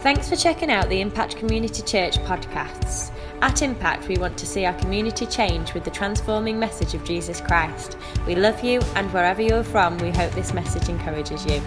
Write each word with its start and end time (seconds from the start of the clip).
Thanks 0.00 0.28
for 0.28 0.36
checking 0.36 0.70
out 0.70 0.88
the 0.88 1.00
Impact 1.00 1.36
Community 1.36 1.82
Church 1.82 2.18
podcasts. 2.18 3.10
At 3.42 3.62
Impact, 3.62 4.06
we 4.06 4.16
want 4.16 4.38
to 4.38 4.46
see 4.46 4.64
our 4.64 4.72
community 4.74 5.26
change 5.26 5.74
with 5.74 5.82
the 5.82 5.90
transforming 5.90 6.56
message 6.56 6.94
of 6.94 7.02
Jesus 7.02 7.40
Christ. 7.40 7.98
We 8.24 8.36
love 8.36 8.62
you, 8.62 8.80
and 8.94 9.12
wherever 9.12 9.42
you're 9.42 9.64
from, 9.64 9.98
we 9.98 10.10
hope 10.10 10.30
this 10.34 10.54
message 10.54 10.88
encourages 10.88 11.44
you. 11.46 11.60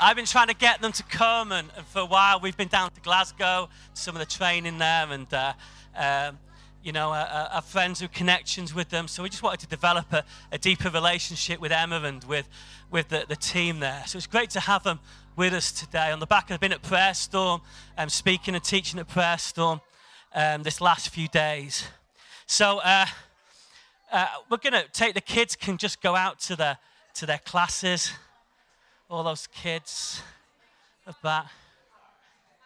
I've 0.00 0.16
been 0.16 0.26
trying 0.26 0.48
to 0.48 0.54
get 0.54 0.82
them 0.82 0.90
to 0.90 1.04
come, 1.04 1.52
and, 1.52 1.70
and 1.76 1.86
for 1.86 2.00
a 2.00 2.06
while 2.06 2.40
we've 2.40 2.56
been 2.56 2.66
down 2.66 2.90
to 2.90 3.00
Glasgow, 3.00 3.68
some 3.92 4.16
of 4.16 4.18
the 4.18 4.26
training 4.26 4.78
there, 4.78 5.06
and 5.08 5.32
uh, 5.32 5.52
um, 5.96 6.40
you 6.84 6.92
know, 6.92 7.08
our, 7.08 7.48
our 7.50 7.62
friends 7.62 8.02
with 8.02 8.12
connections 8.12 8.74
with 8.74 8.90
them. 8.90 9.08
So 9.08 9.22
we 9.22 9.30
just 9.30 9.42
wanted 9.42 9.60
to 9.60 9.66
develop 9.66 10.12
a, 10.12 10.22
a 10.52 10.58
deeper 10.58 10.90
relationship 10.90 11.58
with 11.58 11.72
Emma 11.72 12.02
and 12.02 12.22
with, 12.24 12.46
with 12.90 13.08
the, 13.08 13.24
the 13.26 13.36
team 13.36 13.80
there. 13.80 14.02
So 14.06 14.18
it's 14.18 14.26
great 14.26 14.50
to 14.50 14.60
have 14.60 14.84
them 14.84 15.00
with 15.34 15.54
us 15.54 15.72
today. 15.72 16.12
On 16.12 16.20
the 16.20 16.26
back, 16.26 16.50
I've 16.50 16.60
been 16.60 16.74
at 16.74 16.82
Prayer 16.82 17.14
Storm, 17.14 17.62
um, 17.96 18.10
speaking 18.10 18.54
and 18.54 18.62
teaching 18.62 19.00
at 19.00 19.08
Prayer 19.08 19.38
Storm 19.38 19.80
um, 20.34 20.62
this 20.62 20.82
last 20.82 21.08
few 21.08 21.26
days. 21.26 21.86
So 22.44 22.80
uh, 22.80 23.06
uh, 24.12 24.26
we're 24.50 24.58
going 24.58 24.74
to 24.74 24.84
take 24.92 25.14
the 25.14 25.22
kids 25.22 25.56
can 25.56 25.78
just 25.78 26.02
go 26.02 26.14
out 26.14 26.38
to 26.40 26.54
their, 26.54 26.76
to 27.14 27.24
their 27.24 27.38
classes. 27.38 28.12
All 29.08 29.24
those 29.24 29.46
kids 29.46 30.20
of 31.06 31.16
that. 31.22 31.46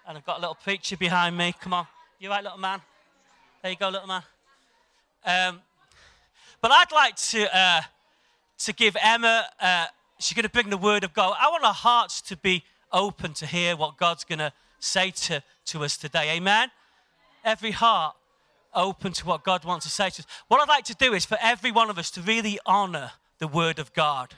And 0.09 0.19
I've 0.19 0.27
got 0.27 0.39
a 0.39 0.41
little 0.41 0.57
preacher 0.57 0.97
behind 0.97 1.37
me. 1.37 1.55
Come 1.61 1.73
on. 1.73 1.87
You 2.19 2.31
right, 2.31 2.43
little 2.43 2.59
man? 2.59 2.81
There 3.61 3.73
you 3.73 3.77
go, 3.77 3.89
little 3.89 4.07
man. 4.07 4.23
Um, 5.25 5.61
but 6.61 6.71
I'd 6.71 6.93
like 6.93 7.17
to, 7.17 7.57
uh, 7.57 7.81
to 8.59 8.73
give 8.73 8.97
Emma, 9.03 9.47
uh, 9.61 9.87
she's 10.21 10.35
going 10.35 10.45
to 10.45 10.49
bring 10.49 10.71
the 10.71 10.77
word 10.77 11.03
of 11.03 11.13
God. 11.13 11.37
I 11.41 11.49
want 11.49 11.65
our 11.65 11.75
hearts 11.75 12.21
to 12.23 12.37
be 12.37 12.63
open 12.93 13.35
to 13.35 13.47
hear 13.47 13.77
what 13.77 13.97
God's 13.97 14.23
going 14.23 14.39
to 14.39 14.53
say 14.79 15.11
to, 15.11 15.43
to 15.67 15.83
us 15.83 15.97
today. 15.97 16.37
Amen? 16.37 16.71
Every 17.45 17.73
heart 17.73 18.15
open 18.73 19.13
to 19.15 19.27
what 19.27 19.43
God 19.43 19.65
wants 19.65 19.87
to 19.87 19.91
say 19.91 20.09
to 20.11 20.23
us. 20.23 20.27
What 20.47 20.61
I'd 20.61 20.69
like 20.69 20.85
to 20.85 20.95
do 20.95 21.13
is 21.13 21.25
for 21.25 21.39
every 21.43 21.73
one 21.73 21.91
of 21.91 21.99
us 21.99 22.13
to 22.13 22.21
really 22.21 22.61
honor 22.65 23.11
the 23.41 23.49
word 23.49 23.81
of 23.81 23.93
God. 23.93 24.35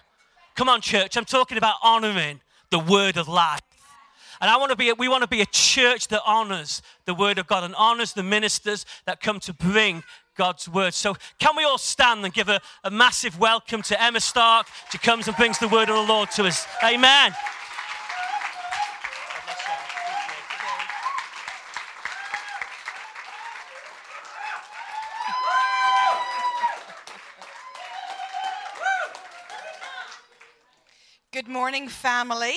Come 0.57 0.71
on, 0.71 0.81
church, 0.81 1.19
I'm 1.19 1.27
talking 1.27 1.59
about 1.59 1.75
honoring 1.83 2.41
the 2.71 2.79
word 2.79 3.19
of 3.19 3.29
life. 3.29 3.61
And 4.41 4.49
I 4.51 4.57
want 4.57 4.71
to 4.71 4.77
be, 4.77 4.91
we 4.93 5.07
want 5.07 5.23
to 5.23 5.29
be 5.29 5.43
a 5.43 5.47
church 5.47 6.09
that 6.09 6.23
honors 6.25 6.81
the 7.05 7.13
word 7.13 7.39
of 7.39 7.47
God 7.47 7.63
and 7.63 7.75
honors 7.75 8.15
the 8.15 8.23
ministers 8.23 8.87
that 9.05 9.21
come 9.21 9.39
to 9.41 9.53
bring 9.53 10.03
God's 10.35 10.67
word. 10.67 10.95
So, 10.95 11.15
can 11.39 11.55
we 11.57 11.65
all 11.65 11.77
stand 11.77 12.25
and 12.25 12.33
give 12.33 12.49
a, 12.49 12.61
a 12.83 12.91
massive 12.91 13.39
welcome 13.39 13.83
to 13.83 14.03
Emma 14.03 14.21
Stark? 14.21 14.67
She 14.91 14.97
comes 14.97 15.29
and 15.29 15.37
brings 15.37 15.59
the 15.59 15.69
word 15.69 15.91
of 15.91 15.97
the 15.97 16.13
Lord 16.13 16.31
to 16.33 16.45
us. 16.45 16.67
Amen. 16.83 17.35
Good 31.31 31.49
morning, 31.49 31.89
family. 31.89 32.57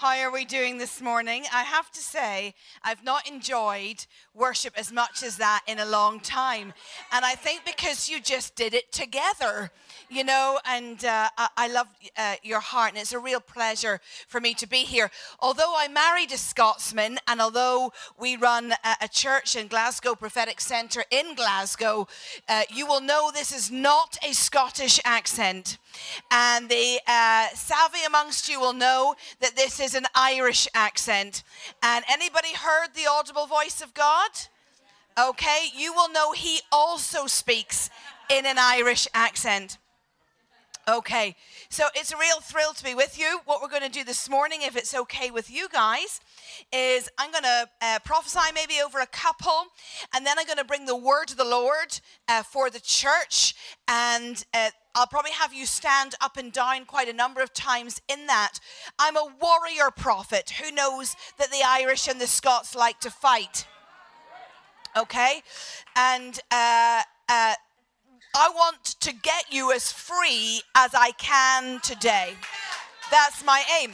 How 0.00 0.16
are 0.20 0.30
we 0.30 0.44
doing 0.44 0.78
this 0.78 1.00
morning? 1.00 1.42
I 1.52 1.64
have 1.64 1.90
to 1.90 1.98
say, 1.98 2.54
I've 2.84 3.02
not 3.02 3.28
enjoyed 3.28 4.06
worship 4.32 4.74
as 4.76 4.92
much 4.92 5.24
as 5.24 5.38
that 5.38 5.62
in 5.66 5.80
a 5.80 5.84
long 5.84 6.20
time. 6.20 6.72
And 7.10 7.24
I 7.24 7.34
think 7.34 7.64
because 7.64 8.08
you 8.08 8.20
just 8.20 8.54
did 8.54 8.74
it 8.74 8.92
together, 8.92 9.72
you 10.08 10.22
know, 10.22 10.60
and 10.64 11.04
uh, 11.04 11.30
I, 11.36 11.48
I, 11.56 11.68
love 11.68 11.88
uh, 12.16 12.36
your 12.44 12.60
heart, 12.60 12.90
and 12.90 12.98
it's 12.98 13.12
a 13.12 13.18
real 13.18 13.40
pleasure 13.40 14.00
for 14.28 14.40
me 14.40 14.54
to 14.54 14.68
be 14.68 14.84
here. 14.84 15.10
Although 15.40 15.74
I 15.76 15.88
married 15.88 16.30
a 16.30 16.38
Scotsman, 16.38 17.18
and 17.26 17.40
although 17.40 17.92
we 18.16 18.36
run 18.36 18.72
a, 18.84 18.96
a 19.02 19.08
church 19.08 19.56
in 19.56 19.66
Glasgow 19.66 20.14
Prophetic 20.14 20.60
Centre 20.60 21.04
in 21.10 21.34
Glasgow, 21.34 22.06
uh, 22.48 22.62
you 22.72 22.86
will 22.86 23.00
know 23.00 23.32
this 23.34 23.52
is 23.52 23.72
not 23.72 24.16
a 24.24 24.32
Scottish 24.32 25.00
accent. 25.04 25.78
And 26.30 26.68
the 26.68 27.00
uh, 27.06 27.48
savvy 27.54 28.04
amongst 28.06 28.48
you 28.48 28.60
will 28.60 28.72
know 28.72 29.16
that 29.40 29.56
this 29.56 29.80
is 29.80 29.87
an 29.94 30.06
Irish 30.14 30.68
accent. 30.74 31.42
And 31.82 32.04
anybody 32.10 32.54
heard 32.54 32.88
the 32.94 33.06
audible 33.10 33.46
voice 33.46 33.80
of 33.80 33.94
God? 33.94 34.30
Okay, 35.18 35.66
you 35.76 35.92
will 35.92 36.10
know 36.10 36.32
he 36.32 36.60
also 36.70 37.26
speaks 37.26 37.90
in 38.30 38.46
an 38.46 38.56
Irish 38.58 39.08
accent. 39.14 39.78
Okay, 40.88 41.36
so 41.68 41.84
it's 41.94 42.12
a 42.12 42.16
real 42.16 42.40
thrill 42.40 42.72
to 42.72 42.82
be 42.82 42.94
with 42.94 43.18
you. 43.18 43.40
What 43.44 43.60
we're 43.60 43.68
going 43.68 43.82
to 43.82 43.90
do 43.90 44.04
this 44.04 44.26
morning, 44.30 44.60
if 44.62 44.74
it's 44.74 44.94
okay 44.94 45.30
with 45.30 45.50
you 45.50 45.68
guys, 45.68 46.18
is 46.72 47.10
I'm 47.18 47.30
going 47.30 47.44
to 47.44 47.68
uh, 47.82 47.98
prophesy 48.06 48.54
maybe 48.54 48.76
over 48.82 48.98
a 48.98 49.06
couple, 49.06 49.66
and 50.14 50.24
then 50.24 50.38
I'm 50.38 50.46
going 50.46 50.56
to 50.56 50.64
bring 50.64 50.86
the 50.86 50.96
word 50.96 51.30
of 51.30 51.36
the 51.36 51.44
Lord 51.44 52.00
uh, 52.26 52.42
for 52.42 52.70
the 52.70 52.80
church, 52.80 53.54
and 53.86 54.42
uh, 54.54 54.70
I'll 54.94 55.06
probably 55.06 55.32
have 55.32 55.52
you 55.52 55.66
stand 55.66 56.14
up 56.22 56.38
and 56.38 56.50
down 56.50 56.86
quite 56.86 57.08
a 57.08 57.12
number 57.12 57.42
of 57.42 57.52
times 57.52 58.00
in 58.08 58.26
that. 58.26 58.54
I'm 58.98 59.18
a 59.18 59.28
warrior 59.38 59.90
prophet 59.94 60.54
who 60.58 60.72
knows 60.72 61.16
that 61.36 61.50
the 61.50 61.60
Irish 61.66 62.08
and 62.08 62.18
the 62.18 62.26
Scots 62.26 62.74
like 62.74 62.98
to 63.00 63.10
fight. 63.10 63.66
Okay? 64.96 65.42
And 65.94 66.40
uh, 66.50 67.02
uh, 67.28 67.54
I 68.36 68.50
want 68.50 68.84
to 69.00 69.12
get 69.12 69.52
you 69.52 69.72
as 69.72 69.90
free 69.90 70.62
as 70.74 70.94
I 70.94 71.12
can 71.12 71.80
today. 71.80 72.34
That's 73.10 73.44
my 73.44 73.62
aim. 73.80 73.92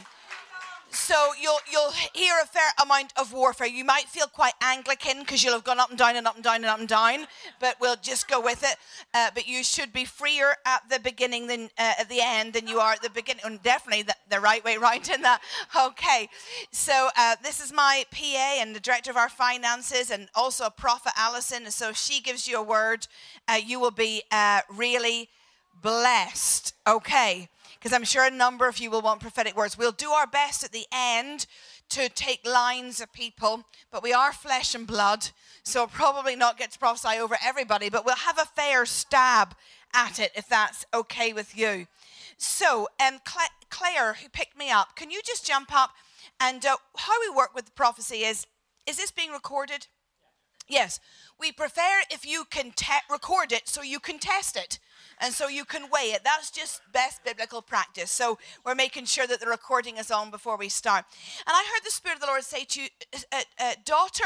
So 0.95 1.33
you'll 1.41 1.59
you'll 1.69 1.91
hear 2.13 2.33
a 2.41 2.47
fair 2.47 2.71
amount 2.81 3.11
of 3.17 3.33
warfare. 3.33 3.67
You 3.67 3.83
might 3.83 4.05
feel 4.05 4.27
quite 4.27 4.53
Anglican 4.61 5.19
because 5.19 5.43
you'll 5.43 5.53
have 5.53 5.65
gone 5.65 5.77
up 5.77 5.89
and 5.89 5.99
down 5.99 6.15
and 6.15 6.25
up 6.25 6.35
and 6.35 6.43
down 6.43 6.55
and 6.55 6.65
up 6.65 6.79
and 6.79 6.87
down, 6.87 7.27
but 7.59 7.75
we'll 7.81 7.97
just 7.97 8.29
go 8.29 8.39
with 8.39 8.63
it. 8.63 8.77
Uh, 9.13 9.29
but 9.35 9.45
you 9.45 9.61
should 9.61 9.91
be 9.91 10.05
freer 10.05 10.55
at 10.65 10.89
the 10.89 10.99
beginning 10.99 11.47
than 11.47 11.65
uh, 11.77 11.93
at 11.99 12.07
the 12.07 12.21
end 12.21 12.53
than 12.53 12.65
you 12.65 12.79
are 12.79 12.93
at 12.93 13.01
the 13.01 13.09
beginning. 13.09 13.41
And 13.43 13.61
definitely 13.61 14.03
the, 14.03 14.15
the 14.29 14.39
right 14.39 14.63
way 14.63 14.77
round 14.77 15.09
in 15.09 15.21
that. 15.21 15.41
Okay. 15.85 16.29
So 16.71 17.09
uh, 17.17 17.35
this 17.43 17.59
is 17.59 17.73
my 17.73 18.05
PA 18.09 18.57
and 18.59 18.73
the 18.73 18.79
director 18.79 19.11
of 19.11 19.17
our 19.17 19.29
finances, 19.29 20.09
and 20.09 20.29
also 20.33 20.65
a 20.65 20.71
Prophet 20.71 21.11
Alison. 21.17 21.69
So 21.71 21.91
she 21.91 22.21
gives 22.21 22.47
you 22.47 22.57
a 22.57 22.63
word. 22.63 23.07
Uh, 23.47 23.59
you 23.63 23.79
will 23.79 23.91
be 23.91 24.23
uh, 24.31 24.61
really 24.69 25.29
blessed. 25.81 26.73
Okay 26.87 27.49
because 27.85 27.95
I'm 27.95 28.03
sure 28.03 28.25
a 28.25 28.31
number 28.31 28.67
of 28.67 28.79
you 28.79 28.89
will 28.89 29.03
want 29.03 29.19
prophetic 29.19 29.55
words. 29.55 29.77
We'll 29.77 29.91
do 29.91 30.09
our 30.09 30.25
best 30.25 30.63
at 30.63 30.71
the 30.71 30.87
end 30.91 31.45
to 31.89 32.09
take 32.09 32.43
lines 32.43 32.99
of 32.99 33.13
people, 33.13 33.63
but 33.91 34.01
we 34.01 34.11
are 34.11 34.33
flesh 34.33 34.73
and 34.73 34.87
blood, 34.87 35.29
so 35.61 35.81
we'll 35.81 35.89
probably 35.89 36.35
not 36.35 36.57
get 36.57 36.71
to 36.71 36.79
prophesy 36.79 37.19
over 37.19 37.37
everybody, 37.45 37.91
but 37.91 38.03
we'll 38.03 38.15
have 38.15 38.39
a 38.39 38.45
fair 38.45 38.87
stab 38.87 39.53
at 39.93 40.17
it 40.17 40.31
if 40.35 40.49
that's 40.49 40.83
okay 40.95 41.31
with 41.31 41.55
you. 41.55 41.85
So, 42.39 42.87
um, 42.99 43.19
Claire, 43.69 44.15
who 44.15 44.29
picked 44.29 44.57
me 44.57 44.71
up, 44.71 44.95
can 44.95 45.11
you 45.11 45.21
just 45.23 45.45
jump 45.45 45.71
up? 45.71 45.91
And 46.39 46.65
uh, 46.65 46.77
how 46.97 47.21
we 47.21 47.35
work 47.35 47.53
with 47.53 47.65
the 47.65 47.71
prophecy 47.73 48.23
is 48.23 48.47
is 48.87 48.97
this 48.97 49.11
being 49.11 49.29
recorded? 49.29 49.85
Yes. 50.67 50.99
We 51.39 51.51
prefer 51.51 52.01
if 52.09 52.25
you 52.25 52.45
can 52.49 52.71
te- 52.71 53.05
record 53.11 53.51
it 53.51 53.67
so 53.67 53.83
you 53.83 53.99
can 53.99 54.17
test 54.17 54.55
it. 54.55 54.79
And 55.19 55.33
so 55.33 55.47
you 55.47 55.65
can 55.65 55.89
weigh 55.91 56.11
it. 56.11 56.23
That's 56.23 56.51
just 56.51 56.81
best 56.91 57.23
biblical 57.23 57.61
practice. 57.61 58.11
So 58.11 58.37
we're 58.65 58.75
making 58.75 59.05
sure 59.05 59.27
that 59.27 59.39
the 59.39 59.47
recording 59.47 59.97
is 59.97 60.11
on 60.11 60.31
before 60.31 60.57
we 60.57 60.69
start. 60.69 61.05
And 61.47 61.53
I 61.53 61.63
heard 61.73 61.85
the 61.85 61.91
Spirit 61.91 62.15
of 62.15 62.21
the 62.21 62.27
Lord 62.27 62.43
say 62.43 62.63
to 62.65 62.81
you, 62.81 62.87
uh, 63.31 63.41
uh, 63.59 63.73
daughter, 63.85 64.25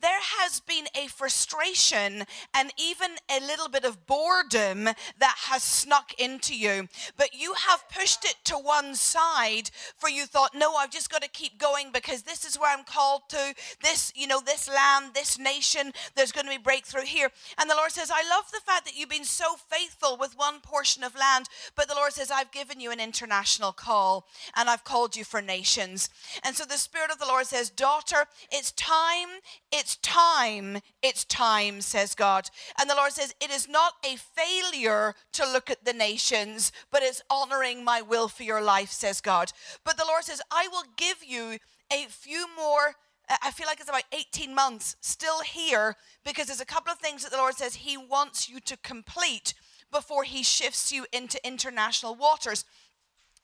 there 0.00 0.20
has 0.40 0.60
been 0.60 0.86
a 0.94 1.08
frustration 1.08 2.24
and 2.54 2.72
even 2.78 3.10
a 3.30 3.40
little 3.40 3.68
bit 3.68 3.84
of 3.84 4.06
boredom 4.06 4.84
that 4.84 5.34
has 5.46 5.62
snuck 5.62 6.12
into 6.18 6.54
you. 6.54 6.88
But 7.16 7.34
you 7.34 7.54
have 7.66 7.88
pushed 7.88 8.24
it 8.24 8.36
to 8.44 8.54
one 8.54 8.94
side 8.94 9.70
for 9.96 10.08
you 10.08 10.26
thought, 10.26 10.54
no, 10.54 10.74
I've 10.74 10.90
just 10.90 11.10
got 11.10 11.22
to 11.22 11.28
keep 11.28 11.58
going 11.58 11.90
because 11.92 12.22
this 12.22 12.44
is 12.44 12.58
where 12.58 12.76
I'm 12.76 12.84
called 12.84 13.22
to. 13.30 13.54
This, 13.82 14.12
you 14.14 14.26
know, 14.26 14.40
this 14.44 14.68
land, 14.68 15.14
this 15.14 15.38
nation, 15.38 15.92
there's 16.14 16.32
going 16.32 16.46
to 16.46 16.50
be 16.50 16.58
breakthrough 16.58 17.04
here. 17.04 17.30
And 17.58 17.70
the 17.70 17.74
Lord 17.74 17.90
says, 17.90 18.10
I 18.10 18.28
love 18.28 18.50
the 18.52 18.60
fact 18.60 18.84
that 18.84 18.96
you've 18.96 19.08
been 19.08 19.24
so 19.24 19.56
faithful 19.68 20.17
with 20.18 20.36
one 20.36 20.60
portion 20.60 21.02
of 21.02 21.14
land, 21.14 21.46
but 21.76 21.88
the 21.88 21.94
Lord 21.94 22.12
says, 22.12 22.30
I've 22.30 22.52
given 22.52 22.80
you 22.80 22.90
an 22.90 23.00
international 23.00 23.72
call 23.72 24.26
and 24.56 24.68
I've 24.68 24.84
called 24.84 25.16
you 25.16 25.24
for 25.24 25.40
nations. 25.40 26.10
And 26.44 26.54
so 26.54 26.64
the 26.64 26.78
Spirit 26.78 27.10
of 27.10 27.18
the 27.18 27.26
Lord 27.26 27.46
says, 27.46 27.70
Daughter, 27.70 28.26
it's 28.50 28.72
time, 28.72 29.28
it's 29.72 29.96
time, 29.96 30.78
it's 31.02 31.24
time, 31.24 31.80
says 31.80 32.14
God. 32.14 32.48
And 32.80 32.88
the 32.88 32.94
Lord 32.96 33.12
says, 33.12 33.34
It 33.40 33.50
is 33.50 33.68
not 33.68 33.94
a 34.04 34.16
failure 34.16 35.14
to 35.32 35.50
look 35.50 35.70
at 35.70 35.84
the 35.84 35.92
nations, 35.92 36.72
but 36.90 37.02
it's 37.02 37.22
honoring 37.30 37.84
my 37.84 38.02
will 38.02 38.28
for 38.28 38.42
your 38.42 38.62
life, 38.62 38.90
says 38.90 39.20
God. 39.20 39.52
But 39.84 39.96
the 39.96 40.06
Lord 40.06 40.24
says, 40.24 40.42
I 40.50 40.68
will 40.68 40.84
give 40.96 41.18
you 41.24 41.58
a 41.90 42.06
few 42.08 42.46
more 42.56 42.94
I 43.42 43.50
feel 43.50 43.66
like 43.66 43.80
it's 43.80 43.88
about 43.88 44.04
18 44.12 44.54
months 44.54 44.96
still 45.00 45.42
here 45.42 45.96
because 46.24 46.46
there's 46.46 46.60
a 46.60 46.66
couple 46.66 46.92
of 46.92 46.98
things 46.98 47.22
that 47.22 47.30
the 47.30 47.36
Lord 47.36 47.54
says 47.54 47.74
He 47.74 47.96
wants 47.96 48.48
you 48.48 48.58
to 48.60 48.76
complete 48.78 49.54
before 49.92 50.24
He 50.24 50.42
shifts 50.42 50.92
you 50.92 51.06
into 51.12 51.44
international 51.46 52.14
waters. 52.14 52.64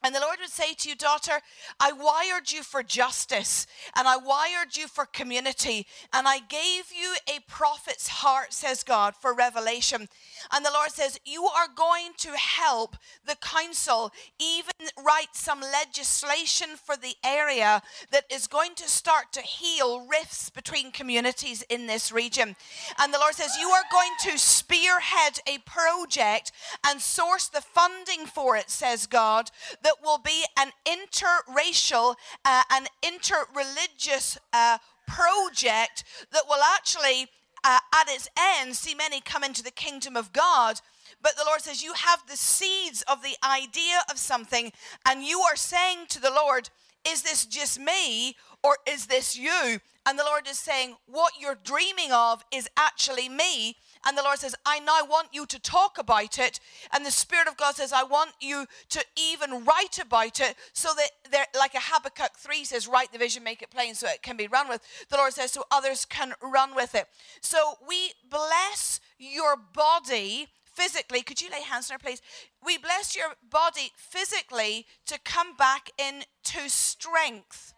And 0.05 0.15
the 0.15 0.21
Lord 0.21 0.37
would 0.41 0.51
say 0.51 0.75
to 0.75 0.91
you, 0.91 0.95
daughter, 0.95 1.41
I 1.81 1.93
wired 1.93 2.53
you 2.53 2.63
for 2.63 2.83
justice 2.83 3.67
and 3.97 4.07
I 4.07 4.19
wired 4.19 4.77
you 4.77 4.87
for 4.87 5.07
community 5.07 5.87
and 6.13 6.29
I 6.29 6.41
gave 6.41 6.93
you 6.95 7.17
a 7.27 7.41
prophet's 7.49 8.09
heart, 8.09 8.53
says 8.53 8.85
God, 8.85 9.15
for 9.19 9.33
revelation. 9.33 10.07
And 10.53 10.65
the 10.65 10.71
Lord 10.75 10.91
says, 10.91 11.19
You 11.25 11.45
are 11.45 11.69
going 11.75 12.13
to 12.19 12.37
help 12.37 12.97
the 13.27 13.37
council 13.37 14.13
even 14.39 14.75
write 15.03 15.35
some 15.35 15.63
legislation 15.63 16.77
for 16.77 16.97
the 16.97 17.15
area 17.25 17.81
that 18.11 18.25
is 18.31 18.47
going 18.47 18.75
to 18.75 18.89
start 18.89 19.33
to 19.33 19.41
heal 19.41 20.07
rifts 20.07 20.51
between 20.51 20.93
communities 20.93 21.65
in 21.71 21.87
this 21.87 22.13
region. 22.13 22.57
And 22.99 23.15
the 23.15 23.19
Lord 23.19 23.35
says, 23.35 23.57
You 23.59 23.69
are 23.71 23.85
going 23.91 24.13
to 24.25 24.39
spearhead 24.39 25.39
a 25.47 25.59
project 25.59 26.53
and 26.87 27.01
source 27.01 27.49
the 27.49 27.63
funding 27.63 28.27
for 28.27 28.55
it, 28.57 28.69
says 28.69 29.07
God, 29.07 29.51
that 29.83 29.94
will 30.03 30.19
be 30.19 30.45
an 30.59 30.73
interracial, 30.87 32.17
uh, 32.45 32.63
an 32.71 32.87
interreligious 33.03 34.39
uh, 34.53 34.79
project 35.07 36.05
that 36.33 36.45
will 36.49 36.63
actually 36.75 37.29
uh, 37.65 37.79
at 37.95 38.09
its 38.09 38.29
end 38.39 38.77
see 38.77 38.95
many 38.95 39.21
come 39.21 39.43
into 39.43 39.63
the 39.63 39.71
kingdom 39.71 40.17
of 40.17 40.33
God. 40.33 40.81
But 41.23 41.37
the 41.37 41.45
Lord 41.47 41.63
says, 41.63 41.83
You 41.83 41.95
have 41.95 42.21
the 42.29 42.37
seeds 42.37 43.03
of 43.11 43.23
the 43.23 43.37
idea 43.43 44.03
of 44.11 44.19
something, 44.19 44.73
and 45.07 45.25
you 45.25 45.41
are 45.41 45.57
saying 45.57 46.07
to 46.11 46.21
the 46.21 46.31
Lord, 46.31 46.69
Is 47.07 47.23
this 47.23 47.47
just 47.47 47.81
me 47.81 48.37
or 48.63 48.79
is 48.87 49.07
this 49.07 49.37
you? 49.37 49.81
And 50.07 50.19
the 50.19 50.25
Lord 50.25 50.47
is 50.47 50.59
saying, 50.59 50.97
What 51.07 51.33
you're 51.41 51.59
dreaming 51.63 52.13
of 52.13 52.45
is 52.53 52.69
actually 52.77 53.29
me. 53.29 53.77
And 54.07 54.17
the 54.19 54.23
Lord 54.23 54.39
says, 54.39 54.55
I 54.67 54.81
now 54.81 55.05
want 55.09 55.29
you 55.33 55.47
to 55.47 55.59
talk 55.59 55.99
about 55.99 56.39
it. 56.39 56.61
And 56.93 57.05
the 57.05 57.11
Spirit 57.11 57.49
of 57.49 57.57
God 57.57 57.77
says, 57.77 57.93
I 57.93 58.03
want 58.03 58.33
you 58.41 58.67
to 58.91 59.05
even 59.17 59.65
write 59.65 59.99
about 59.99 60.41
it 60.41 60.57
so 60.73 60.91
that 60.97 61.11
there, 61.31 61.47
like 61.59 61.75
a 61.75 61.81
Habakkuk 61.81 62.37
3 62.37 62.65
says, 62.65 62.87
write 62.87 63.13
the 63.13 63.19
vision, 63.19 63.43
make 63.43 63.63
it 63.63 63.71
plain 63.71 63.95
so 63.95 64.07
it 64.09 64.23
can 64.23 64.37
be 64.37 64.47
run 64.47 64.69
with. 64.69 64.83
The 65.09 65.17
Lord 65.17 65.33
says, 65.33 65.53
so 65.53 65.65
others 65.71 66.05
can 66.05 66.35
run 66.43 66.75
with 66.75 66.95
it. 66.95 67.07
So 67.41 67.75
we 67.87 68.13
bless 68.29 69.01
your 69.19 69.57
body 69.57 70.49
physically. 70.65 71.23
Could 71.23 71.41
you 71.41 71.51
lay 71.51 71.63
hands 71.63 71.91
on 71.91 71.95
her, 71.95 71.99
please? 71.99 72.21
We 72.65 72.77
bless 72.77 73.17
your 73.17 73.35
body 73.49 73.93
physically 73.97 74.87
to 75.07 75.19
come 75.25 75.57
back 75.57 75.91
into 75.99 76.69
strength. 76.69 77.73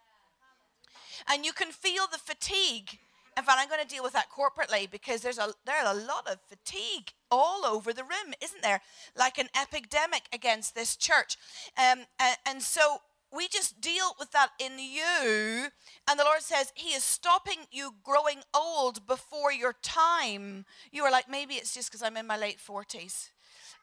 And 1.27 1.45
you 1.45 1.53
can 1.53 1.71
feel 1.71 2.05
the 2.11 2.17
fatigue 2.17 2.99
in 3.37 3.43
fact, 3.43 3.59
I'm 3.61 3.69
going 3.69 3.81
to 3.81 3.87
deal 3.87 4.03
with 4.03 4.13
that 4.13 4.27
corporately 4.31 4.89
because 4.89 5.21
there's 5.21 5.37
a 5.37 5.53
there 5.65 5.75
are 5.77 5.95
a 5.95 5.99
lot 5.99 6.27
of 6.29 6.39
fatigue 6.47 7.11
all 7.29 7.65
over 7.65 7.93
the 7.93 8.03
room, 8.03 8.33
isn't 8.41 8.63
there? 8.63 8.81
Like 9.15 9.37
an 9.37 9.49
epidemic 9.59 10.23
against 10.33 10.73
this 10.73 10.95
church, 10.95 11.37
um, 11.77 12.05
and, 12.19 12.37
and 12.47 12.61
so 12.63 12.97
we 13.31 13.47
just 13.47 13.81
deal 13.81 14.15
with 14.19 14.31
that 14.31 14.49
in 14.59 14.79
you. 14.79 15.67
And 16.09 16.19
the 16.19 16.23
Lord 16.23 16.41
says 16.41 16.71
He 16.75 16.95
is 16.95 17.03
stopping 17.03 17.65
you 17.71 17.95
growing 18.03 18.41
old 18.55 19.05
before 19.05 19.51
your 19.51 19.75
time. 19.81 20.65
You 20.91 21.03
are 21.03 21.11
like, 21.11 21.29
maybe 21.29 21.55
it's 21.55 21.73
just 21.73 21.89
because 21.91 22.01
I'm 22.01 22.17
in 22.17 22.27
my 22.27 22.37
late 22.37 22.57
40s. 22.57 23.29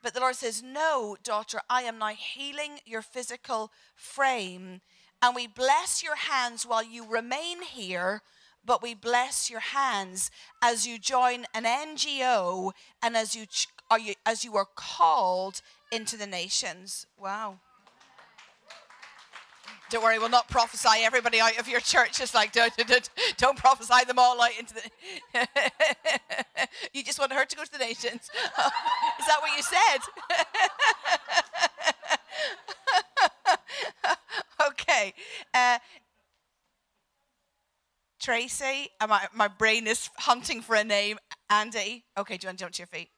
But 0.03 0.15
the 0.15 0.21
Lord 0.21 0.35
says, 0.35 0.63
No, 0.63 1.17
daughter, 1.23 1.61
I 1.71 1.83
am 1.83 1.99
now 1.99 2.09
healing 2.09 2.81
your 2.85 3.03
physical 3.03 3.71
frame. 3.95 4.81
And 5.23 5.35
we 5.35 5.47
bless 5.47 6.03
your 6.03 6.17
hands 6.17 6.67
while 6.67 6.85
you 6.85 7.07
remain 7.09 7.63
here 7.63 8.23
but 8.67 8.83
we 8.83 8.95
bless 8.95 9.51
your 9.51 9.61
hands 9.61 10.31
as 10.63 10.87
you 10.87 10.99
join 10.99 11.47
an 11.55 11.65
NGO 11.65 12.73
and 13.03 13.17
as 13.17 13.35
you, 13.35 13.47
are 13.91 13.99
you 13.99 14.15
as 14.25 14.45
you 14.45 14.57
are 14.57 14.67
called 14.75 15.61
into 15.93 16.17
the 16.17 16.27
nations. 16.27 17.07
Wow. 17.19 17.59
Don't 19.91 20.03
worry, 20.03 20.19
we'll 20.19 20.29
not 20.29 20.49
prophesy 20.49 21.05
everybody 21.05 21.41
out 21.41 21.59
of 21.59 21.69
your 21.69 21.81
church. 21.81 22.19
Just 22.19 22.35
like 22.35 22.53
don't, 22.53 22.75
don't, 22.77 23.11
don't 23.37 23.57
prophesy 23.57 24.05
them 24.07 24.19
all 24.19 24.41
out 24.41 24.59
into 24.59 24.75
the. 24.75 24.83
you 26.93 27.05
just 27.05 27.19
want 27.19 27.33
her 27.33 27.45
to 27.45 27.57
go 27.57 27.65
to 27.65 27.71
the 27.71 27.79
nations. 27.79 28.23
Is 29.21 29.27
that 29.27 29.39
what 29.41 29.57
you 29.57 29.63
said? 29.63 29.99
okay. 34.69 35.15
Uh, 35.53 35.79
Tracy, 38.25 38.89
my, 39.07 39.27
my 39.35 39.49
brain 39.49 39.87
is 39.87 40.09
hunting 40.17 40.63
for 40.63 40.77
a 40.77 40.83
name. 40.83 41.19
Andy. 41.51 42.05
Okay, 42.17 42.39
do 42.39 42.47
you 42.47 42.49
want 42.49 42.59
to 42.59 42.65
jump 42.65 42.73
to 42.73 42.81
your 42.81 42.87
feet? 42.87 43.11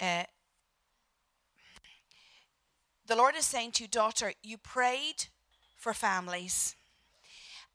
Uh, 0.00 0.24
the 3.06 3.14
Lord 3.14 3.36
is 3.36 3.44
saying 3.44 3.70
to 3.72 3.84
you, 3.84 3.88
daughter, 3.88 4.32
you 4.42 4.58
prayed 4.58 5.26
for 5.76 5.94
families 5.94 6.74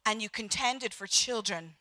and 0.05 0.21
you 0.21 0.27
contended 0.27 0.93
for 0.93 1.07
children. 1.07 1.75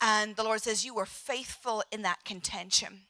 And 0.00 0.34
the 0.34 0.42
Lord 0.42 0.62
says 0.62 0.84
you 0.84 0.94
were 0.94 1.06
faithful 1.06 1.84
in 1.92 2.02
that 2.02 2.24
contention. 2.24 3.02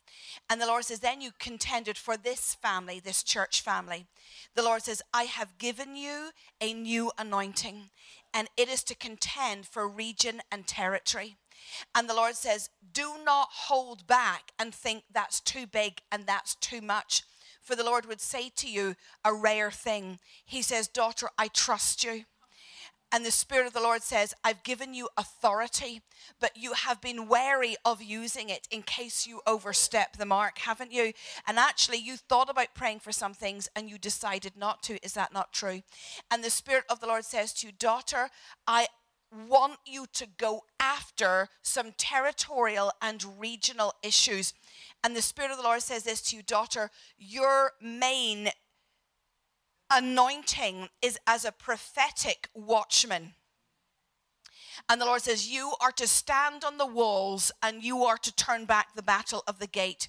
And 0.50 0.60
the 0.60 0.66
Lord 0.66 0.84
says, 0.84 1.00
then 1.00 1.20
you 1.20 1.30
contended 1.38 1.98
for 1.98 2.16
this 2.16 2.54
family, 2.54 3.00
this 3.00 3.22
church 3.22 3.60
family. 3.60 4.06
The 4.54 4.62
Lord 4.62 4.82
says, 4.82 5.02
I 5.12 5.24
have 5.24 5.58
given 5.58 5.94
you 5.94 6.30
a 6.60 6.72
new 6.72 7.12
anointing 7.18 7.90
and 8.32 8.48
it 8.56 8.68
is 8.68 8.82
to 8.84 8.94
contend 8.94 9.66
for 9.66 9.86
region 9.86 10.40
and 10.50 10.66
territory. 10.66 11.36
And 11.94 12.08
the 12.08 12.14
Lord 12.14 12.34
says, 12.34 12.70
Do 12.92 13.14
not 13.24 13.48
hold 13.52 14.06
back 14.06 14.52
and 14.58 14.74
think 14.74 15.04
that's 15.12 15.40
too 15.40 15.66
big 15.66 16.00
and 16.10 16.26
that's 16.26 16.54
too 16.54 16.80
much. 16.80 17.22
For 17.60 17.76
the 17.76 17.84
Lord 17.84 18.06
would 18.06 18.20
say 18.20 18.50
to 18.56 18.70
you 18.70 18.96
a 19.24 19.34
rare 19.34 19.70
thing. 19.70 20.18
He 20.44 20.62
says, 20.62 20.88
Daughter, 20.88 21.28
I 21.36 21.48
trust 21.48 22.04
you. 22.04 22.24
And 23.10 23.24
the 23.24 23.30
Spirit 23.30 23.66
of 23.66 23.72
the 23.72 23.80
Lord 23.80 24.02
says, 24.02 24.34
I've 24.44 24.62
given 24.62 24.92
you 24.92 25.08
authority, 25.16 26.02
but 26.40 26.56
you 26.56 26.74
have 26.74 27.00
been 27.00 27.28
wary 27.28 27.76
of 27.84 28.02
using 28.02 28.50
it 28.50 28.68
in 28.70 28.82
case 28.82 29.26
you 29.26 29.40
overstep 29.46 30.16
the 30.16 30.26
mark, 30.26 30.58
haven't 30.58 30.92
you? 30.92 31.12
And 31.46 31.58
actually, 31.58 31.98
you 31.98 32.16
thought 32.16 32.50
about 32.50 32.74
praying 32.74 33.00
for 33.00 33.12
some 33.12 33.32
things 33.32 33.68
and 33.74 33.88
you 33.88 33.98
decided 33.98 34.52
not 34.56 34.82
to. 34.84 35.02
Is 35.04 35.14
that 35.14 35.32
not 35.32 35.52
true? 35.52 35.82
And 36.30 36.44
the 36.44 36.50
Spirit 36.50 36.84
of 36.90 37.00
the 37.00 37.06
Lord 37.06 37.24
says 37.24 37.52
to 37.54 37.66
you, 37.66 37.72
Daughter, 37.72 38.28
I 38.66 38.88
want 39.48 39.78
you 39.84 40.06
to 40.14 40.26
go 40.38 40.64
after 40.80 41.48
some 41.62 41.92
territorial 41.96 42.92
and 43.02 43.24
regional 43.38 43.94
issues. 44.02 44.54
And 45.04 45.14
the 45.14 45.22
Spirit 45.22 45.50
of 45.50 45.58
the 45.58 45.62
Lord 45.62 45.82
says 45.82 46.04
this 46.04 46.22
to 46.22 46.36
you, 46.36 46.42
daughter, 46.42 46.90
your 47.18 47.72
main 47.80 48.50
anointing 49.90 50.88
is 51.02 51.18
as 51.26 51.44
a 51.44 51.52
prophetic 51.52 52.48
watchman. 52.54 53.34
And 54.88 55.00
the 55.00 55.06
Lord 55.06 55.22
says, 55.22 55.48
You 55.48 55.74
are 55.80 55.92
to 55.92 56.06
stand 56.06 56.64
on 56.64 56.78
the 56.78 56.86
walls 56.86 57.50
and 57.62 57.82
you 57.82 58.04
are 58.04 58.18
to 58.18 58.34
turn 58.34 58.64
back 58.64 58.94
the 58.94 59.02
battle 59.02 59.42
of 59.46 59.58
the 59.58 59.66
gate. 59.66 60.08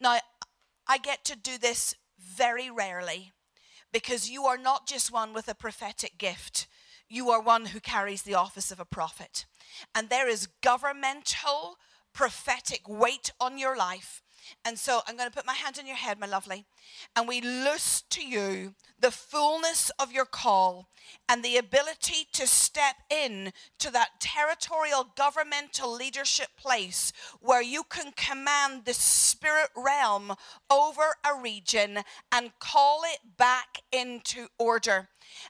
Now, 0.00 0.18
I 0.86 0.98
get 0.98 1.24
to 1.26 1.36
do 1.36 1.58
this 1.58 1.94
very 2.18 2.70
rarely 2.70 3.32
because 3.92 4.30
you 4.30 4.44
are 4.44 4.58
not 4.58 4.86
just 4.86 5.12
one 5.12 5.32
with 5.32 5.48
a 5.48 5.54
prophetic 5.54 6.18
gift, 6.18 6.66
you 7.08 7.30
are 7.30 7.40
one 7.40 7.66
who 7.66 7.80
carries 7.80 8.22
the 8.22 8.34
office 8.34 8.70
of 8.70 8.80
a 8.80 8.84
prophet. 8.84 9.46
And 9.94 10.08
there 10.08 10.28
is 10.28 10.48
governmental 10.62 11.76
prophetic 12.12 12.88
weight 12.88 13.30
on 13.40 13.58
your 13.58 13.76
life 13.76 14.22
and 14.64 14.78
so 14.78 15.00
I'm 15.06 15.16
going 15.16 15.28
to 15.28 15.34
put 15.34 15.46
my 15.46 15.54
hand 15.54 15.78
on 15.78 15.86
your 15.86 15.96
head, 15.96 16.18
my 16.18 16.26
lovely, 16.26 16.64
and 17.14 17.28
we 17.28 17.40
loose 17.40 18.02
to 18.10 18.26
you 18.26 18.74
the 18.98 19.10
fullness 19.10 19.90
of 19.98 20.12
your 20.12 20.24
call 20.24 20.88
and 21.28 21.42
the 21.42 21.56
ability 21.56 22.26
to 22.32 22.46
step 22.46 22.96
in 23.10 23.52
to 23.78 23.90
that 23.92 24.20
territorial 24.20 25.12
governmental 25.16 25.92
leadership 25.92 26.48
place 26.56 27.12
where 27.40 27.62
you 27.62 27.82
can 27.84 28.12
command 28.16 28.84
the 28.84 28.94
spirit 28.94 29.68
realm 29.76 30.34
over 30.70 31.16
a 31.24 31.40
region 31.40 31.98
and 32.32 32.58
call 32.58 33.02
it 33.04 33.36
back 33.36 33.82
into 33.92 34.48
order. 34.58 35.08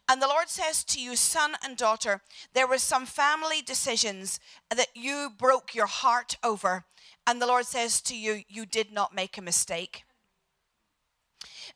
And 0.09 0.21
the 0.21 0.29
Lord 0.29 0.49
says 0.49 0.85
to 0.85 1.00
you, 1.00 1.17
son 1.17 1.53
and 1.62 1.76
daughter, 1.76 2.23
there 2.55 2.67
were 2.67 2.79
some 2.79 3.07
family 3.07 3.62
decisions 3.62 4.41
that 4.75 4.88
you 4.95 5.31
broke 5.37 5.75
your 5.75 5.87
heart 5.87 6.37
over. 6.43 6.85
And 7.26 7.42
the 7.42 7.47
Lord 7.47 7.66
says 7.66 8.00
to 8.02 8.16
you, 8.16 8.42
You 8.49 8.66
did 8.66 8.92
not 8.92 9.14
make 9.14 9.37
a 9.37 9.42
mistake. 9.42 10.04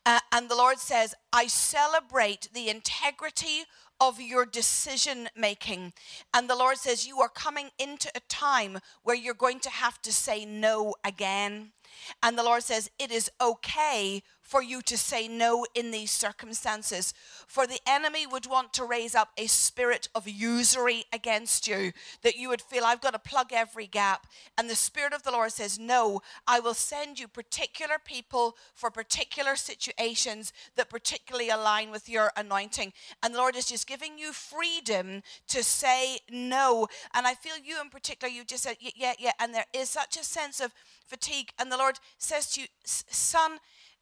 Uh, 0.06 0.20
and 0.32 0.48
the 0.48 0.56
Lord 0.56 0.78
says, 0.78 1.14
I 1.32 1.46
celebrate 1.46 2.48
the 2.52 2.68
integrity 2.68 3.64
of 4.00 4.20
your 4.20 4.46
decision 4.46 5.28
making. 5.36 5.92
And 6.32 6.48
the 6.48 6.56
Lord 6.56 6.78
says, 6.78 7.06
You 7.06 7.20
are 7.20 7.28
coming 7.28 7.70
into 7.78 8.10
a 8.14 8.20
time 8.28 8.78
where 9.02 9.16
you're 9.16 9.34
going 9.34 9.60
to 9.60 9.70
have 9.70 10.00
to 10.02 10.12
say 10.12 10.44
no 10.44 10.94
again. 11.04 11.72
And 12.22 12.38
the 12.38 12.42
Lord 12.42 12.62
says, 12.62 12.90
It 12.98 13.10
is 13.10 13.30
okay 13.40 14.22
for 14.50 14.62
you 14.64 14.82
to 14.82 14.98
say 14.98 15.28
no 15.28 15.64
in 15.76 15.92
these 15.92 16.10
circumstances. 16.10 17.14
For 17.46 17.68
the 17.68 17.78
enemy 17.86 18.26
would 18.26 18.46
want 18.46 18.72
to 18.74 18.84
raise 18.84 19.14
up 19.14 19.30
a 19.38 19.46
spirit 19.46 20.08
of 20.12 20.28
usury 20.28 21.04
against 21.12 21.68
you, 21.68 21.92
that 22.22 22.34
you 22.34 22.48
would 22.48 22.60
feel, 22.60 22.84
I've 22.84 23.00
got 23.00 23.12
to 23.12 23.20
plug 23.20 23.52
every 23.52 23.86
gap. 23.86 24.26
And 24.58 24.68
the 24.68 24.74
Spirit 24.74 25.12
of 25.12 25.22
the 25.22 25.30
Lord 25.30 25.52
says, 25.52 25.78
No, 25.78 26.20
I 26.48 26.58
will 26.58 26.74
send 26.74 27.20
you 27.20 27.28
particular 27.28 27.94
people 28.04 28.56
for 28.74 28.90
particular 28.90 29.54
situations 29.54 30.52
that 30.74 30.90
particularly 30.90 31.48
align 31.48 31.92
with 31.92 32.08
your 32.08 32.32
anointing. 32.36 32.92
And 33.22 33.32
the 33.32 33.38
Lord 33.38 33.54
is 33.54 33.66
just 33.66 33.86
giving 33.86 34.18
you 34.18 34.32
freedom 34.32 35.22
to 35.46 35.62
say 35.62 36.18
no. 36.28 36.88
And 37.14 37.24
I 37.24 37.34
feel 37.34 37.54
you 37.62 37.80
in 37.80 37.88
particular, 37.88 38.32
you 38.32 38.44
just 38.44 38.64
said, 38.64 38.78
Yeah, 38.80 39.12
yeah. 39.16 39.32
And 39.38 39.54
there 39.54 39.66
is 39.72 39.90
such 39.90 40.16
a 40.16 40.24
sense 40.24 40.58
of 40.60 40.72
fatigue. 41.06 41.50
And 41.56 41.70
the 41.70 41.76
Lord 41.76 42.00
says 42.18 42.50
to 42.52 42.62
you, 42.62 42.66
Son, 42.84 43.58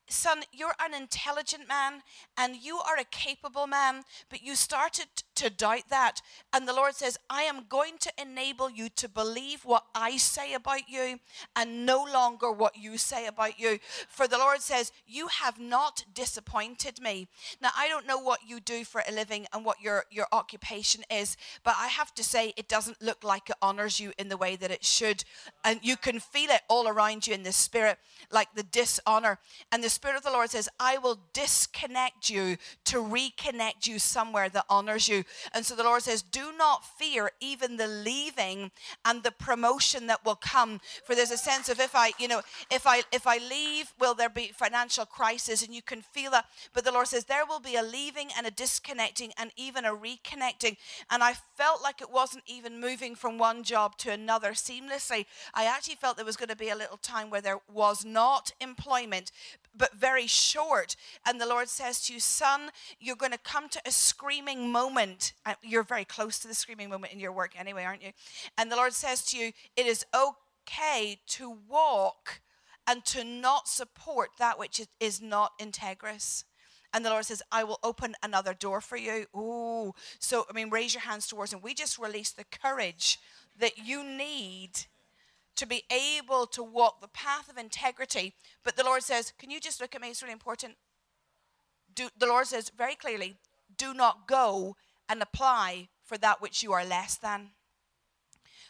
son, 0.09 0.43
you're 0.53 0.75
an 0.81 0.95
intelligent 0.95 1.69
man 1.69 2.03
and 2.37 2.57
you 2.57 2.79
are 2.79 2.97
a 2.99 3.05
capable 3.05 3.67
man, 3.67 4.03
but 4.29 4.43
you 4.43 4.55
started 4.55 5.07
to 5.39 5.51
doubt 5.51 5.89
that. 5.91 6.21
And 6.53 6.67
the 6.67 6.73
Lord 6.73 6.95
says, 6.95 7.19
I 7.29 7.43
am 7.43 7.65
going 7.69 7.99
to 8.01 8.13
enable 8.21 8.71
you 8.71 8.89
to 8.91 9.09
believe 9.09 9.65
what 9.65 9.85
I 9.95 10.17
say 10.17 10.55
about 10.55 10.89
you 10.89 11.19
and 11.57 11.85
no 11.85 12.05
longer 12.05 12.53
what 12.53 12.77
you 12.77 12.99
say 12.99 13.27
about 13.27 13.59
you. 13.59 13.79
For 14.09 14.29
the 14.29 14.39
Lord 14.39 14.61
says, 14.61 14.93
You 15.07 15.29
have 15.29 15.59
not 15.59 16.05
disappointed 16.15 17.01
me. 17.01 17.29
Now, 17.61 17.71
I 17.77 17.89
don't 17.89 18.07
know 18.07 18.19
what 18.19 18.41
you 18.47 18.61
do 18.61 18.85
for 18.85 19.03
a 19.09 19.13
living 19.13 19.47
and 19.53 19.65
what 19.65 19.81
your, 19.81 20.05
your 20.11 20.27
occupation 20.33 21.05
is, 21.11 21.37
but 21.65 21.75
I 21.79 21.89
have 21.89 22.15
to 22.15 22.25
say, 22.25 22.53
it 22.57 22.69
doesn't 22.69 23.03
look 23.03 23.25
like 23.25 23.51
it 23.51 23.57
honors 23.61 24.01
you 24.01 24.13
in 24.19 24.29
the 24.29 24.37
way 24.37 24.57
that 24.57 24.71
it 24.71 24.85
should. 24.85 25.25
And 25.65 25.81
you 25.83 25.97
can 25.97 26.21
feel 26.21 26.51
it 26.51 26.63
all 26.69 26.89
around 26.89 27.27
you 27.27 27.35
in 27.35 27.43
the 27.43 27.53
spirit, 27.53 27.99
like 28.31 28.55
the 28.55 28.63
dishonor. 28.63 29.39
And 29.73 29.83
the 29.83 29.91
Spirit 29.91 30.17
of 30.17 30.23
the 30.23 30.31
Lord 30.31 30.51
says, 30.51 30.69
I 30.79 30.99
will 30.99 31.19
disconnect 31.33 32.31
you 32.31 32.57
to 32.85 32.99
reconnect 32.99 33.87
you 33.87 33.99
somewhere 33.99 34.49
that 34.49 34.65
honors 34.69 35.09
you. 35.09 35.25
And 35.53 35.65
so 35.65 35.75
the 35.75 35.85
Lord 35.85 36.03
says, 36.03 36.23
Do 36.23 36.53
not 36.57 36.85
fear 36.99 37.31
even 37.41 37.77
the 37.77 37.87
leaving 37.87 38.71
and 39.05 39.23
the 39.23 39.31
promotion 39.31 40.07
that 40.07 40.25
will 40.25 40.37
come. 40.37 40.81
For 41.05 41.15
there's 41.15 41.31
a 41.31 41.37
sense 41.37 41.69
of 41.69 41.81
if 41.81 41.95
I, 41.95 42.13
you 42.19 42.29
know, 42.29 42.43
if 42.71 42.87
I 42.87 43.03
if 43.13 43.27
I 43.27 43.39
leave, 43.39 43.93
will 43.99 44.15
there 44.15 44.29
be 44.29 44.49
financial 44.49 45.07
crisis? 45.07 45.63
And 45.63 45.75
you 45.75 45.83
can 45.83 46.03
feel 46.03 46.31
that. 46.33 46.47
But 46.73 46.85
the 46.85 46.93
Lord 46.93 47.09
says 47.09 47.25
there 47.25 47.47
will 47.47 47.61
be 47.61 47.77
a 47.77 47.83
leaving 47.83 48.29
and 48.37 48.47
a 48.47 48.51
disconnecting 48.51 49.33
and 49.39 49.51
even 49.57 49.85
a 49.85 49.95
reconnecting. 49.95 50.77
And 51.11 51.23
I 51.23 51.35
felt 51.57 51.83
like 51.83 52.01
it 52.01 52.11
wasn't 52.11 52.45
even 52.47 52.81
moving 52.81 53.15
from 53.15 53.39
one 53.39 53.63
job 53.63 53.97
to 53.99 54.13
another 54.13 54.53
seamlessly. 54.53 55.27
I 55.55 55.65
actually 55.65 55.97
felt 55.97 56.17
there 56.17 56.25
was 56.25 56.37
going 56.37 56.49
to 56.49 56.57
be 56.57 56.71
a 56.71 56.77
little 56.77 56.97
time 56.97 57.31
where 57.31 57.41
there 57.41 57.61
was 57.73 58.05
not 58.05 58.53
employment, 58.61 59.31
but 59.77 59.95
very 59.95 60.27
short. 60.27 60.97
And 61.27 61.41
the 61.41 61.47
Lord 61.47 61.69
says 61.69 62.01
to 62.03 62.15
you, 62.15 62.21
Son, 62.21 62.71
you're 63.01 63.17
going 63.17 63.33
to 63.33 63.39
come 63.39 63.69
to 63.71 63.81
a 63.87 63.91
screaming 63.91 64.71
moment. 64.71 65.18
Uh, 65.45 65.55
you're 65.63 65.83
very 65.83 66.05
close 66.05 66.39
to 66.41 66.49
the 66.49 66.55
screaming 66.55 66.91
moment 66.91 67.13
in 67.13 67.21
your 67.21 67.33
work 67.33 67.53
anyway, 67.59 67.85
aren't 67.85 68.03
you? 68.03 68.13
And 68.57 68.71
the 68.71 68.77
Lord 68.77 68.93
says 68.93 69.23
to 69.27 69.37
you, 69.37 69.53
It 69.77 69.87
is 69.87 70.05
okay 70.15 71.21
to 71.29 71.57
walk 71.69 72.41
and 72.87 73.05
to 73.05 73.23
not 73.23 73.69
support 73.69 74.31
that 74.39 74.59
which 74.59 74.81
is 74.99 75.21
not 75.21 75.59
integrous. 75.59 76.45
And 76.95 77.05
the 77.05 77.11
Lord 77.11 77.27
says, 77.27 77.43
I 77.53 77.65
will 77.65 77.79
open 77.83 78.15
another 78.23 78.55
door 78.55 78.81
for 78.81 78.97
you. 78.97 79.27
Ooh. 79.37 79.95
So, 80.19 80.47
I 80.49 80.55
mean, 80.55 80.71
raise 80.71 80.95
your 80.95 81.03
hands 81.03 81.27
towards 81.27 81.53
Him. 81.53 81.61
We 81.63 81.75
just 81.75 81.99
release 81.99 82.31
the 82.31 82.45
courage 82.45 83.19
that 83.59 83.77
you 83.79 84.03
need 84.03 84.87
to 85.57 85.67
be 85.67 85.83
able 85.91 86.47
to 86.47 86.63
walk 86.63 87.01
the 87.01 87.09
path 87.09 87.51
of 87.51 87.59
integrity. 87.59 88.35
But 88.65 88.77
the 88.77 88.85
Lord 88.85 89.03
says, 89.03 89.33
Can 89.39 89.51
you 89.51 89.61
just 89.61 89.81
look 89.81 89.95
at 89.95 90.01
me? 90.01 90.09
It's 90.09 90.23
really 90.23 90.33
important. 90.33 90.77
Do, 91.95 92.09
the 92.17 92.27
Lord 92.27 92.47
says 92.47 92.71
very 92.77 92.95
clearly, 92.95 93.37
Do 93.77 93.93
not 93.93 94.27
go 94.27 94.77
and 95.09 95.23
apply 95.23 95.89
for 96.05 96.19
that 96.19 96.41
which 96.41 96.63
you 96.63 96.73
are 96.73 96.85
less 96.85 97.17
than. 97.17 97.51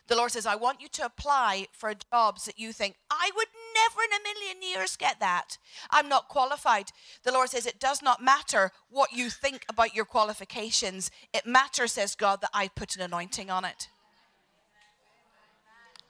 The 0.08 0.16
Lord 0.16 0.32
says, 0.32 0.46
I 0.46 0.56
want 0.56 0.80
you 0.80 0.88
to 0.88 1.04
apply 1.04 1.66
for 1.72 1.92
jobs 2.10 2.46
that 2.46 2.58
you 2.58 2.72
think, 2.72 2.96
I 3.10 3.30
would 3.36 3.48
never 3.74 4.00
in 4.02 4.18
a 4.18 4.22
million 4.22 4.62
years 4.62 4.96
get 4.96 5.20
that. 5.20 5.58
I'm 5.90 6.08
not 6.08 6.28
qualified. 6.28 6.90
The 7.24 7.32
Lord 7.32 7.50
says, 7.50 7.66
It 7.66 7.78
does 7.78 8.02
not 8.02 8.22
matter 8.22 8.72
what 8.88 9.12
you 9.12 9.28
think 9.28 9.66
about 9.68 9.94
your 9.94 10.06
qualifications. 10.06 11.10
It 11.34 11.46
matters, 11.46 11.92
says 11.92 12.14
God, 12.14 12.40
that 12.40 12.50
I 12.54 12.68
put 12.68 12.96
an 12.96 13.02
anointing 13.02 13.50
on 13.50 13.66
it. 13.66 13.88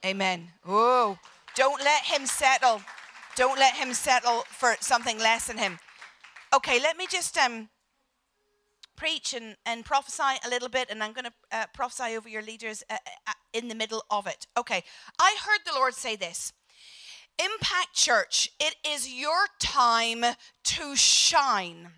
Amen. 0.07 0.49
Oh, 0.67 1.19
don't 1.57 1.83
let 1.83 2.05
him 2.05 2.25
settle. 2.25 2.81
Don't 3.35 3.59
let 3.59 3.75
him 3.75 3.93
settle 3.95 4.45
for 4.49 4.77
something 4.81 5.19
less 5.19 5.49
than 5.49 5.59
him. 5.59 5.79
Okay, 6.55 6.81
let 6.81 6.97
me 6.97 7.07
just 7.11 7.37
um, 7.37 7.69
preach 8.99 9.33
and, 9.33 9.57
and 9.65 9.85
prophesy 9.85 10.35
a 10.45 10.51
little 10.51 10.69
bit, 10.69 10.91
and 10.91 11.03
I'm 11.03 11.13
going 11.13 11.27
to 11.27 11.33
uh, 11.53 11.67
prophesy 11.73 12.17
over 12.17 12.29
your 12.29 12.43
leaders 12.43 12.83
uh, 12.91 12.97
uh, 13.29 13.33
in 13.53 13.69
the 13.69 13.75
middle 13.75 14.03
of 14.11 14.27
it. 14.27 14.49
Okay, 14.57 14.83
I 15.21 15.37
heard 15.47 15.61
the 15.65 15.79
Lord 15.79 15.95
say 15.95 16.17
this 16.17 16.53
Impact 17.39 17.95
Church, 17.95 18.51
it 18.59 18.75
is 18.87 19.09
your 19.09 19.47
time 19.61 20.25
to 20.65 20.97
shine. 20.97 21.91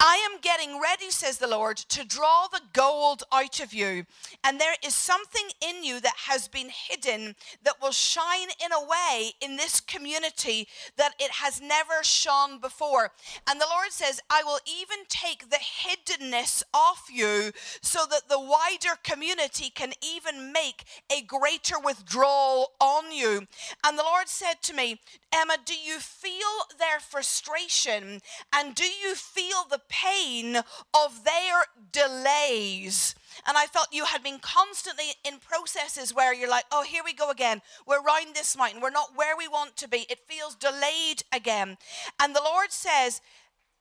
I 0.00 0.28
am 0.30 0.40
getting 0.40 0.80
ready, 0.80 1.10
says 1.10 1.38
the 1.38 1.46
Lord, 1.46 1.76
to 1.76 2.04
draw 2.04 2.46
the 2.50 2.60
gold 2.72 3.22
out 3.32 3.60
of 3.60 3.72
you. 3.72 4.04
And 4.42 4.60
there 4.60 4.74
is 4.84 4.94
something 4.94 5.48
in 5.60 5.84
you 5.84 6.00
that 6.00 6.14
has 6.26 6.48
been 6.48 6.68
hidden 6.68 7.36
that 7.62 7.80
will 7.80 7.92
shine 7.92 8.48
in 8.62 8.72
a 8.72 8.84
way 8.84 9.32
in 9.40 9.56
this 9.56 9.80
community 9.80 10.66
that 10.96 11.14
it 11.20 11.30
has 11.30 11.60
never 11.60 12.02
shone 12.02 12.58
before. 12.58 13.12
And 13.48 13.60
the 13.60 13.66
Lord 13.70 13.92
says, 13.92 14.20
I 14.28 14.42
will 14.42 14.58
even 14.66 15.04
take 15.08 15.50
the 15.50 15.58
hiddenness 15.58 16.64
off 16.74 17.06
you 17.10 17.52
so 17.80 18.00
that 18.10 18.28
the 18.28 18.40
wider 18.40 18.98
community 19.02 19.70
can 19.70 19.92
even 20.02 20.52
make 20.52 20.84
a 21.10 21.22
greater 21.22 21.78
withdrawal 21.78 22.72
on 22.80 23.12
you. 23.12 23.46
And 23.84 23.98
the 23.98 24.04
Lord 24.04 24.28
said 24.28 24.60
to 24.62 24.74
me, 24.74 25.00
Emma, 25.32 25.56
do 25.64 25.74
you 25.74 25.98
feel 25.98 26.32
their 26.78 27.00
frustration 27.00 28.20
and 28.52 28.74
do 28.74 28.84
you 28.84 29.14
feel 29.14 29.64
the 29.68 29.80
pain 29.88 30.56
of 30.56 31.24
their 31.24 31.64
delays? 31.92 33.14
And 33.46 33.56
I 33.56 33.66
felt 33.66 33.88
you 33.92 34.04
had 34.04 34.22
been 34.22 34.38
constantly 34.38 35.14
in 35.24 35.38
processes 35.38 36.14
where 36.14 36.32
you're 36.32 36.48
like, 36.48 36.64
oh, 36.70 36.82
here 36.82 37.02
we 37.04 37.12
go 37.12 37.30
again. 37.30 37.62
We're 37.86 38.02
round 38.02 38.34
this 38.34 38.56
mountain. 38.56 38.80
We're 38.80 38.90
not 38.90 39.16
where 39.16 39.36
we 39.36 39.48
want 39.48 39.76
to 39.78 39.88
be. 39.88 40.06
It 40.08 40.20
feels 40.26 40.54
delayed 40.54 41.22
again. 41.32 41.76
And 42.20 42.34
the 42.34 42.42
Lord 42.42 42.70
says, 42.70 43.20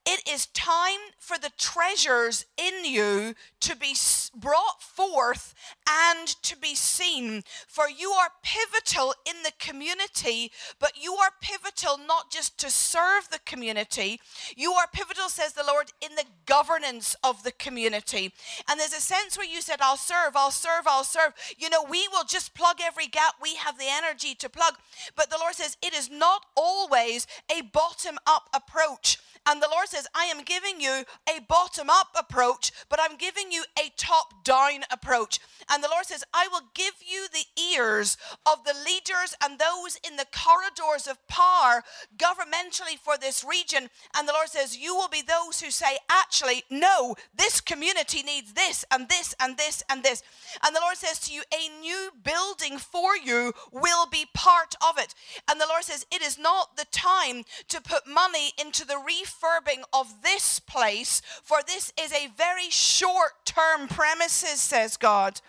it 0.05 0.27
is 0.27 0.48
time 0.48 1.00
for 1.17 1.38
the 1.38 1.51
treasures 1.57 2.45
in 2.57 2.83
you 2.83 3.36
to 3.62 3.75
be 3.75 3.95
brought 4.36 4.81
forth 4.81 5.53
and 5.89 6.27
to 6.43 6.57
be 6.57 6.75
seen. 6.75 7.43
For 7.67 7.86
you 7.89 8.12
are 8.12 8.29
pivotal 8.43 9.13
in 9.25 9.43
the 9.43 9.53
community, 9.60 10.51
but 10.79 11.01
you 11.01 11.13
are 11.15 11.31
pivotal 11.41 11.98
not 11.98 12.29
just 12.29 12.57
to 12.60 12.69
serve 12.69 13.29
the 13.31 13.39
community, 13.45 14.19
you 14.57 14.74
are 14.74 14.88
pivotal, 14.91 15.29
says 15.29 15.53
the 15.53 15.63
Lord, 15.65 15.91
in 16.01 16.15
the 16.15 16.25
governance 16.45 17.15
of 17.24 17.43
the 17.43 17.53
community. 17.53 18.33
And 18.69 18.79
there's 18.79 18.93
a 18.93 19.01
sense 19.01 19.38
where 19.38 19.48
you 19.48 19.62
said, 19.62 19.79
I'll 19.79 19.98
serve, 19.98 20.36
I'll 20.36 20.51
serve, 20.51 20.86
I'll 20.86 21.05
serve. 21.05 21.33
You 21.57 21.69
know, 21.69 21.83
we 21.89 22.07
will 22.10 22.25
just 22.25 22.53
plug 22.53 22.77
every 22.83 23.07
gap 23.07 23.36
we 23.41 23.55
have 23.55 23.77
the 23.77 23.88
energy 23.89 24.36
to 24.36 24.50
plug. 24.50 24.74
But 25.15 25.29
the 25.29 25.38
Lord 25.39 25.53
says, 25.53 25.77
it 25.81 25.93
is 25.93 26.10
not 26.10 26.45
always 26.55 27.25
a 27.50 27.62
bottom 27.62 28.17
up 28.27 28.50
approach. 28.53 29.17
And 29.46 29.62
the 29.62 29.70
Lord 29.70 29.88
says, 29.88 30.08
I 30.16 30.26
am 30.26 30.44
giving 30.44 30.80
you 30.80 31.04
a 31.28 31.42
bottom 31.42 31.90
up 31.90 32.16
approach, 32.18 32.72
but 32.90 33.00
I'm 33.02 33.18
giving 33.18 33.52
you 33.52 33.66
a 33.78 33.92
top 33.98 34.44
down 34.46 34.84
approach. 34.90 35.40
And 35.70 35.84
the 35.84 35.90
Lord 35.90 36.06
says, 36.06 36.24
I 36.34 36.48
will 36.50 36.62
give 36.74 36.94
you 37.06 37.28
the 37.32 37.62
ears 37.62 38.18
of 38.46 38.64
the 38.64 38.74
leaders 38.74 39.36
and 39.44 39.60
those 39.60 39.98
in 40.08 40.16
the 40.16 40.28
corridors 40.32 41.08
of 41.08 41.26
power 41.28 41.84
governmentally 42.18 42.98
for 42.98 43.18
this 43.18 43.44
region. 43.44 43.90
And 44.16 44.28
the 44.28 44.34
Lord 44.34 44.48
says, 44.48 44.78
You 44.78 44.96
will 44.96 45.10
be 45.10 45.22
those 45.22 45.60
who 45.62 45.72
say, 45.72 45.98
Actually, 46.10 46.64
no, 46.70 47.16
this 47.38 47.60
community 47.60 48.24
needs 48.24 48.54
this 48.54 48.86
and 48.92 49.10
this 49.10 49.36
and 49.40 49.58
this 49.58 49.84
and 49.90 50.04
this. 50.04 50.24
And 50.66 50.76
the 50.76 50.82
Lord 50.82 50.98
says 50.98 51.20
to 51.22 51.34
you, 51.34 51.44
A 51.54 51.82
new 51.82 52.12
building 52.24 52.78
for 52.78 53.18
you 53.18 53.54
will 53.72 54.08
be 54.08 54.26
part 54.34 54.76
of 54.88 54.98
it. 54.98 55.14
And 55.50 55.60
the 55.60 55.68
Lord 55.68 55.84
says, 55.84 56.06
It 56.12 56.22
is 56.22 56.40
not 56.40 56.78
the 56.78 56.86
time 56.92 57.44
to 57.68 57.82
put 57.82 58.08
money 58.08 58.52
into 58.58 58.86
the 58.86 58.94
refurb 58.96 59.33
refurbing 59.34 59.84
of 59.92 60.22
this 60.24 60.60
place, 60.60 61.22
for 61.44 61.60
this 61.66 61.94
is 62.00 62.12
a 62.12 62.30
very 62.38 62.70
short 62.70 63.46
term 63.46 63.88
premises, 63.88 64.60
says 64.62 64.98
God. 64.98 65.42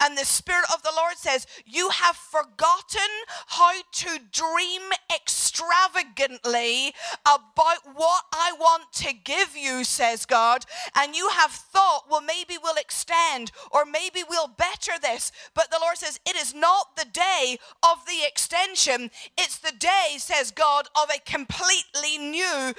And 0.00 0.16
the 0.16 0.24
Spirit 0.24 0.66
of 0.72 0.82
the 0.82 0.92
Lord 0.96 1.16
says, 1.16 1.46
You 1.64 1.90
have 1.90 2.16
forgotten 2.16 3.10
how 3.48 3.72
to 3.92 4.18
dream 4.32 4.82
extravagantly 5.14 6.92
about 7.24 7.78
what 7.94 8.24
I 8.32 8.52
want 8.58 8.92
to 8.94 9.12
give 9.12 9.56
you, 9.56 9.84
says 9.84 10.26
God. 10.26 10.64
And 10.94 11.14
you 11.14 11.28
have 11.28 11.50
thought, 11.50 12.04
Well, 12.10 12.22
maybe 12.22 12.54
we'll 12.62 12.76
extend 12.76 13.52
or 13.70 13.84
maybe 13.84 14.22
we'll 14.28 14.48
better 14.48 14.92
this. 15.00 15.32
But 15.54 15.70
the 15.70 15.78
Lord 15.80 15.96
says, 15.96 16.20
It 16.26 16.36
is 16.36 16.54
not 16.54 16.96
the 16.96 17.06
day 17.06 17.58
of 17.82 18.04
the 18.06 18.26
extension, 18.26 19.10
it's 19.38 19.58
the 19.58 19.72
day, 19.72 20.16
says 20.18 20.50
God, 20.50 20.88
of 21.00 21.10
a 21.10 21.20
completely 21.20 22.18
new 22.18 22.74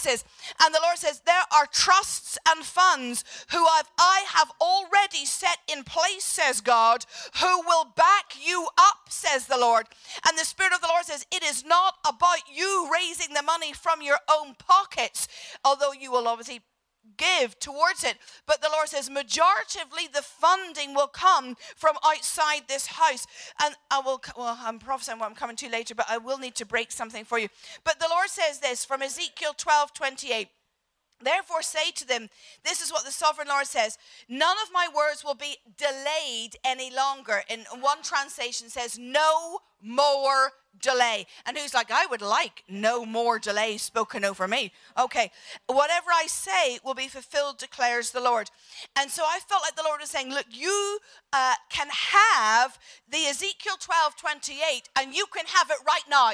premises. 0.00 0.24
And 0.60 0.74
the 0.74 0.80
Lord 0.82 0.98
says, 0.98 1.22
There 1.24 1.44
are 1.54 1.66
trusts 1.66 2.38
and 2.48 2.64
funds 2.64 3.24
who 3.50 3.64
I've, 3.64 3.90
I 3.98 4.24
have 4.28 4.50
already 4.60 5.24
set 5.24 5.58
in 5.72 5.84
place, 5.84 6.24
says 6.24 6.60
God, 6.60 7.04
who 7.40 7.60
will 7.62 7.92
back 7.96 8.34
you 8.40 8.68
up, 8.78 9.08
says 9.08 9.46
the 9.46 9.58
Lord. 9.58 9.86
And 10.28 10.38
the 10.38 10.44
Spirit 10.44 10.72
of 10.72 10.80
the 10.80 10.88
Lord 10.88 11.04
says, 11.04 11.26
It 11.32 11.42
is 11.42 11.64
not 11.64 11.94
about 12.06 12.40
you 12.52 12.90
raising 12.92 13.34
the 13.34 13.42
money 13.42 13.72
from 13.72 14.02
your 14.02 14.18
own 14.30 14.54
pockets, 14.58 15.28
although 15.64 15.92
you 15.92 16.10
will 16.10 16.28
obviously 16.28 16.60
give 17.20 17.58
towards 17.58 18.02
it. 18.04 18.16
But 18.46 18.62
the 18.62 18.70
Lord 18.72 18.88
says, 18.88 19.08
majoritively, 19.08 20.10
the 20.12 20.22
funding 20.22 20.94
will 20.94 21.06
come 21.06 21.56
from 21.76 21.96
outside 22.04 22.62
this 22.66 22.86
house. 22.86 23.26
And 23.62 23.74
I 23.90 24.00
will, 24.00 24.20
well, 24.36 24.58
I'm 24.60 24.78
prophesying 24.78 25.18
what 25.18 25.28
I'm 25.28 25.36
coming 25.36 25.56
to 25.56 25.68
later, 25.68 25.94
but 25.94 26.06
I 26.08 26.18
will 26.18 26.38
need 26.38 26.54
to 26.56 26.66
break 26.66 26.90
something 26.90 27.24
for 27.24 27.38
you. 27.38 27.48
But 27.84 28.00
the 28.00 28.08
Lord 28.10 28.28
says 28.28 28.60
this 28.60 28.84
from 28.84 29.02
Ezekiel 29.02 29.54
12 29.56 29.92
28. 29.92 30.48
Therefore, 31.22 31.62
say 31.62 31.90
to 31.96 32.06
them, 32.06 32.28
This 32.64 32.80
is 32.80 32.90
what 32.90 33.04
the 33.04 33.12
sovereign 33.12 33.48
Lord 33.48 33.66
says 33.66 33.98
None 34.28 34.56
of 34.64 34.72
my 34.72 34.88
words 34.94 35.22
will 35.22 35.34
be 35.34 35.56
delayed 35.76 36.56
any 36.64 36.90
longer. 36.94 37.42
In 37.48 37.60
one 37.80 38.02
translation 38.02 38.70
says, 38.70 38.98
No 38.98 39.58
more 39.82 40.52
delay. 40.80 41.26
And 41.46 41.56
who's 41.56 41.74
like, 41.74 41.90
I 41.90 42.06
would 42.06 42.22
like 42.22 42.64
no 42.68 43.04
more 43.04 43.38
delay 43.38 43.76
spoken 43.76 44.24
over 44.24 44.46
me. 44.46 44.72
Okay, 44.98 45.30
whatever 45.66 46.10
I 46.12 46.26
say 46.26 46.78
will 46.84 46.94
be 46.94 47.08
fulfilled, 47.08 47.58
declares 47.58 48.10
the 48.10 48.20
Lord. 48.20 48.50
And 48.96 49.10
so 49.10 49.22
I 49.24 49.40
felt 49.46 49.62
like 49.62 49.76
the 49.76 49.84
Lord 49.84 50.00
was 50.00 50.10
saying, 50.10 50.30
Look, 50.30 50.46
you 50.50 50.98
uh, 51.32 51.54
can 51.70 51.88
have 51.90 52.78
the 53.08 53.26
Ezekiel 53.26 53.74
12 53.78 54.16
28, 54.16 54.88
and 54.98 55.14
you 55.14 55.26
can 55.34 55.46
have 55.46 55.70
it 55.70 55.78
right 55.86 56.04
now. 56.08 56.32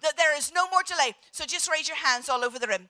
That 0.00 0.16
there 0.16 0.36
is 0.36 0.52
no 0.52 0.68
more 0.70 0.82
delay. 0.86 1.14
So 1.32 1.44
just 1.44 1.70
raise 1.70 1.88
your 1.88 1.96
hands 1.96 2.28
all 2.28 2.44
over 2.44 2.58
the 2.58 2.68
room. 2.68 2.88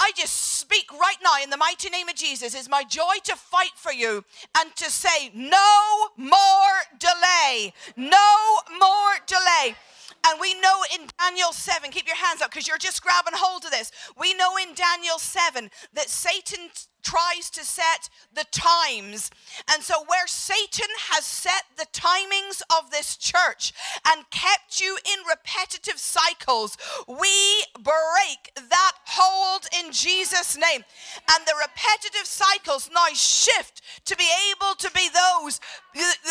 I 0.00 0.10
just 0.16 0.58
speak 0.58 0.92
right 0.92 1.16
now 1.22 1.42
in 1.42 1.50
the 1.50 1.56
mighty 1.56 1.88
name 1.88 2.08
of 2.08 2.14
Jesus. 2.14 2.54
It's 2.54 2.68
my 2.68 2.84
joy 2.84 3.14
to 3.24 3.36
fight 3.36 3.72
for 3.76 3.92
you 3.92 4.24
and 4.56 4.74
to 4.76 4.90
say, 4.90 5.30
no 5.34 6.08
more 6.16 6.74
delay. 6.98 7.72
No 7.96 8.58
more 8.78 9.14
delay. 9.26 9.76
And 10.26 10.40
we 10.40 10.54
know 10.60 10.82
in 10.94 11.06
Daniel 11.18 11.52
7, 11.52 11.90
keep 11.90 12.06
your 12.06 12.16
hands 12.16 12.40
up 12.40 12.50
because 12.50 12.66
you're 12.66 12.78
just 12.78 13.02
grabbing 13.02 13.34
hold 13.36 13.64
of 13.64 13.70
this. 13.70 13.92
We 14.18 14.34
know 14.34 14.56
in 14.56 14.74
Daniel 14.74 15.18
7 15.18 15.70
that 15.92 16.08
Satan 16.08 16.70
tries 17.04 17.50
to 17.50 17.64
set 17.64 18.08
the 18.32 18.44
times. 18.50 19.30
And 19.72 19.82
so, 19.82 20.04
where 20.06 20.26
Satan 20.26 20.88
has 21.10 21.24
set 21.24 21.64
the 21.76 21.86
timings 21.92 22.62
of 22.76 22.90
this 22.90 23.16
church 23.16 23.72
and 24.06 24.28
kept 24.30 24.80
you 24.80 24.96
in 25.04 25.26
repetitive 25.28 25.98
cycles, 25.98 26.76
we 27.06 27.64
break 27.74 28.50
that 28.54 28.92
hold 29.06 29.66
in 29.78 29.92
Jesus' 29.92 30.56
name. 30.56 30.84
And 31.30 31.46
the 31.46 31.54
repetitive 31.60 32.26
cycles 32.26 32.90
now 32.92 33.12
shift 33.12 33.82
to 34.06 34.16
be 34.16 34.28
able 34.50 34.74
to 34.76 34.90
be 34.92 35.08
those, 35.08 35.60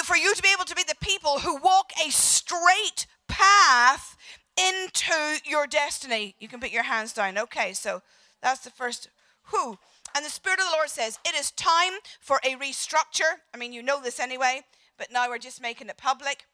for 0.03 0.17
you 0.17 0.33
to 0.33 0.41
be 0.41 0.49
able 0.53 0.65
to 0.65 0.75
be 0.75 0.83
the 0.83 0.95
people 0.99 1.39
who 1.39 1.57
walk 1.57 1.91
a 2.05 2.09
straight 2.09 3.05
path 3.33 4.15
into 4.57 5.39
your 5.45 5.65
destiny. 5.65 6.35
You 6.39 6.47
can 6.47 6.59
put 6.59 6.71
your 6.71 6.83
hands 6.83 7.13
down. 7.13 7.37
Okay, 7.37 7.73
so 7.73 8.01
that's 8.41 8.61
the 8.61 8.69
first. 8.69 9.09
Who? 9.47 9.77
And 10.15 10.23
the 10.23 10.29
Spirit 10.29 10.59
of 10.59 10.65
the 10.65 10.75
Lord 10.75 10.89
says, 10.89 11.19
It 11.25 11.35
is 11.35 11.51
time 11.51 11.93
for 12.19 12.39
a 12.43 12.55
restructure. 12.55 13.39
I 13.53 13.57
mean, 13.57 13.73
you 13.73 13.81
know 13.81 14.01
this 14.01 14.19
anyway, 14.19 14.61
but 14.97 15.11
now 15.11 15.27
we're 15.27 15.39
just 15.39 15.61
making 15.61 15.89
it 15.89 15.97
public. 15.97 16.45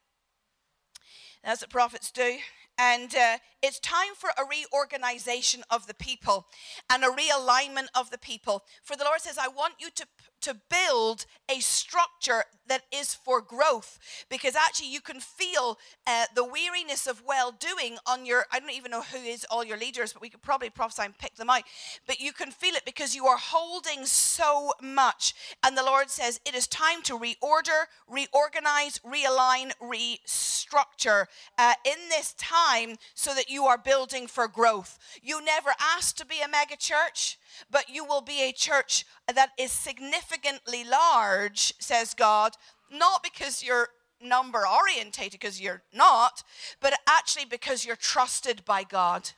That's 1.44 1.62
what 1.62 1.70
prophets 1.70 2.12
do. 2.12 2.38
And 2.78 3.14
uh, 3.14 3.38
it's 3.62 3.80
time 3.80 4.16
for 4.16 4.30
a 4.30 4.44
reorganization 4.50 5.64
of 5.70 5.88
the 5.88 5.94
people 5.94 6.46
and 6.90 7.04
a 7.04 7.08
realignment 7.08 7.88
of 7.94 8.10
the 8.10 8.18
people. 8.18 8.64
For 8.84 8.96
the 8.96 9.04
Lord 9.04 9.20
says, 9.20 9.38
I 9.38 9.50
want 9.50 9.74
you 9.80 9.90
to 9.96 10.06
to 10.42 10.56
build 10.70 11.26
a 11.50 11.60
structure 11.60 12.44
that 12.68 12.84
is 12.94 13.14
for 13.14 13.42
growth. 13.42 14.00
Because 14.30 14.56
actually 14.56 14.92
you 14.92 15.02
can 15.02 15.20
feel 15.20 15.78
uh, 16.08 16.26
the 16.36 16.46
weariness 16.46 17.08
of 17.08 17.24
well 17.26 17.52
doing 17.52 17.98
on 18.08 18.26
your 18.26 18.46
i 18.52 18.60
don't 18.60 18.72
even 18.72 18.92
know 18.92 19.02
who 19.02 19.18
is 19.18 19.46
all 19.50 19.64
your 19.64 19.78
leaders 19.78 20.14
but 20.14 20.22
we 20.22 20.30
could 20.30 20.42
probably 20.42 20.70
prophesy 20.70 21.04
and 21.04 21.18
pick 21.18 21.36
them 21.36 21.50
out. 21.50 21.64
But 22.08 22.20
you 22.20 22.32
can 22.32 22.52
feel 22.52 22.76
it 22.76 22.86
because 22.86 23.16
you 23.16 23.26
are 23.26 23.38
holding 23.38 24.06
so 24.06 24.72
much. 24.82 25.34
And 25.64 25.78
the 25.78 25.84
lord 25.84 26.10
says 26.10 26.40
it 26.46 26.56
is 26.56 26.68
time 26.68 27.02
to 27.04 27.18
reorder 27.18 27.86
reorganize 28.08 29.00
realign 29.00 29.72
restructure 29.82 31.26
uh, 31.58 31.74
in 31.86 32.10
this 32.10 32.34
time 32.34 32.96
so 33.14 33.34
that 33.34 33.50
you 33.50 33.66
are 33.66 33.78
building 33.78 34.28
for 34.28 34.48
growth. 34.48 35.00
You 35.22 35.44
never 35.44 35.72
asked 35.80 36.18
to 36.20 36.26
be 36.26 36.42
a 36.42 36.48
mega 36.48 36.78
church 36.78 37.39
but 37.70 37.90
you 37.90 38.06
will 38.06 38.22
be 38.22 38.42
a 38.42 38.52
church 38.52 39.06
that 39.34 39.52
is 39.58 39.72
significantly 39.72 40.84
large, 40.84 41.74
says 41.80 42.14
God, 42.14 42.54
not 42.92 43.24
because 43.24 43.64
you're 43.64 43.90
number 44.22 44.64
orientated, 44.68 45.40
because 45.40 45.62
you're 45.62 45.82
not, 45.94 46.44
but 46.82 46.94
actually 47.08 47.46
because 47.46 47.86
you're 47.86 47.96
trusted 47.96 48.64
by 48.66 48.84
God. 48.84 49.30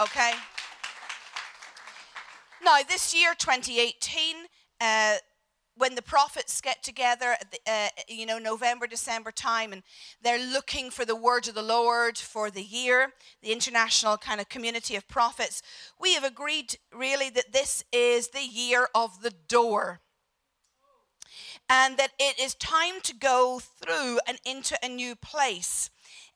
Okay? 0.00 0.32
Now, 2.64 2.78
this 2.88 3.14
year, 3.14 3.34
2018, 3.36 4.36
uh, 4.80 5.16
when 5.76 5.94
the 5.94 6.02
prophets 6.02 6.60
get 6.60 6.82
together, 6.82 7.36
uh, 7.66 7.88
you 8.08 8.26
know, 8.26 8.38
November, 8.38 8.86
December 8.86 9.30
time, 9.30 9.72
and 9.72 9.82
they're 10.22 10.38
looking 10.38 10.90
for 10.90 11.04
the 11.04 11.16
word 11.16 11.48
of 11.48 11.54
the 11.54 11.62
Lord 11.62 12.18
for 12.18 12.50
the 12.50 12.62
year, 12.62 13.12
the 13.42 13.52
international 13.52 14.16
kind 14.18 14.40
of 14.40 14.48
community 14.48 14.96
of 14.96 15.08
prophets, 15.08 15.62
we 15.98 16.14
have 16.14 16.24
agreed 16.24 16.76
really 16.94 17.30
that 17.30 17.52
this 17.52 17.84
is 17.92 18.28
the 18.28 18.44
year 18.44 18.88
of 18.94 19.22
the 19.22 19.32
door. 19.48 20.00
And 21.68 21.96
that 21.96 22.10
it 22.18 22.38
is 22.38 22.54
time 22.54 23.00
to 23.04 23.14
go 23.14 23.60
through 23.60 24.18
and 24.26 24.38
into 24.44 24.76
a 24.82 24.88
new 24.88 25.14
place. 25.14 25.88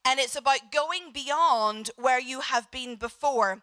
And 0.05 0.19
it's 0.19 0.37
about 0.37 0.73
going 0.73 1.13
beyond 1.13 1.91
where 1.97 2.21
you 2.21 2.41
have 2.41 2.71
been 2.71 2.97
before. 2.97 3.63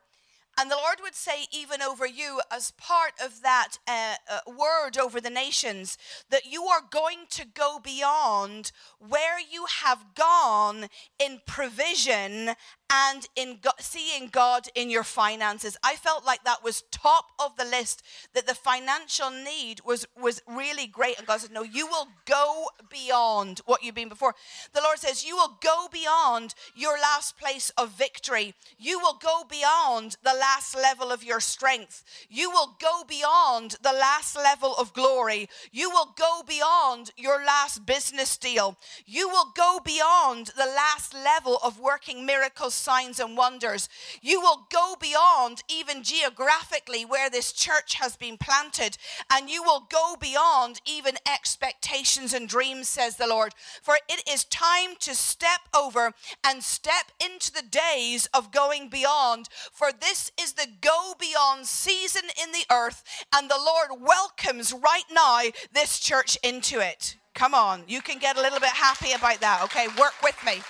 And 0.59 0.69
the 0.69 0.75
Lord 0.75 0.97
would 1.01 1.15
say, 1.15 1.47
even 1.51 1.81
over 1.81 2.05
you, 2.05 2.39
as 2.51 2.71
part 2.71 3.13
of 3.23 3.41
that 3.41 3.79
uh, 3.87 4.15
uh, 4.29 4.39
word 4.47 4.97
over 4.97 5.19
the 5.19 5.31
nations, 5.31 5.97
that 6.29 6.45
you 6.45 6.65
are 6.65 6.81
going 6.89 7.25
to 7.31 7.45
go 7.45 7.79
beyond 7.83 8.71
where 8.99 9.39
you 9.39 9.65
have 9.81 10.13
gone 10.15 10.89
in 11.17 11.41
provision 11.47 12.51
and 12.93 13.27
in 13.35 13.57
go- 13.61 13.71
seeing 13.79 14.27
God 14.27 14.67
in 14.75 14.89
your 14.89 15.03
finances. 15.03 15.77
I 15.83 15.95
felt 15.95 16.25
like 16.25 16.43
that 16.43 16.63
was 16.63 16.83
top 16.91 17.31
of 17.39 17.55
the 17.57 17.65
list, 17.65 18.03
that 18.33 18.45
the 18.45 18.53
financial 18.53 19.31
need 19.31 19.81
was, 19.83 20.05
was 20.19 20.41
really 20.47 20.85
great. 20.85 21.17
And 21.17 21.25
God 21.25 21.41
said, 21.41 21.51
No, 21.51 21.63
you 21.63 21.87
will 21.87 22.07
go 22.25 22.67
beyond 22.89 23.61
what 23.65 23.83
you've 23.83 23.95
been 23.95 24.09
before. 24.09 24.35
The 24.73 24.81
Lord 24.81 24.99
says, 24.99 25.25
You 25.25 25.35
will 25.35 25.57
go 25.61 25.87
beyond 25.91 26.53
your 26.75 26.99
last 26.99 27.37
place 27.37 27.71
of 27.77 27.89
victory. 27.89 28.53
You 28.77 28.99
will 28.99 29.17
go 29.19 29.43
beyond 29.49 30.17
the 30.23 30.33
last 30.33 30.75
level 30.75 31.11
of 31.11 31.23
your 31.23 31.39
strength. 31.39 32.03
You 32.29 32.51
will 32.51 32.77
go 32.79 33.03
beyond 33.07 33.77
the 33.81 33.93
last 33.93 34.35
level 34.35 34.75
of 34.77 34.93
glory. 34.93 35.49
You 35.71 35.89
will 35.89 36.13
go 36.15 36.43
beyond 36.47 37.11
your 37.17 37.43
last 37.43 37.85
business 37.87 38.37
deal. 38.37 38.77
You 39.05 39.29
will 39.29 39.51
go 39.55 39.79
beyond 39.83 40.51
the 40.55 40.65
last 40.65 41.13
level 41.13 41.57
of 41.63 41.79
working 41.79 42.25
miracles 42.25 42.82
signs 42.83 43.19
and 43.19 43.37
wonders. 43.37 43.87
You 44.21 44.41
will 44.41 44.67
go 44.71 44.95
beyond 44.99 45.63
even 45.69 46.03
geographically 46.03 47.05
where 47.05 47.29
this 47.29 47.51
church 47.51 47.95
has 47.95 48.17
been 48.17 48.37
planted, 48.37 48.97
and 49.31 49.49
you 49.49 49.63
will 49.63 49.87
go 49.89 50.15
beyond 50.19 50.81
even 50.85 51.15
expectations 51.27 52.33
and 52.33 52.47
dreams, 52.47 52.89
says 52.89 53.15
the 53.15 53.27
Lord. 53.27 53.53
For 53.81 53.95
it 54.09 54.27
is 54.29 54.43
time 54.45 54.95
to 54.99 55.15
step 55.15 55.61
over 55.73 56.11
and 56.43 56.63
step 56.63 57.11
into 57.23 57.51
the 57.51 57.63
days 57.63 58.27
of 58.33 58.51
going 58.51 58.89
beyond. 58.89 59.47
For 59.71 59.91
this 59.91 60.31
is 60.39 60.53
the 60.53 60.67
go 60.81 61.13
beyond 61.19 61.65
season 61.65 62.23
in 62.41 62.51
the 62.51 62.65
earth, 62.71 63.03
and 63.33 63.49
the 63.49 63.57
Lord 63.57 64.01
welcomes 64.01 64.73
right 64.73 65.03
now 65.11 65.41
this 65.73 65.99
church 65.99 66.37
into 66.43 66.79
it. 66.79 67.15
Come 67.33 67.53
on, 67.55 67.83
you 67.87 68.01
can 68.01 68.19
get 68.19 68.37
a 68.37 68.41
little 68.41 68.59
bit 68.59 68.69
happy 68.69 69.13
about 69.13 69.39
that, 69.41 69.61
okay? 69.63 69.87
Work 69.99 70.13
with 70.23 70.37
me. 70.45 70.61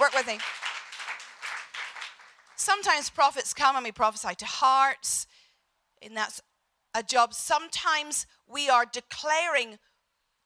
Work 0.00 0.14
with 0.14 0.26
me. 0.26 0.38
Sometimes 2.56 3.10
prophets 3.10 3.54
come 3.54 3.76
and 3.76 3.84
we 3.84 3.92
prophesy 3.92 4.34
to 4.36 4.46
hearts, 4.46 5.26
and 6.02 6.16
that's 6.16 6.40
a 6.94 7.02
job. 7.02 7.34
Sometimes 7.34 8.26
we 8.48 8.68
are 8.68 8.86
declaring 8.86 9.78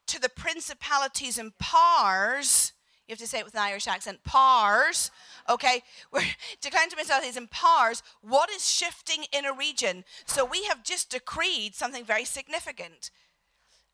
to 0.07 0.21
the 0.21 0.29
principalities 0.29 1.39
and 1.39 1.57
powers. 1.59 2.73
You 3.07 3.13
have 3.13 3.19
to 3.21 3.27
say 3.27 3.39
it 3.39 3.45
with 3.45 3.55
an 3.55 3.61
Irish 3.61 3.87
accent. 3.87 4.25
Powers, 4.25 5.11
okay? 5.49 5.83
We're 6.13 6.23
declaring 6.61 6.91
to 6.91 6.97
principalities 6.97 7.37
and 7.37 7.51
powers 7.51 8.03
what 8.21 8.51
is 8.51 8.69
shifting 8.69 9.25
in 9.33 9.45
a 9.45 9.53
region. 9.53 10.05
So 10.27 10.45
we 10.45 10.65
have 10.65 10.83
just 10.83 11.11
decreed 11.11 11.75
something 11.75 12.05
very 12.05 12.25
significant. 12.25 13.11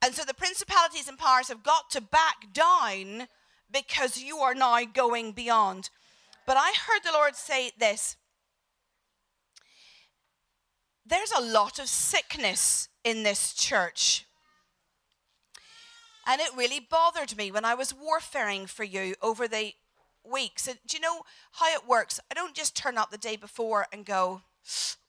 And 0.03 0.15
so 0.15 0.25
the 0.25 0.35
principalities 0.35 1.09
and 1.09 1.19
powers 1.19 1.49
have 1.49 1.63
got 1.63 1.91
to 1.91 2.01
back 2.01 2.53
down 2.53 3.29
because 3.71 4.19
you 4.19 4.39
are 4.39 4.55
now 4.55 4.85
going 4.85 5.33
beyond. 5.33 5.91
But 6.47 6.57
I 6.57 6.73
heard 6.87 7.03
the 7.03 7.13
Lord 7.13 7.35
say 7.35 7.73
this 7.79 8.17
there's 11.09 11.33
a 11.33 11.43
lot 11.43 11.79
of 11.79 11.89
sickness 11.89 12.89
in 13.05 13.23
this 13.23 13.55
church. 13.55 14.27
And 16.27 16.41
it 16.41 16.57
really 16.57 16.81
bothered 16.81 17.37
me 17.37 17.53
when 17.53 17.65
I 17.65 17.75
was 17.75 17.95
warfaring 17.95 18.67
for 18.67 18.83
you 18.83 19.15
over 19.23 19.47
the 19.47 19.75
weeks. 20.25 20.67
And 20.67 20.79
do 20.87 20.97
you 20.97 21.01
know 21.01 21.23
how 21.53 21.73
it 21.73 21.87
works? 21.87 22.19
I 22.29 22.35
don't 22.35 22.55
just 22.55 22.77
turn 22.77 22.99
up 22.99 23.13
the 23.13 23.19
day 23.19 23.37
before 23.37 23.87
and 23.93 24.05
go, 24.05 24.43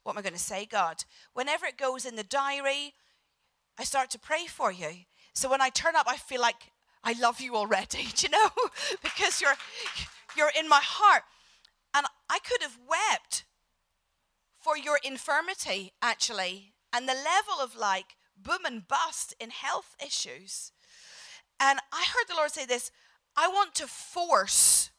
What 0.03 0.13
am 0.13 0.19
I 0.19 0.21
going 0.21 0.33
to 0.33 0.39
say, 0.39 0.67
God? 0.67 1.03
Whenever 1.33 1.65
it 1.65 1.77
goes 1.77 2.05
in 2.05 2.15
the 2.15 2.23
diary, 2.23 2.93
I 3.79 3.83
start 3.83 4.11
to 4.11 4.19
pray 4.19 4.45
for 4.45 4.71
you. 4.71 5.05
So 5.33 5.49
when 5.49 5.61
I 5.61 5.69
turn 5.69 5.95
up, 5.95 6.05
I 6.07 6.17
feel 6.17 6.41
like 6.41 6.71
I 7.03 7.13
love 7.19 7.41
you 7.41 7.55
already, 7.55 8.07
do 8.15 8.27
you 8.27 8.29
know? 8.29 8.49
because 9.01 9.41
you're 9.41 9.57
you're 10.37 10.51
in 10.57 10.69
my 10.69 10.81
heart. 10.81 11.23
And 11.93 12.05
I 12.29 12.39
could 12.39 12.61
have 12.61 12.77
wept 12.87 13.45
for 14.59 14.77
your 14.77 14.99
infirmity, 15.03 15.93
actually, 16.01 16.73
and 16.93 17.07
the 17.07 17.13
level 17.13 17.61
of 17.61 17.75
like 17.75 18.15
boom 18.35 18.65
and 18.65 18.87
bust 18.87 19.33
in 19.39 19.49
health 19.49 19.95
issues. 20.05 20.71
And 21.59 21.79
I 21.91 22.05
heard 22.05 22.27
the 22.27 22.35
Lord 22.35 22.51
say 22.51 22.65
this 22.65 22.91
I 23.35 23.47
want 23.47 23.75
to 23.75 23.87
force 23.87 24.91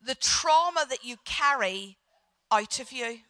the 0.00 0.14
trauma 0.14 0.84
that 0.88 1.04
you 1.04 1.16
carry 1.24 1.98
out 2.52 2.78
of 2.78 2.92
you. 2.92 3.20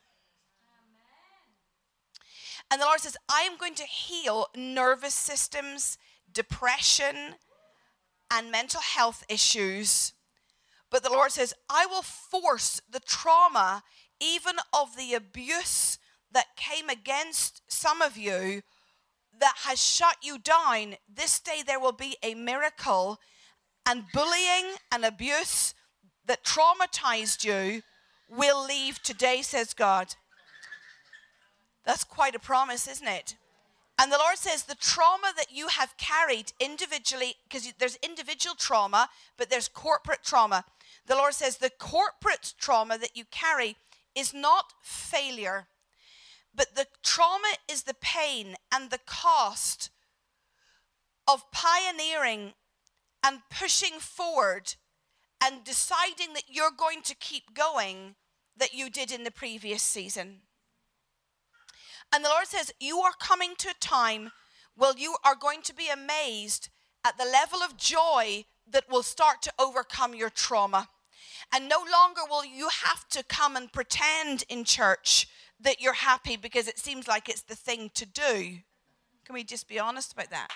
And 2.71 2.81
the 2.81 2.87
Lord 2.87 3.01
says, 3.01 3.17
I 3.29 3.43
am 3.43 3.57
going 3.57 3.75
to 3.77 3.85
heal 3.85 4.49
nervous 4.57 5.15
systems, 5.15 5.99
depression, 6.33 7.37
and 8.31 8.51
mental 8.51 8.81
health 8.81 9.25
issues. 9.29 10.13
But 10.95 11.03
the 11.03 11.11
Lord 11.11 11.33
says, 11.33 11.53
I 11.69 11.87
will 11.87 12.03
force 12.03 12.81
the 12.89 13.01
trauma, 13.01 13.83
even 14.21 14.55
of 14.73 14.97
the 14.97 15.13
abuse 15.15 15.99
that 16.31 16.55
came 16.55 16.89
against 16.89 17.63
some 17.67 18.01
of 18.01 18.17
you, 18.17 18.63
that 19.41 19.55
has 19.65 19.85
shut 19.85 20.19
you 20.23 20.39
down. 20.39 20.95
This 21.13 21.41
day 21.41 21.65
there 21.67 21.81
will 21.81 21.91
be 21.91 22.17
a 22.23 22.37
miracle, 22.37 23.19
and 23.85 24.05
bullying 24.13 24.77
and 24.93 25.05
abuse 25.05 25.75
that 26.27 26.45
traumatized 26.45 27.43
you 27.43 27.83
will 28.29 28.65
leave 28.65 29.03
today, 29.03 29.43
says 29.43 29.75
God. 29.75 30.15
That's 31.85 32.05
quite 32.05 32.37
a 32.37 32.39
promise, 32.39 32.87
isn't 32.87 33.09
it? 33.09 33.35
And 33.99 34.13
the 34.13 34.19
Lord 34.19 34.37
says 34.37 34.65
the 34.65 34.75
trauma 34.77 35.33
that 35.37 35.53
you 35.53 35.69
have 35.69 35.97
carried 35.97 36.53
individually, 36.61 37.35
because 37.49 37.73
there's 37.81 37.99
individual 38.01 38.55
trauma, 38.55 39.09
but 39.37 39.51
there's 39.51 39.67
corporate 39.67 40.23
trauma. 40.23 40.65
The 41.07 41.17
Lord 41.17 41.35
says 41.35 41.57
the 41.57 41.71
corporate 41.71 42.55
trauma 42.59 42.99
that 42.99 43.17
you 43.17 43.25
carry 43.31 43.77
is 44.15 44.33
not 44.33 44.73
failure, 44.83 45.67
but 46.55 46.75
the 46.75 46.87
trauma 47.03 47.55
is 47.69 47.83
the 47.83 47.95
pain 47.95 48.57
and 48.73 48.91
the 48.91 49.01
cost 49.07 49.91
of 51.27 51.51
pioneering 51.51 52.55
and 53.23 53.41
pushing 53.51 53.99
forward 53.99 54.75
and 55.43 55.65
deciding 55.65 56.35
that 56.35 56.45
you're 56.49 56.71
going 56.71 57.03
to 57.03 57.15
keep 57.15 57.55
going 57.55 58.15
that 58.57 58.73
you 58.73 58.89
did 58.89 59.11
in 59.11 59.25
the 59.25 59.31
previous 59.31 59.83
season. 59.83 60.41
And 62.15 62.25
the 62.25 62.29
Lord 62.29 62.47
says, 62.47 62.73
You 62.79 62.99
are 63.01 63.13
coming 63.19 63.55
to 63.59 63.71
a 63.71 63.81
time 63.81 64.31
where 64.77 64.95
you 64.97 65.17
are 65.25 65.35
going 65.35 65.63
to 65.63 65.75
be 65.75 65.89
amazed 65.89 66.69
at 67.05 67.19
the 67.19 67.25
level 67.25 67.61
of 67.61 67.77
joy 67.77 68.45
that 68.71 68.89
will 68.91 69.03
start 69.03 69.43
to 69.43 69.53
overcome 69.59 70.15
your 70.15 70.31
trauma. 70.31 70.89
And 71.53 71.69
no 71.69 71.79
longer 71.79 72.23
will 72.29 72.45
you 72.45 72.69
have 72.69 73.09
to 73.11 73.23
come 73.23 73.57
and 73.57 73.73
pretend 73.73 74.45
in 74.49 74.65
church 74.65 75.29
that 75.61 75.81
you're 75.81 75.93
happy 75.93 76.37
because 76.37 76.69
it 76.69 76.79
seems 76.79 77.07
like 77.07 77.29
it's 77.29 77.43
the 77.43 77.55
thing 77.55 77.91
to 77.95 78.07
do. 78.07 78.59
Can 79.25 79.35
we 79.35 79.45
just 79.45 79.69
be 79.69 79.79
honest 79.79 80.13
about 80.13 80.31
that? 80.31 80.49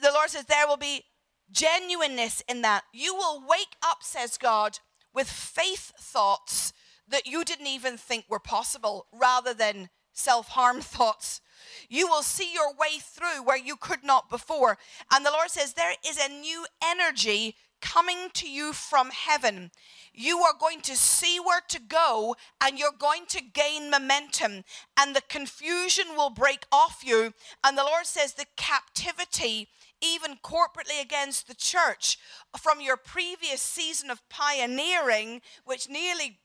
The 0.00 0.10
Lord 0.12 0.30
says 0.30 0.44
there 0.44 0.66
will 0.66 0.76
be 0.76 1.04
genuineness 1.50 2.42
in 2.48 2.62
that. 2.62 2.84
You 2.92 3.14
will 3.14 3.42
wake 3.46 3.76
up, 3.84 4.02
says 4.02 4.36
God, 4.36 4.78
with 5.14 5.28
faith 5.28 5.92
thoughts 5.98 6.72
that 7.08 7.26
you 7.26 7.44
didn't 7.44 7.68
even 7.68 7.96
think 7.96 8.24
were 8.28 8.40
possible 8.40 9.06
rather 9.12 9.54
than 9.54 9.88
self 10.12 10.48
harm 10.48 10.80
thoughts. 10.82 11.40
You 11.88 12.08
will 12.08 12.22
see 12.22 12.52
your 12.52 12.72
way 12.72 12.98
through 13.00 13.42
where 13.44 13.56
you 13.56 13.76
could 13.76 14.04
not 14.04 14.28
before. 14.28 14.78
And 15.12 15.24
the 15.24 15.30
Lord 15.30 15.50
says, 15.50 15.72
There 15.72 15.94
is 16.06 16.18
a 16.18 16.28
new 16.28 16.66
energy 16.82 17.56
coming 17.80 18.28
to 18.34 18.50
you 18.50 18.72
from 18.72 19.10
heaven. 19.10 19.70
You 20.12 20.38
are 20.38 20.54
going 20.58 20.80
to 20.82 20.96
see 20.96 21.38
where 21.38 21.60
to 21.68 21.78
go 21.78 22.36
and 22.60 22.78
you're 22.78 22.90
going 22.98 23.26
to 23.28 23.42
gain 23.42 23.90
momentum, 23.90 24.64
and 24.98 25.14
the 25.14 25.22
confusion 25.28 26.06
will 26.16 26.30
break 26.30 26.66
off 26.72 27.02
you. 27.04 27.34
And 27.62 27.76
the 27.76 27.84
Lord 27.84 28.06
says, 28.06 28.34
The 28.34 28.46
captivity 28.56 29.68
even 30.02 30.36
corporately 30.42 31.00
against 31.00 31.48
the 31.48 31.54
church 31.54 32.18
from 32.58 32.80
your 32.80 32.96
previous 32.96 33.60
season 33.60 34.10
of 34.10 34.28
pioneering, 34.28 35.40
which 35.64 35.88
nearly 35.88 36.38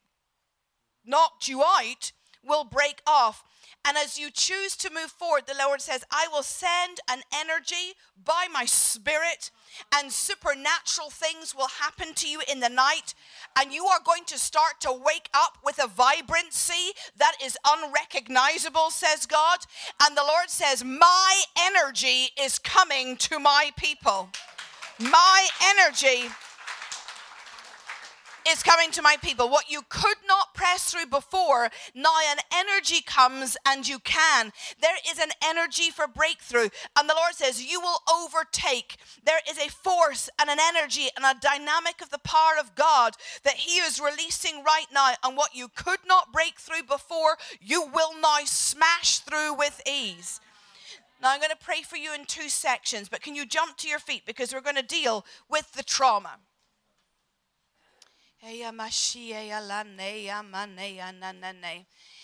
knocked 1.05 1.47
you 1.47 1.63
out 1.63 2.11
will 2.43 2.63
break 2.63 3.01
off. 3.05 3.43
And 3.85 3.97
as 3.97 4.19
you 4.19 4.29
choose 4.29 4.75
to 4.77 4.93
move 4.93 5.11
forward, 5.11 5.43
the 5.47 5.55
Lord 5.57 5.81
says, 5.81 6.03
I 6.11 6.27
will 6.31 6.43
send 6.43 6.99
an 7.09 7.21
energy 7.33 7.95
by 8.23 8.45
my 8.53 8.65
spirit, 8.65 9.49
and 9.95 10.11
supernatural 10.11 11.09
things 11.09 11.55
will 11.55 11.67
happen 11.67 12.13
to 12.15 12.27
you 12.27 12.41
in 12.51 12.59
the 12.59 12.69
night. 12.69 13.15
And 13.57 13.73
you 13.73 13.85
are 13.85 13.99
going 14.05 14.23
to 14.25 14.37
start 14.37 14.79
to 14.81 14.91
wake 14.91 15.29
up 15.33 15.57
with 15.65 15.79
a 15.83 15.87
vibrancy 15.87 16.93
that 17.17 17.33
is 17.43 17.57
unrecognizable, 17.65 18.91
says 18.91 19.25
God. 19.25 19.59
And 20.01 20.15
the 20.15 20.23
Lord 20.23 20.49
says, 20.49 20.83
My 20.83 21.41
energy 21.57 22.29
is 22.39 22.59
coming 22.59 23.17
to 23.17 23.39
my 23.39 23.71
people. 23.77 24.29
My 24.99 25.47
energy 25.63 26.29
is 28.47 28.63
coming 28.63 28.91
to 28.91 29.01
my 29.01 29.17
people. 29.21 29.49
What 29.49 29.69
you 29.69 29.81
could 29.89 30.17
not 30.27 30.53
press 30.53 30.91
through 30.91 31.07
before, 31.07 31.69
now 31.93 32.13
an 32.31 32.37
energy 32.53 33.01
comes 33.01 33.57
and 33.65 33.87
you 33.87 33.99
can. 33.99 34.51
There 34.81 34.97
is 35.09 35.19
an 35.19 35.31
energy 35.43 35.89
for 35.89 36.07
breakthrough. 36.07 36.69
And 36.97 37.09
the 37.09 37.15
Lord 37.15 37.33
says, 37.33 37.63
You 37.63 37.79
will 37.81 37.99
overtake. 38.11 38.97
There 39.23 39.41
is 39.49 39.57
a 39.57 39.69
force 39.69 40.29
and 40.39 40.49
an 40.49 40.59
energy 40.59 41.09
and 41.15 41.25
a 41.25 41.39
dynamic 41.39 42.01
of 42.01 42.09
the 42.09 42.19
power 42.19 42.53
of 42.59 42.75
God 42.75 43.13
that 43.43 43.55
He 43.55 43.77
is 43.79 43.99
releasing 43.99 44.63
right 44.63 44.87
now. 44.93 45.13
And 45.23 45.37
what 45.37 45.55
you 45.55 45.67
could 45.75 45.99
not 46.07 46.33
break 46.33 46.59
through 46.59 46.83
before, 46.83 47.37
you 47.59 47.81
will 47.81 48.19
now 48.19 48.39
smash 48.45 49.19
through 49.19 49.55
with 49.55 49.81
ease. 49.87 50.39
Now, 51.21 51.31
I'm 51.31 51.39
going 51.39 51.51
to 51.51 51.57
pray 51.65 51.83
for 51.83 51.97
you 51.97 52.15
in 52.15 52.25
two 52.25 52.49
sections, 52.49 53.07
but 53.07 53.21
can 53.21 53.35
you 53.35 53.45
jump 53.45 53.77
to 53.77 53.87
your 53.87 53.99
feet 53.99 54.23
because 54.25 54.53
we're 54.53 54.61
going 54.61 54.75
to 54.75 54.81
deal 54.81 55.23
with 55.47 55.71
the 55.73 55.83
trauma. 55.83 56.37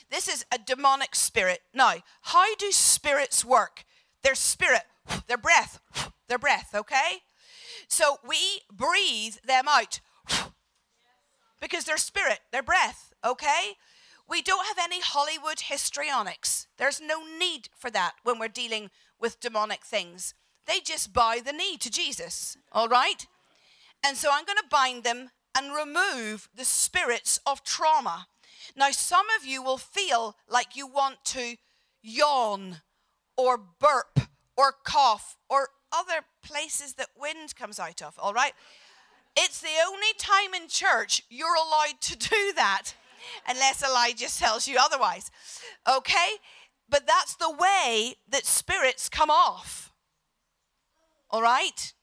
This 0.10 0.28
is 0.28 0.46
a 0.52 0.58
demonic 0.58 1.14
spirit. 1.14 1.60
Now, 1.76 1.96
how 2.24 2.56
do 2.56 2.72
spirits 2.72 3.46
work? 3.46 3.86
Their 4.24 4.34
spirit, 4.34 4.86
their 5.28 5.38
breath, 5.38 5.80
their 6.28 6.40
breath, 6.40 6.74
okay? 6.74 7.20
So 7.88 8.18
we 8.28 8.62
breathe 8.72 9.36
them 9.46 9.66
out 9.70 10.00
because 11.62 11.84
their 11.84 11.98
spirit, 11.98 12.40
their 12.52 12.64
breath, 12.64 13.14
okay? 13.24 13.76
We 14.28 14.42
don't 14.42 14.66
have 14.66 14.84
any 14.84 15.02
Hollywood 15.02 15.60
histrionics. 15.70 16.66
There's 16.78 17.00
no 17.00 17.22
need 17.38 17.70
for 17.78 17.92
that 17.92 18.14
when 18.24 18.40
we're 18.40 18.48
dealing 18.48 18.90
with 19.20 19.40
demonic 19.40 19.84
things. 19.84 20.34
They 20.66 20.80
just 20.80 21.14
bow 21.14 21.36
the 21.46 21.54
knee 21.54 21.78
to 21.78 21.92
Jesus, 21.92 22.58
all 22.72 22.88
right? 22.88 23.28
And 24.04 24.18
so 24.18 24.30
I'm 24.34 24.46
going 24.46 24.58
to 24.58 24.64
bind 24.70 25.04
them 25.04 25.30
and 25.58 25.74
remove 25.74 26.50
the 26.56 26.66
spirits 26.66 27.40
of 27.46 27.64
trauma. 27.64 28.28
Now, 28.76 28.92
some 28.92 29.26
of 29.40 29.46
you 29.46 29.64
will 29.64 29.78
feel 29.78 30.36
like 30.48 30.76
you 30.76 30.86
want 30.86 31.26
to 31.26 31.56
yawn 32.04 32.78
or 33.36 33.58
burp 33.58 34.20
or 34.56 34.74
cough 34.84 35.38
or 35.50 35.70
other 35.92 36.26
places 36.44 36.94
that 36.94 37.08
wind 37.18 37.56
comes 37.56 37.80
out 37.80 38.02
of, 38.04 38.20
all 38.20 38.34
right? 38.34 38.54
It's 39.36 39.62
the 39.62 39.70
only 39.88 40.14
time 40.18 40.54
in 40.54 40.68
church 40.68 41.24
you're 41.30 41.56
allowed 41.56 42.02
to 42.02 42.18
do 42.18 42.54
that, 42.56 42.94
unless 43.48 43.84
Elijah 43.84 44.36
tells 44.36 44.68
you 44.68 44.78
otherwise. 44.80 45.32
Okay? 45.90 46.38
But 46.90 47.08
that's 47.08 47.36
the 47.36 47.52
way 47.52 48.16
that 48.30 48.46
spirits 48.46 49.10
come 49.10 49.30
off. 49.30 49.92
All 51.30 51.42
right? 51.42 51.94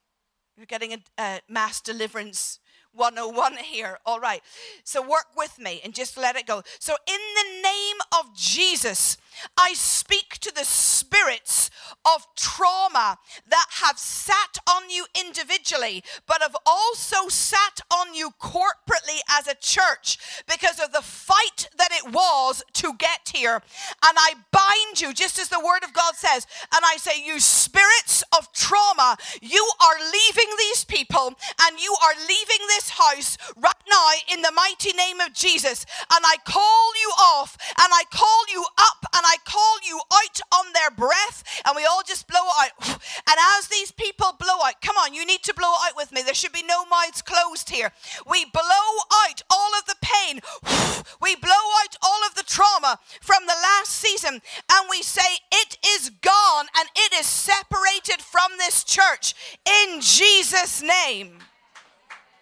You're 0.56 0.66
getting 0.66 0.92
a, 0.92 0.98
a 1.18 1.40
mass 1.48 1.80
deliverance 1.80 2.58
101 2.94 3.56
here. 3.58 3.98
All 4.06 4.20
right. 4.20 4.42
So 4.84 5.02
work 5.02 5.26
with 5.36 5.58
me 5.58 5.80
and 5.84 5.94
just 5.94 6.16
let 6.16 6.36
it 6.36 6.46
go. 6.46 6.62
So, 6.78 6.94
in 7.06 7.20
the 7.36 7.62
name 7.62 7.96
of 8.18 8.34
Jesus, 8.36 9.16
I 9.56 9.74
speak 9.74 10.38
to 10.40 10.54
the 10.54 10.64
spirits 10.64 11.70
of 12.04 12.26
trauma 12.36 13.18
that 13.48 13.66
have 13.82 13.98
sat 13.98 14.58
on 14.68 14.90
you 14.90 15.06
individually, 15.14 16.04
but 16.26 16.42
have 16.42 16.56
also 16.64 17.28
sat 17.28 17.80
on 17.92 18.14
you 18.14 18.30
corporately 18.40 19.20
as 19.30 19.48
a 19.48 19.54
church 19.54 20.18
because 20.48 20.78
of 20.78 20.92
the 20.92 21.02
fight 21.02 21.68
that 21.76 21.90
it 21.92 22.12
was 22.12 22.43
to 22.74 22.92
get 22.98 23.32
here. 23.34 23.54
And 23.54 24.16
I 24.18 24.34
bind 24.50 25.00
you, 25.00 25.12
just 25.12 25.38
as 25.38 25.48
the 25.48 25.60
word 25.60 25.84
of 25.84 25.92
God 25.92 26.14
says, 26.14 26.46
and 26.74 26.84
I 26.84 26.96
say, 26.96 27.22
You 27.24 27.40
spirits 27.40 28.22
of 28.36 28.52
trauma, 28.52 29.16
you 29.40 29.70
are 29.80 29.98
leaving 29.98 30.50
these 30.58 30.84
people 30.84 31.34
and 31.62 31.80
you 31.80 31.96
are 32.04 32.14
leaving 32.20 32.66
this 32.68 32.90
house 32.90 33.38
right 33.56 33.72
now 33.90 34.10
in 34.32 34.42
the 34.42 34.52
mighty 34.52 34.92
name 34.92 35.20
of 35.20 35.32
Jesus. 35.32 35.86
And 36.10 36.24
I 36.24 36.36
call 36.44 36.92
you 37.00 37.10
off 37.18 37.56
and 37.78 37.88
I 37.92 38.04
call 38.10 38.44
you 38.52 38.64
up 38.78 39.06
and 39.14 39.22
I 39.24 39.36
call 39.44 39.78
you 39.86 40.00
out 40.12 40.40
on 40.52 40.72
their 40.72 40.90
breath, 40.90 41.44
and 41.64 41.76
we 41.76 41.84
all 41.84 42.02
just 42.06 42.26
blow 42.28 42.46
out. 42.60 43.00
And 43.26 43.36
as 43.58 43.68
these 43.68 43.90
people 43.90 44.36
blow 44.38 44.58
out, 44.64 44.82
come 44.82 44.96
on, 44.96 45.14
you 45.14 45.24
need 45.24 45.42
to 45.44 45.54
blow 45.54 45.72
out 45.86 45.96
with 45.96 46.12
me. 46.12 46.22
There 46.22 46.34
should 46.34 46.52
be 46.52 46.62
no 46.62 46.84
mouths 46.84 47.22
closed 47.22 47.70
here. 47.70 47.90
We 48.28 48.44
blow 48.44 48.88
out 49.24 49.40
all 49.50 49.70
of 49.78 49.86
the 49.86 49.96
pain, 50.02 50.40
we 51.22 51.34
blow 51.36 51.64
out 51.82 51.96
all 52.02 52.20
of 52.28 52.34
the 52.34 52.43
trauma 52.44 52.98
from 53.20 53.46
the 53.46 53.54
last 53.54 53.90
season, 53.90 54.40
and 54.70 54.86
we 54.90 55.02
say, 55.02 55.38
It 55.52 55.78
is 55.86 56.10
gone 56.10 56.66
and 56.78 56.88
it 56.96 57.12
is 57.14 57.26
separated 57.26 58.20
from 58.20 58.52
this 58.58 58.84
church 58.84 59.34
in 59.66 60.00
Jesus' 60.00 60.82
name. 60.82 61.38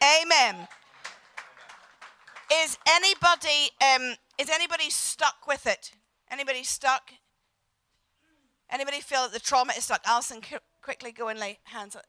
Amen. 0.02 0.68
Is 2.52 2.76
anybody 2.86 3.70
um, 3.80 4.14
is 4.38 4.50
anybody 4.50 4.90
stuck 4.90 5.46
with 5.46 5.66
it? 5.66 5.92
Anybody 6.30 6.64
stuck? 6.64 7.12
Anybody 8.70 9.00
feel 9.00 9.22
that 9.22 9.32
the 9.32 9.40
trauma 9.40 9.72
is 9.76 9.84
stuck? 9.84 10.02
Alison, 10.06 10.40
quickly 10.82 11.12
go 11.12 11.28
and 11.28 11.38
lay 11.38 11.58
hands 11.64 11.94
on. 11.94 12.02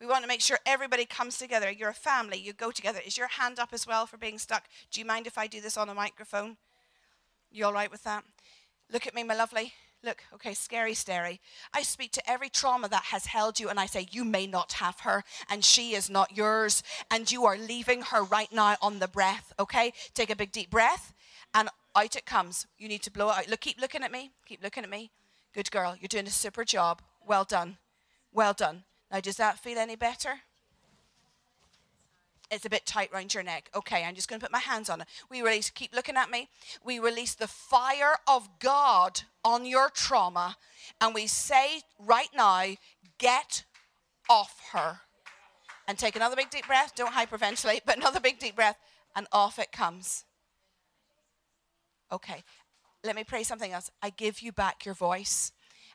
We 0.00 0.06
want 0.06 0.22
to 0.22 0.28
make 0.28 0.42
sure 0.42 0.58
everybody 0.66 1.06
comes 1.06 1.38
together. 1.38 1.70
You're 1.70 1.90
a 1.90 1.94
family. 1.94 2.38
You 2.38 2.52
go 2.52 2.70
together. 2.70 3.00
Is 3.04 3.16
your 3.16 3.28
hand 3.28 3.58
up 3.58 3.70
as 3.72 3.86
well 3.86 4.06
for 4.06 4.18
being 4.18 4.38
stuck? 4.38 4.64
Do 4.90 5.00
you 5.00 5.06
mind 5.06 5.26
if 5.26 5.38
I 5.38 5.46
do 5.46 5.60
this 5.60 5.76
on 5.76 5.88
a 5.88 5.94
microphone? 5.94 6.56
You 7.50 7.64
all 7.64 7.72
right 7.72 7.90
with 7.90 8.04
that? 8.04 8.24
Look 8.92 9.06
at 9.06 9.14
me, 9.14 9.22
my 9.22 9.34
lovely. 9.34 9.72
Look, 10.04 10.22
okay, 10.34 10.52
scary, 10.52 10.94
scary. 10.94 11.40
I 11.72 11.82
speak 11.82 12.12
to 12.12 12.30
every 12.30 12.50
trauma 12.50 12.88
that 12.88 13.04
has 13.04 13.26
held 13.26 13.58
you 13.58 13.68
and 13.68 13.80
I 13.80 13.86
say, 13.86 14.06
You 14.10 14.24
may 14.24 14.46
not 14.46 14.74
have 14.74 15.00
her 15.00 15.24
and 15.50 15.64
she 15.64 15.94
is 15.94 16.10
not 16.10 16.36
yours 16.36 16.82
and 17.10 17.30
you 17.32 17.46
are 17.46 17.56
leaving 17.56 18.02
her 18.02 18.22
right 18.22 18.52
now 18.52 18.76
on 18.82 18.98
the 18.98 19.08
breath, 19.08 19.52
okay? 19.58 19.92
Take 20.14 20.30
a 20.30 20.36
big 20.36 20.52
deep 20.52 20.70
breath 20.70 21.14
and 21.54 21.70
out 21.96 22.14
it 22.14 22.26
comes. 22.26 22.66
You 22.78 22.86
need 22.88 23.02
to 23.02 23.10
blow 23.10 23.30
it 23.30 23.36
out. 23.36 23.48
Look, 23.48 23.60
keep 23.60 23.80
looking 23.80 24.02
at 24.02 24.12
me. 24.12 24.30
Keep 24.46 24.62
looking 24.62 24.84
at 24.84 24.90
me. 24.90 25.10
Good 25.54 25.70
girl. 25.70 25.96
You're 25.98 26.08
doing 26.08 26.26
a 26.26 26.30
super 26.30 26.64
job. 26.64 27.00
Well 27.26 27.44
done. 27.44 27.78
Well 28.32 28.52
done. 28.52 28.84
Now, 29.10 29.20
does 29.20 29.36
that 29.36 29.58
feel 29.58 29.78
any 29.78 29.96
better? 29.96 30.40
It's 32.50 32.64
a 32.64 32.70
bit 32.70 32.86
tight 32.86 33.10
around 33.12 33.34
your 33.34 33.42
neck. 33.42 33.70
Okay, 33.74 34.04
I'm 34.04 34.14
just 34.14 34.28
going 34.28 34.38
to 34.38 34.44
put 34.44 34.52
my 34.52 34.60
hands 34.60 34.88
on 34.88 35.00
it. 35.00 35.08
We 35.30 35.42
release, 35.42 35.68
keep 35.70 35.94
looking 35.94 36.16
at 36.16 36.30
me. 36.30 36.48
We 36.84 36.98
release 36.98 37.34
the 37.34 37.48
fire 37.48 38.14
of 38.28 38.48
God 38.60 39.22
on 39.44 39.66
your 39.66 39.90
trauma, 39.90 40.56
and 41.00 41.14
we 41.14 41.26
say 41.26 41.80
right 41.98 42.28
now, 42.36 42.64
get 43.18 43.64
off 44.28 44.60
her. 44.72 45.00
And 45.88 45.98
take 45.98 46.16
another 46.16 46.36
big 46.36 46.50
deep 46.50 46.66
breath. 46.66 46.94
Don't 46.96 47.14
hyperventilate, 47.14 47.82
but 47.86 47.96
another 47.96 48.20
big 48.20 48.38
deep 48.38 48.56
breath, 48.56 48.78
and 49.14 49.26
off 49.32 49.58
it 49.58 49.72
comes. 49.72 50.24
Okay, 52.12 52.44
let 53.02 53.16
me 53.16 53.24
pray 53.24 53.42
something 53.42 53.72
else. 53.72 53.90
I 54.02 54.10
give 54.10 54.40
you 54.40 54.52
back 54.52 54.84
your 54.84 54.94
voice. 54.94 55.52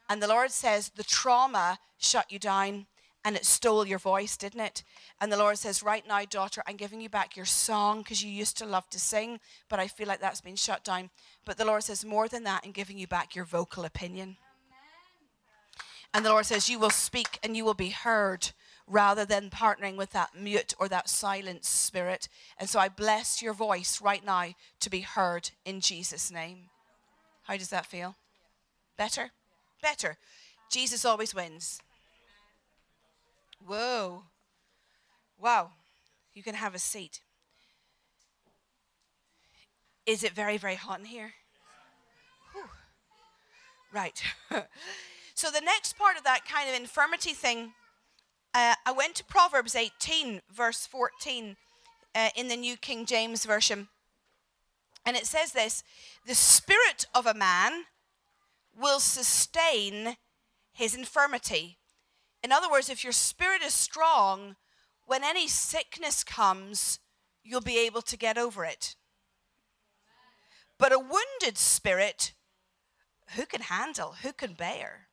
And 0.10 0.22
the 0.22 0.28
Lord 0.28 0.52
says, 0.52 0.90
the 0.90 1.04
trauma 1.04 1.80
shut 1.98 2.32
you 2.32 2.40
down 2.40 2.88
and 3.24 3.36
it 3.36 3.46
stole 3.46 3.86
your 3.86 4.00
voice, 4.00 4.36
didn't 4.36 4.62
it? 4.62 4.84
And 5.20 5.32
the 5.32 5.38
Lord 5.38 5.58
says, 5.58 5.84
Right 5.84 6.08
now, 6.08 6.24
daughter, 6.26 6.64
I'm 6.68 6.78
giving 6.78 7.02
you 7.02 7.10
back 7.10 7.36
your 7.36 7.46
song 7.46 8.00
because 8.00 8.24
you 8.24 8.32
used 8.32 8.58
to 8.58 8.66
love 8.66 8.90
to 8.90 9.00
sing, 9.00 9.40
but 9.70 9.80
I 9.80 9.88
feel 9.88 10.08
like 10.08 10.22
that's 10.22 10.42
been 10.42 10.56
shut 10.56 10.84
down. 10.84 11.10
But 11.46 11.58
the 11.58 11.66
Lord 11.66 11.84
says, 11.84 12.04
More 12.04 12.28
than 12.28 12.44
that, 12.46 12.64
I'm 12.66 12.72
giving 12.72 12.98
you 12.98 13.08
back 13.08 13.36
your 13.36 13.46
vocal 13.46 13.86
opinion. 13.86 14.38
And 16.14 16.26
the 16.26 16.30
Lord 16.30 16.46
says, 16.46 16.70
You 16.70 16.80
will 16.80 16.90
speak 16.90 17.40
and 17.44 17.56
you 17.56 17.64
will 17.64 17.76
be 17.76 17.90
heard 17.90 18.52
rather 18.88 19.24
than 19.24 19.50
partnering 19.50 19.96
with 19.96 20.12
that 20.12 20.36
mute 20.36 20.74
or 20.80 20.90
that 20.90 21.08
silent 21.08 21.64
spirit. 21.64 22.28
And 22.58 22.68
so 22.68 22.80
I 22.80 22.90
bless 22.90 23.42
your 23.42 23.54
voice 23.54 24.02
right 24.02 24.26
now 24.26 24.48
to 24.80 24.90
be 24.90 25.02
heard 25.02 25.52
in 25.64 25.80
Jesus' 25.80 26.32
name. 26.32 26.70
How 27.44 27.56
does 27.56 27.70
that 27.70 27.86
feel? 27.86 28.16
Better? 28.98 29.32
Better. 29.82 30.18
Jesus 30.70 31.06
always 31.06 31.34
wins. 31.34 31.82
Whoa. 33.66 34.24
Wow. 35.40 35.72
You 36.34 36.44
can 36.44 36.56
have 36.56 36.76
a 36.76 36.80
seat. 36.80 37.22
Is 40.06 40.24
it 40.24 40.34
very, 40.34 40.58
very 40.58 40.76
hot 40.76 41.00
in 41.00 41.06
here? 41.06 41.34
Whew. 42.54 42.64
Right. 43.94 44.22
so, 45.36 45.52
the 45.52 45.62
next 45.62 45.98
part 45.98 46.18
of 46.18 46.24
that 46.24 46.46
kind 46.46 46.70
of 46.70 46.76
infirmity 46.76 47.34
thing 47.34 47.74
uh, 48.54 48.76
I 48.86 48.92
went 48.92 49.16
to 49.16 49.24
Proverbs 49.24 49.76
18, 49.76 50.42
verse 50.54 50.86
14, 50.86 51.56
uh, 52.14 52.30
in 52.36 52.50
the 52.50 52.58
New 52.58 52.76
King 52.76 53.06
James 53.06 53.46
Version. 53.46 53.88
And 55.06 55.16
it 55.16 55.26
says 55.26 55.54
this 55.54 55.84
The 56.28 56.36
spirit 56.36 57.06
of 57.16 57.26
a 57.26 57.34
man 57.34 57.86
will 58.78 59.00
sustain 59.00 60.18
his 60.74 60.96
infirmity. 60.96 61.78
In 62.44 62.52
other 62.52 62.70
words, 62.70 62.90
if 62.90 63.04
your 63.04 63.14
spirit 63.14 63.62
is 63.62 63.74
strong, 63.74 64.56
when 65.06 65.24
any 65.24 65.48
sickness 65.48 66.24
comes, 66.24 67.00
you'll 67.44 67.62
be 67.62 67.80
able 67.80 68.02
to 68.02 68.18
get 68.18 68.38
over 68.38 68.66
it. 68.66 68.96
But 70.78 70.92
a 70.92 71.00
wounded 71.00 71.58
spirit, 71.58 72.34
who 73.36 73.46
can 73.46 73.62
handle? 73.62 74.16
Who 74.24 74.34
can 74.34 74.54
bear? 74.54 75.08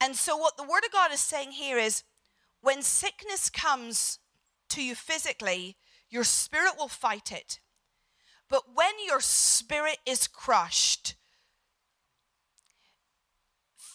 And 0.00 0.14
so, 0.14 0.36
what 0.36 0.56
the 0.56 0.62
Word 0.62 0.84
of 0.84 0.92
God 0.92 1.12
is 1.12 1.20
saying 1.20 1.52
here 1.52 1.78
is 1.78 2.04
when 2.60 2.82
sickness 2.82 3.50
comes 3.50 4.20
to 4.68 4.82
you 4.82 4.94
physically, 4.94 5.76
your 6.08 6.24
spirit 6.24 6.74
will 6.78 6.88
fight 6.88 7.32
it. 7.32 7.60
But 8.48 8.74
when 8.74 8.92
your 9.04 9.20
spirit 9.20 9.98
is 10.06 10.28
crushed, 10.28 11.16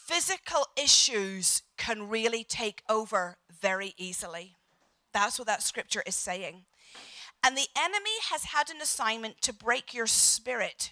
physical 0.06 0.66
issues 0.78 1.64
can 1.78 2.10
really 2.10 2.44
take 2.44 2.84
over 2.90 3.38
very 3.62 3.94
easily. 3.98 4.58
That's 5.14 5.40
what 5.40 5.48
that 5.48 5.64
scripture 5.64 6.04
is 6.06 6.16
saying. 6.16 6.66
And 7.46 7.56
the 7.56 7.68
enemy 7.78 8.18
has 8.30 8.46
had 8.46 8.70
an 8.70 8.82
assignment 8.82 9.42
to 9.42 9.54
break 9.54 9.94
your 9.94 10.08
spirit 10.08 10.92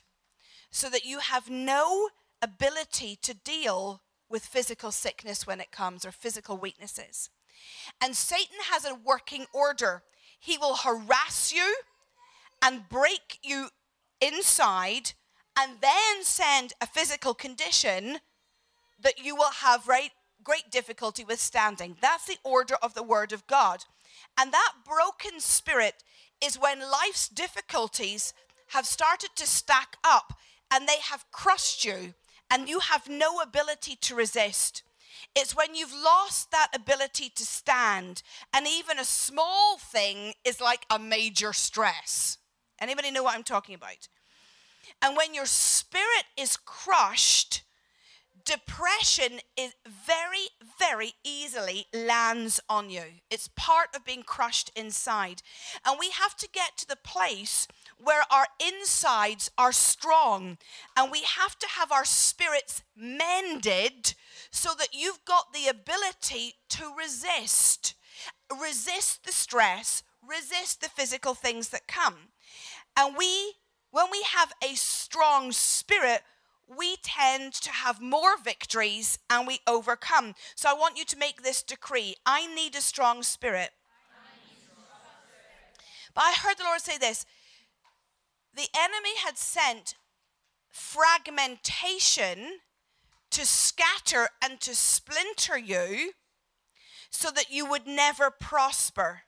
so 0.69 0.89
that 0.89 1.05
you 1.05 1.19
have 1.19 1.49
no 1.49 2.09
ability 2.41 3.17
to 3.21 3.33
deal 3.33 4.01
with 4.29 4.45
physical 4.45 4.91
sickness 4.91 5.45
when 5.45 5.59
it 5.59 5.71
comes 5.71 6.05
or 6.05 6.11
physical 6.11 6.57
weaknesses. 6.57 7.29
And 8.01 8.15
Satan 8.15 8.57
has 8.69 8.85
a 8.85 8.95
working 8.95 9.45
order. 9.53 10.03
He 10.39 10.57
will 10.57 10.77
harass 10.77 11.53
you 11.53 11.75
and 12.61 12.87
break 12.87 13.39
you 13.43 13.69
inside 14.21 15.11
and 15.59 15.73
then 15.81 16.23
send 16.23 16.73
a 16.79 16.87
physical 16.87 17.33
condition 17.33 18.19
that 19.03 19.23
you 19.23 19.35
will 19.35 19.51
have 19.51 19.85
great, 19.85 20.11
great 20.43 20.71
difficulty 20.71 21.23
withstanding. 21.23 21.97
That's 22.01 22.25
the 22.25 22.37
order 22.43 22.75
of 22.81 22.93
the 22.93 23.03
Word 23.03 23.33
of 23.33 23.47
God. 23.47 23.85
And 24.39 24.51
that 24.51 24.73
broken 24.85 25.39
spirit 25.39 26.03
is 26.43 26.59
when 26.59 26.79
life's 26.79 27.27
difficulties 27.27 28.33
have 28.69 28.85
started 28.85 29.29
to 29.35 29.45
stack 29.45 29.97
up 30.03 30.33
and 30.71 30.87
they 30.87 30.99
have 31.09 31.25
crushed 31.31 31.83
you 31.85 32.13
and 32.49 32.67
you 32.67 32.79
have 32.79 33.09
no 33.09 33.39
ability 33.39 33.95
to 34.01 34.15
resist. 34.15 34.83
It's 35.35 35.55
when 35.55 35.75
you've 35.75 35.93
lost 35.93 36.51
that 36.51 36.69
ability 36.73 37.31
to 37.35 37.45
stand, 37.45 38.23
and 38.53 38.65
even 38.67 38.97
a 38.97 39.05
small 39.05 39.77
thing 39.77 40.33
is 40.43 40.59
like 40.59 40.85
a 40.89 40.99
major 40.99 41.53
stress. 41.53 42.37
Anybody 42.79 43.11
know 43.11 43.23
what 43.23 43.35
I'm 43.35 43.43
talking 43.43 43.75
about? 43.75 44.07
And 45.01 45.15
when 45.15 45.33
your 45.33 45.45
spirit 45.45 46.25
is 46.37 46.57
crushed, 46.57 47.63
depression 48.45 49.39
is 49.57 49.73
very, 49.85 50.47
very 50.79 51.13
easily 51.23 51.87
lands 51.93 52.59
on 52.69 52.89
you. 52.89 53.03
It's 53.29 53.49
part 53.55 53.89
of 53.95 54.05
being 54.05 54.23
crushed 54.23 54.71
inside. 54.75 55.41
And 55.85 55.97
we 55.99 56.11
have 56.11 56.35
to 56.37 56.49
get 56.51 56.77
to 56.77 56.87
the 56.87 56.97
place 56.97 57.67
where 57.97 58.23
our 58.31 58.47
insides 58.59 59.51
are 59.57 59.71
strong 59.71 60.57
and 60.97 61.11
we 61.11 61.23
have 61.23 61.57
to 61.59 61.67
have 61.67 61.91
our 61.91 62.05
spirits 62.05 62.83
mended 62.95 64.15
so 64.49 64.71
that 64.77 64.93
you've 64.93 65.23
got 65.25 65.53
the 65.53 65.67
ability 65.67 66.55
to 66.69 66.91
resist. 66.97 67.95
Resist 68.61 69.25
the 69.25 69.31
stress, 69.31 70.03
resist 70.27 70.81
the 70.81 70.89
physical 70.89 71.33
things 71.33 71.69
that 71.69 71.87
come. 71.87 72.29
And 72.97 73.15
we, 73.17 73.53
when 73.91 74.05
we 74.11 74.23
have 74.33 74.51
a 74.63 74.75
strong 74.75 75.51
spirit, 75.51 76.21
we 76.77 76.97
tend 77.03 77.53
to 77.53 77.71
have 77.71 78.01
more 78.01 78.37
victories 78.37 79.19
and 79.29 79.47
we 79.47 79.59
overcome. 79.67 80.35
So 80.55 80.69
I 80.69 80.73
want 80.73 80.97
you 80.97 81.05
to 81.05 81.17
make 81.17 81.43
this 81.43 81.61
decree 81.63 82.15
I 82.25 82.53
need 82.53 82.75
a 82.75 82.81
strong 82.81 83.23
spirit. 83.23 83.71
But 86.13 86.21
I 86.25 86.33
heard 86.33 86.57
the 86.57 86.63
Lord 86.63 86.81
say 86.81 86.97
this 86.97 87.25
the 88.53 88.67
enemy 88.77 89.17
had 89.23 89.37
sent 89.37 89.95
fragmentation 90.69 92.59
to 93.31 93.45
scatter 93.45 94.27
and 94.43 94.59
to 94.59 94.75
splinter 94.75 95.57
you 95.57 96.11
so 97.09 97.29
that 97.31 97.49
you 97.49 97.65
would 97.65 97.87
never 97.87 98.29
prosper. 98.29 99.21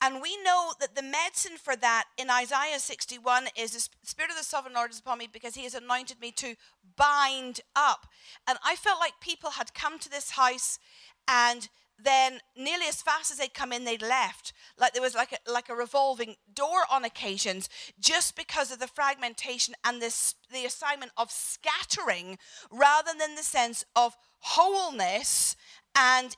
And 0.00 0.20
we 0.20 0.36
know 0.42 0.72
that 0.78 0.94
the 0.94 1.02
medicine 1.02 1.56
for 1.56 1.74
that 1.76 2.04
in 2.18 2.28
Isaiah 2.30 2.78
61 2.78 3.48
is 3.56 3.72
the 3.72 3.88
Spirit 4.06 4.30
of 4.30 4.36
the 4.36 4.44
Sovereign 4.44 4.74
Lord 4.74 4.90
is 4.90 4.98
upon 4.98 5.18
me 5.18 5.28
because 5.32 5.54
he 5.54 5.64
has 5.64 5.74
anointed 5.74 6.20
me 6.20 6.32
to 6.32 6.54
bind 6.96 7.60
up. 7.74 8.06
And 8.46 8.58
I 8.64 8.76
felt 8.76 9.00
like 9.00 9.20
people 9.20 9.50
had 9.50 9.74
come 9.74 9.98
to 9.98 10.10
this 10.10 10.32
house 10.32 10.78
and 11.26 11.68
then 11.98 12.40
nearly 12.56 12.86
as 12.88 13.00
fast 13.00 13.30
as 13.30 13.38
they'd 13.38 13.54
come 13.54 13.72
in, 13.72 13.84
they'd 13.84 14.02
left. 14.02 14.52
Like 14.78 14.92
there 14.92 15.02
was 15.02 15.14
like 15.14 15.32
a, 15.32 15.50
like 15.50 15.68
a 15.68 15.74
revolving 15.74 16.36
door 16.52 16.80
on 16.90 17.04
occasions, 17.04 17.68
just 17.98 18.36
because 18.36 18.70
of 18.70 18.78
the 18.78 18.86
fragmentation 18.86 19.74
and 19.84 20.00
this, 20.00 20.34
the 20.52 20.66
assignment 20.66 21.12
of 21.16 21.30
scattering, 21.30 22.38
rather 22.70 23.12
than 23.18 23.34
the 23.34 23.42
sense 23.42 23.84
of 23.94 24.16
wholeness 24.40 25.56
and 25.96 26.36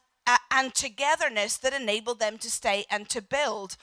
and 0.50 0.74
togetherness 0.74 1.56
that 1.58 1.72
enabled 1.72 2.20
them 2.20 2.38
to 2.38 2.50
stay 2.50 2.84
and 2.90 3.08
to 3.08 3.22
build. 3.22 3.76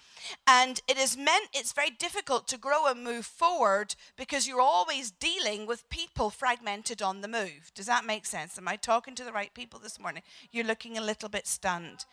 And 0.47 0.81
it 0.87 0.97
is 0.97 1.17
meant, 1.17 1.49
it's 1.53 1.73
very 1.73 1.89
difficult 1.89 2.47
to 2.49 2.57
grow 2.57 2.87
and 2.87 3.03
move 3.03 3.25
forward 3.25 3.95
because 4.15 4.47
you're 4.47 4.61
always 4.61 5.11
dealing 5.11 5.65
with 5.65 5.89
people 5.89 6.29
fragmented 6.29 7.01
on 7.01 7.21
the 7.21 7.27
move. 7.27 7.71
Does 7.73 7.85
that 7.85 8.05
make 8.05 8.25
sense? 8.25 8.57
Am 8.57 8.67
I 8.67 8.75
talking 8.75 9.15
to 9.15 9.23
the 9.23 9.33
right 9.33 9.53
people 9.53 9.79
this 9.79 9.99
morning? 9.99 10.23
You're 10.51 10.65
looking 10.65 10.97
a 10.97 11.01
little 11.01 11.29
bit 11.29 11.47
stunned. 11.47 12.05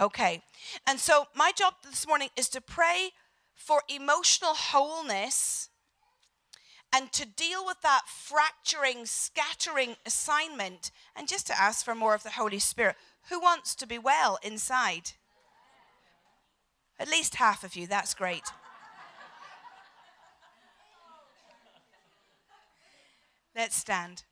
Okay. 0.00 0.42
And 0.86 0.98
so 0.98 1.26
my 1.34 1.52
job 1.56 1.74
this 1.82 2.06
morning 2.06 2.28
is 2.36 2.48
to 2.50 2.60
pray 2.60 3.10
for 3.54 3.82
emotional 3.88 4.54
wholeness 4.54 5.68
and 6.92 7.10
to 7.12 7.26
deal 7.26 7.66
with 7.66 7.80
that 7.82 8.02
fracturing, 8.06 9.04
scattering 9.04 9.96
assignment, 10.06 10.92
and 11.16 11.26
just 11.26 11.46
to 11.48 11.60
ask 11.60 11.84
for 11.84 11.94
more 11.94 12.14
of 12.14 12.22
the 12.22 12.30
Holy 12.30 12.60
Spirit. 12.60 12.94
Who 13.30 13.40
wants 13.40 13.74
to 13.76 13.86
be 13.86 13.98
well 13.98 14.38
inside? 14.42 15.12
At 16.98 17.08
least 17.08 17.36
half 17.36 17.64
of 17.64 17.74
you, 17.74 17.86
that's 17.86 18.14
great. 18.14 18.44
Let's 23.56 23.76
stand. 23.76 24.24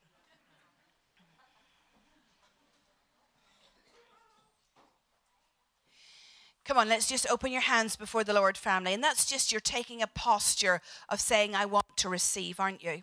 Come 6.65 6.79
on, 6.79 6.89
let's 6.89 7.09
just 7.09 7.29
open 7.29 7.51
your 7.51 7.63
hands 7.63 7.97
before 7.97 8.23
the 8.23 8.33
Lord, 8.33 8.57
family. 8.57 8.95
And 8.95 9.03
that's 9.03 9.27
just 9.27 9.51
you're 9.51 9.61
taking 9.61 10.01
a 10.01 10.07
posture 10.07 10.81
of 11.09 11.21
saying, 11.21 11.55
I 11.55 11.67
want 11.67 11.97
to 11.97 12.09
receive, 12.09 12.61
aren't 12.61 12.83
you? 12.83 13.03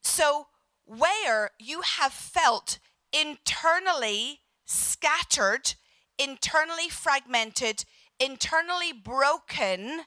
So, 0.00 0.46
where 0.84 1.50
you 1.58 1.82
have 1.82 2.12
felt 2.12 2.78
internally 3.12 4.40
scattered, 4.68 5.74
internally 6.18 6.88
fragmented, 6.88 7.84
internally 8.20 8.92
broken, 8.92 10.02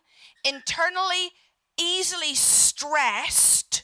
internally 0.46 1.32
easily 1.80 2.36
stressed, 2.36 3.84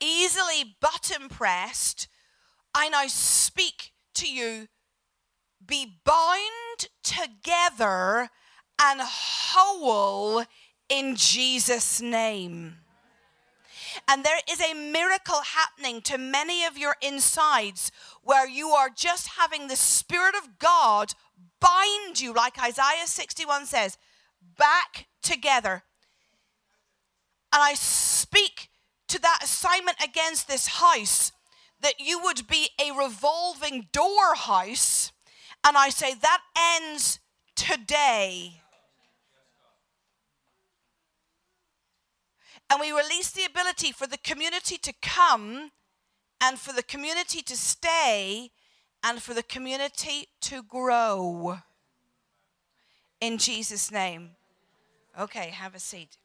easily 0.00 0.76
button 0.80 1.28
pressed, 1.28 2.08
I 2.74 2.88
now 2.88 3.06
speak 3.06 3.92
to 4.14 4.30
you 4.30 4.68
be 5.64 6.00
bound 6.04 6.88
together 7.02 8.30
and 8.80 9.00
whole 9.02 10.44
in 10.88 11.16
Jesus' 11.16 12.00
name. 12.00 12.76
And 14.06 14.24
there 14.24 14.40
is 14.50 14.60
a 14.60 14.74
miracle 14.74 15.40
happening 15.54 16.00
to 16.02 16.18
many 16.18 16.64
of 16.64 16.78
your 16.78 16.96
insides 17.00 17.90
where 18.22 18.48
you 18.48 18.70
are 18.70 18.90
just 18.90 19.28
having 19.38 19.68
the 19.68 19.76
Spirit 19.76 20.34
of 20.34 20.58
God 20.58 21.14
bind 21.60 22.20
you, 22.20 22.32
like 22.32 22.62
Isaiah 22.62 23.06
61 23.06 23.66
says, 23.66 23.98
back 24.56 25.06
together. 25.22 25.82
And 27.52 27.62
I 27.62 27.74
speak 27.74 28.68
to 29.08 29.20
that 29.20 29.40
assignment 29.42 29.96
against 30.04 30.48
this 30.48 30.66
house 30.66 31.32
that 31.80 31.94
you 31.98 32.20
would 32.22 32.46
be 32.46 32.70
a 32.80 32.92
revolving 32.92 33.88
door 33.92 34.34
house. 34.34 35.12
And 35.64 35.76
I 35.76 35.88
say 35.88 36.14
that 36.14 36.40
ends 36.56 37.18
today. 37.56 38.62
And 42.70 42.80
we 42.80 42.92
release 42.92 43.30
the 43.30 43.44
ability 43.44 43.92
for 43.92 44.06
the 44.06 44.18
community 44.18 44.76
to 44.78 44.92
come 45.00 45.70
and 46.40 46.58
for 46.58 46.72
the 46.72 46.82
community 46.82 47.42
to 47.42 47.56
stay 47.56 48.50
and 49.02 49.22
for 49.22 49.34
the 49.34 49.42
community 49.42 50.28
to 50.42 50.62
grow. 50.62 51.58
In 53.20 53.38
Jesus' 53.38 53.90
name. 53.90 54.30
Okay, 55.18 55.48
have 55.48 55.74
a 55.74 55.80
seat. 55.80 56.16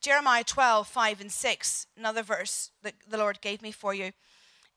Jeremiah 0.00 0.44
12, 0.44 0.86
5 0.86 1.20
and 1.20 1.32
6, 1.32 1.86
another 1.96 2.22
verse 2.22 2.70
that 2.82 2.94
the 3.08 3.18
Lord 3.18 3.40
gave 3.40 3.62
me 3.62 3.72
for 3.72 3.92
you. 3.94 4.12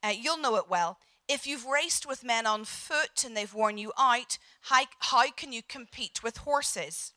Uh, 0.04 0.10
you'll 0.10 0.40
know 0.40 0.56
it 0.56 0.70
well. 0.70 0.98
If 1.28 1.46
you've 1.46 1.66
raced 1.66 2.08
with 2.08 2.24
men 2.24 2.48
on 2.48 2.66
foot 2.66 3.24
and 3.24 3.38
they've 3.38 3.54
worn 3.54 3.78
you 3.78 3.92
out, 3.98 4.40
how, 4.62 4.84
how 5.00 5.30
can 5.32 5.52
you 5.52 5.62
compete 5.62 6.24
with 6.24 6.38
horses? 6.38 7.14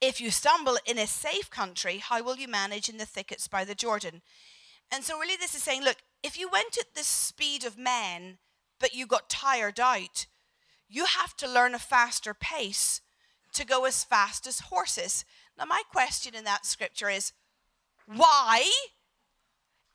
If 0.00 0.20
you 0.20 0.30
stumble 0.30 0.78
in 0.84 0.98
a 0.98 1.06
safe 1.06 1.50
country, 1.50 1.98
how 1.98 2.22
will 2.22 2.36
you 2.36 2.48
manage 2.48 2.88
in 2.88 2.98
the 2.98 3.06
thickets 3.06 3.48
by 3.48 3.64
the 3.64 3.74
Jordan? 3.74 4.22
And 4.90 5.04
so, 5.04 5.18
really, 5.18 5.36
this 5.36 5.54
is 5.54 5.62
saying, 5.62 5.82
look, 5.82 5.98
if 6.22 6.38
you 6.38 6.48
went 6.48 6.78
at 6.78 6.94
the 6.94 7.02
speed 7.02 7.64
of 7.64 7.78
men, 7.78 8.38
but 8.78 8.94
you 8.94 9.06
got 9.06 9.28
tired 9.28 9.80
out, 9.80 10.26
you 10.88 11.04
have 11.04 11.36
to 11.38 11.48
learn 11.48 11.74
a 11.74 11.78
faster 11.78 12.34
pace 12.34 13.00
to 13.52 13.64
go 13.64 13.84
as 13.84 14.04
fast 14.04 14.46
as 14.46 14.60
horses. 14.60 15.24
Now, 15.58 15.64
my 15.64 15.82
question 15.90 16.34
in 16.34 16.44
that 16.44 16.66
scripture 16.66 17.08
is 17.08 17.32
why? 18.06 18.70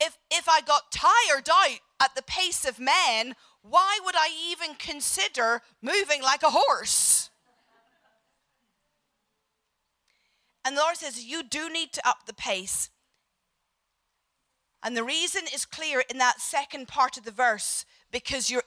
If, 0.00 0.18
if 0.30 0.48
I 0.48 0.60
got 0.60 0.90
tired 0.92 1.48
out 1.48 1.78
at 2.00 2.14
the 2.14 2.22
pace 2.22 2.66
of 2.66 2.80
men, 2.80 3.36
why 3.62 4.00
would 4.04 4.16
I 4.16 4.28
even 4.50 4.74
consider 4.74 5.62
moving 5.80 6.20
like 6.22 6.42
a 6.42 6.50
horse? 6.50 7.30
And 10.64 10.76
the 10.76 10.80
Lord 10.80 10.96
says, 10.96 11.24
You 11.24 11.42
do 11.42 11.70
need 11.70 11.92
to 11.92 12.08
up 12.08 12.26
the 12.26 12.34
pace. 12.34 12.90
And 14.82 14.96
the 14.96 15.04
reason 15.04 15.42
is 15.54 15.64
clear 15.64 16.02
in 16.10 16.18
that 16.18 16.40
second 16.40 16.88
part 16.88 17.16
of 17.16 17.24
the 17.24 17.30
verse 17.30 17.84
because 18.10 18.50
you're 18.50 18.64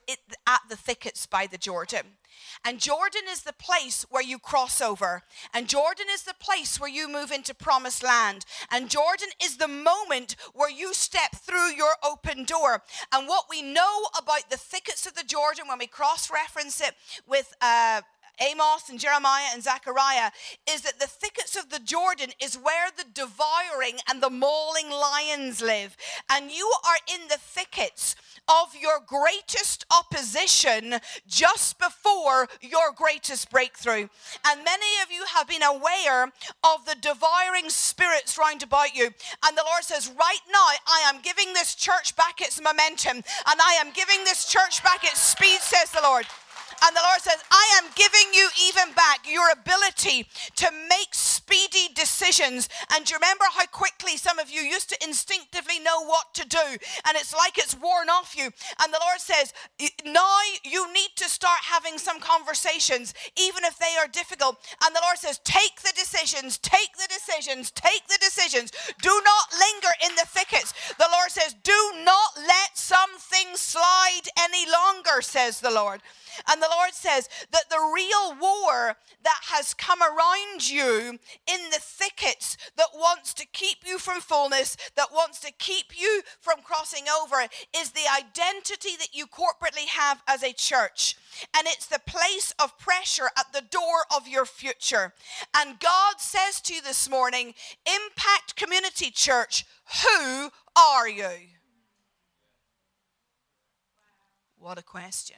at 0.48 0.62
the 0.70 0.78
thickets 0.78 1.26
by 1.26 1.46
the 1.46 1.58
Jordan. 1.58 2.18
And 2.66 2.80
Jordan 2.80 3.24
is 3.30 3.44
the 3.44 3.54
place 3.54 4.06
where 4.10 4.24
you 4.24 4.40
cross 4.40 4.82
over. 4.82 5.24
And 5.54 5.68
Jordan 5.68 6.08
is 6.12 6.24
the 6.24 6.36
place 6.40 6.80
where 6.80 6.90
you 6.90 7.08
move 7.08 7.32
into 7.32 7.54
promised 7.54 8.04
land. 8.04 8.46
And 8.72 8.90
Jordan 8.90 9.30
is 9.44 9.58
the 9.58 9.68
moment 9.68 10.36
where 10.54 10.70
you 10.70 10.94
step 10.94 11.36
through 11.36 11.74
your 11.74 11.94
open 12.04 12.44
door. 12.44 12.82
And 13.14 13.28
what 13.28 13.46
we 13.50 13.62
know 13.62 14.06
about 14.18 14.50
the 14.50 14.58
thickets 14.58 15.06
of 15.06 15.16
the 15.16 15.24
Jordan 15.24 15.68
when 15.68 15.80
we 15.80 15.88
cross 15.88 16.32
reference 16.32 16.82
it 16.82 16.96
with 17.28 17.54
uh, 17.62 18.02
Amos 18.40 18.90
and 18.90 19.00
Jeremiah 19.00 19.50
and 19.54 19.64
Zechariah 19.64 20.32
is 20.70 20.82
that 20.82 21.00
the 21.00 21.08
thickets 21.08 21.56
of 21.56 21.70
the 21.70 21.80
Jordan 21.80 22.32
is 22.42 22.56
where 22.56 22.90
the 22.96 23.06
devouring 23.14 23.98
and 24.10 24.22
the 24.22 24.30
mauling 24.30 24.90
lions 24.90 25.62
live. 25.62 25.96
And 26.30 26.52
you 26.52 26.72
are 26.86 26.98
in 27.14 27.28
the 27.28 27.38
thickets 27.38 28.16
of 28.48 28.76
your 28.80 29.00
greatest 29.06 29.86
opposition 29.92 30.96
just 31.28 31.80
before 31.80 32.48
your 32.62 32.92
greatest 32.96 33.50
breakthrough. 33.50 34.08
And 34.46 34.64
many 34.64 35.02
of 35.04 35.12
you 35.12 35.24
have 35.34 35.48
been 35.48 35.64
aware 35.64 36.26
of 36.64 36.86
the 36.86 36.96
devouring 37.02 37.70
spirits 37.70 38.38
round 38.38 38.64
about 38.64 38.96
you. 38.96 39.06
And 39.46 39.58
the 39.58 39.64
Lord 39.66 39.84
says, 39.84 40.12
Right 40.18 40.40
now, 40.52 40.68
I 40.88 41.12
am 41.14 41.22
giving 41.22 41.54
this 41.54 41.76
church 41.76 42.16
back 42.16 42.42
its 42.42 42.62
momentum, 42.62 43.18
and 43.18 43.26
I 43.48 43.78
am 43.80 43.92
giving 43.94 44.24
this 44.24 44.46
church 44.46 44.84
back 44.84 45.04
its 45.04 45.22
speed, 45.22 45.60
says 45.62 45.92
the 45.92 46.02
Lord. 46.04 46.26
And 46.84 46.96
the 46.96 47.02
Lord 47.02 47.22
says, 47.22 47.44
I 47.52 47.82
am 47.82 47.92
giving 47.96 48.34
you 48.34 48.50
even 48.68 48.94
back 48.94 49.26
your 49.30 49.50
ability 49.52 50.28
to 50.56 50.72
make 50.90 51.14
speedy 51.14 51.94
decisions. 51.94 52.70
And 52.94 53.06
do 53.06 53.14
you 53.14 53.18
remember 53.18 53.46
how 53.54 53.66
quickly 53.68 54.18
some 54.18 54.40
of 54.40 54.50
you 54.50 54.62
used 54.62 54.90
to 54.90 55.04
instinctively 55.04 55.80
know 55.80 56.04
what 56.06 56.34
to 56.36 56.48
do? 56.48 56.66
And 57.08 57.16
it's 57.16 57.34
like 57.34 57.58
it's 57.58 57.76
worn 57.80 58.10
off 58.10 58.36
you. 58.38 58.46
And 58.46 58.94
the 58.94 59.02
Lord 59.02 59.20
says, 59.20 59.54
now 60.06 60.38
you 60.64 60.92
need 60.94 61.10
to 61.18 61.30
start 61.30 61.60
having 61.64 61.98
some 61.98 62.20
conversations, 62.20 63.14
even 63.38 63.64
if 63.64 63.78
they 63.78 63.96
are 64.00 64.08
difficult. 64.08 64.58
And 64.84 64.96
the 64.96 65.02
Lord 65.04 65.18
says, 65.18 65.40
take 65.44 65.82
the 65.82 65.94
decisions, 65.96 66.58
take 66.58 66.96
the 66.98 67.08
decisions, 67.08 67.72
take 67.72 68.08
the 68.08 68.20
decisions. 68.22 68.72
Do 69.02 69.22
not 69.24 69.60
linger 69.60 69.94
in 70.06 70.16
the 70.16 70.26
thickets. 70.28 70.74
The 70.98 71.10
Lord 71.12 71.30
says, 71.30 71.56
do 71.64 71.92
not 72.04 72.38
let 72.38 72.78
some 72.78 73.18
things 73.18 73.62
slide 73.62 74.22
any 74.40 74.66
longer, 74.70 75.22
says 75.22 75.60
the 75.60 75.72
Lord. 75.72 76.02
And 76.50 76.62
the 76.62 76.70
Lord 76.72 76.94
says 76.94 77.30
that 77.52 77.70
the 77.70 77.92
real 77.94 78.36
war 78.40 78.98
that 79.24 79.40
has 79.50 79.74
come 79.74 80.02
around 80.02 80.70
you 80.70 81.20
in 81.48 81.70
the 81.72 81.80
thickets 81.80 82.58
that 82.78 82.90
wants 82.94 83.34
to 83.36 83.46
keep 83.46 83.80
you 83.86 83.98
from 83.98 84.22
fullness, 84.22 84.78
that 84.96 85.12
wants 85.14 85.40
to 85.42 85.52
keep 85.52 86.00
you 86.00 86.22
from 86.40 86.62
crossing 86.64 87.06
over, 87.22 87.48
is 87.76 87.92
the 87.92 88.08
identity 88.16 88.96
that 88.98 89.14
you 89.14 89.26
corporately 89.28 89.88
have 89.88 90.22
as 90.28 90.44
a 90.44 90.54
church. 90.54 91.16
And 91.56 91.68
it's 91.68 91.88
the 91.88 92.00
place 92.06 92.54
of 92.60 92.78
pressure 92.78 93.30
at 93.38 93.52
the 93.54 93.64
door 93.70 94.06
of 94.16 94.28
your 94.28 94.46
future. 94.46 95.14
And 95.56 95.80
God 95.80 96.16
says 96.20 96.62
to 96.62 96.74
you 96.74 96.82
this 96.82 97.10
morning, 97.10 97.54
Impact 97.86 98.56
Community 98.56 99.12
Church, 99.12 99.66
who 100.04 100.50
are 100.76 101.08
you? 101.08 101.30
What 104.58 104.78
a 104.78 104.84
question. 104.84 105.38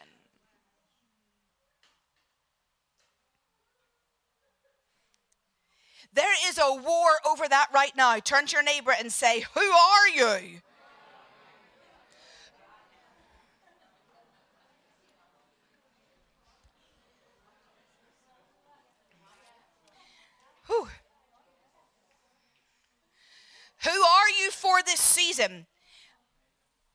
There 6.18 6.49
is 6.49 6.57
a 6.57 6.74
war 6.74 7.09
over 7.30 7.47
that 7.47 7.68
right 7.72 7.95
now. 7.95 8.18
Turn 8.18 8.47
to 8.47 8.53
your 8.55 8.63
neighbor 8.63 8.91
and 8.91 9.13
say, 9.13 9.45
Who 9.53 9.61
are 9.61 10.07
you? 10.07 10.61
Whew. 20.65 20.88
Who 23.84 23.89
are 23.91 24.30
you 24.41 24.49
for 24.49 24.82
this 24.82 24.99
season? 24.99 25.68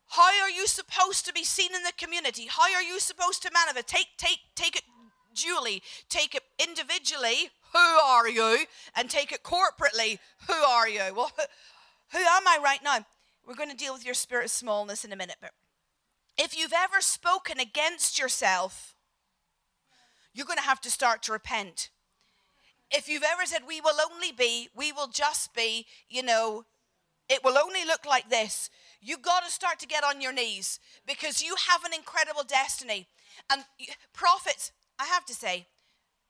How 0.09 0.33
are 0.43 0.51
you 0.51 0.67
supposed 0.67 1.25
to 1.27 1.33
be 1.33 1.45
seen 1.45 1.73
in 1.77 1.85
the 1.85 1.93
community? 1.97 2.49
How 2.51 2.75
are 2.75 2.83
you 2.83 2.99
supposed 2.99 3.43
to 3.43 3.53
manifest? 3.55 3.87
Take, 3.87 4.09
take, 4.19 4.41
take 4.57 4.75
it 4.75 4.83
dually, 5.35 5.83
take 6.09 6.35
it 6.35 6.43
individually, 6.59 7.51
who 7.73 7.79
are 7.79 8.29
you? 8.29 8.67
And 8.95 9.09
take 9.09 9.33
it 9.33 9.43
corporately, 9.43 10.19
who 10.47 10.53
are 10.53 10.89
you? 10.89 11.03
Well, 11.15 11.33
who 12.13 12.19
am 12.19 12.47
I 12.47 12.59
right 12.63 12.81
now? 12.83 13.07
We're 13.47 13.55
going 13.55 13.71
to 13.71 13.77
deal 13.77 13.95
with 13.95 14.05
your 14.05 14.15
spirit 14.15 14.45
of 14.47 14.51
smallness 14.51 15.05
in 15.05 15.13
a 15.13 15.17
minute. 15.17 15.37
But 15.41 15.53
if 16.39 16.57
you've 16.57 16.73
ever 16.73 17.01
spoken 17.01 17.59
against 17.59 18.19
yourself, 18.19 18.95
you're 20.35 20.47
going 20.47 20.59
to 20.59 20.65
have 20.65 20.81
to 20.83 20.91
start 20.91 21.23
to 21.25 21.33
repent. 21.33 21.91
If 22.91 23.09
you've 23.09 23.25
ever 23.25 23.47
said, 23.47 23.63
we 23.67 23.81
will 23.81 23.97
only 24.13 24.33
be, 24.33 24.69
we 24.75 24.93
will 24.93 25.09
just 25.09 25.55
be, 25.55 25.87
you 26.09 26.23
know, 26.23 26.65
it 27.29 27.43
will 27.43 27.57
only 27.59 27.85
look 27.85 28.05
like 28.05 28.29
this, 28.29 28.69
you've 29.01 29.23
got 29.23 29.45
to 29.45 29.51
start 29.51 29.79
to 29.81 29.87
get 29.87 30.05
on 30.05 30.21
your 30.21 30.33
knees 30.33 30.79
because 31.07 31.43
you 31.43 31.55
have 31.69 31.85
an 31.85 31.95
incredible 31.95 32.43
destiny. 32.47 33.09
And 33.51 33.65
prophets, 34.13 34.73
I 34.99 35.07
have 35.07 35.25
to 35.27 35.35
say, 35.35 35.67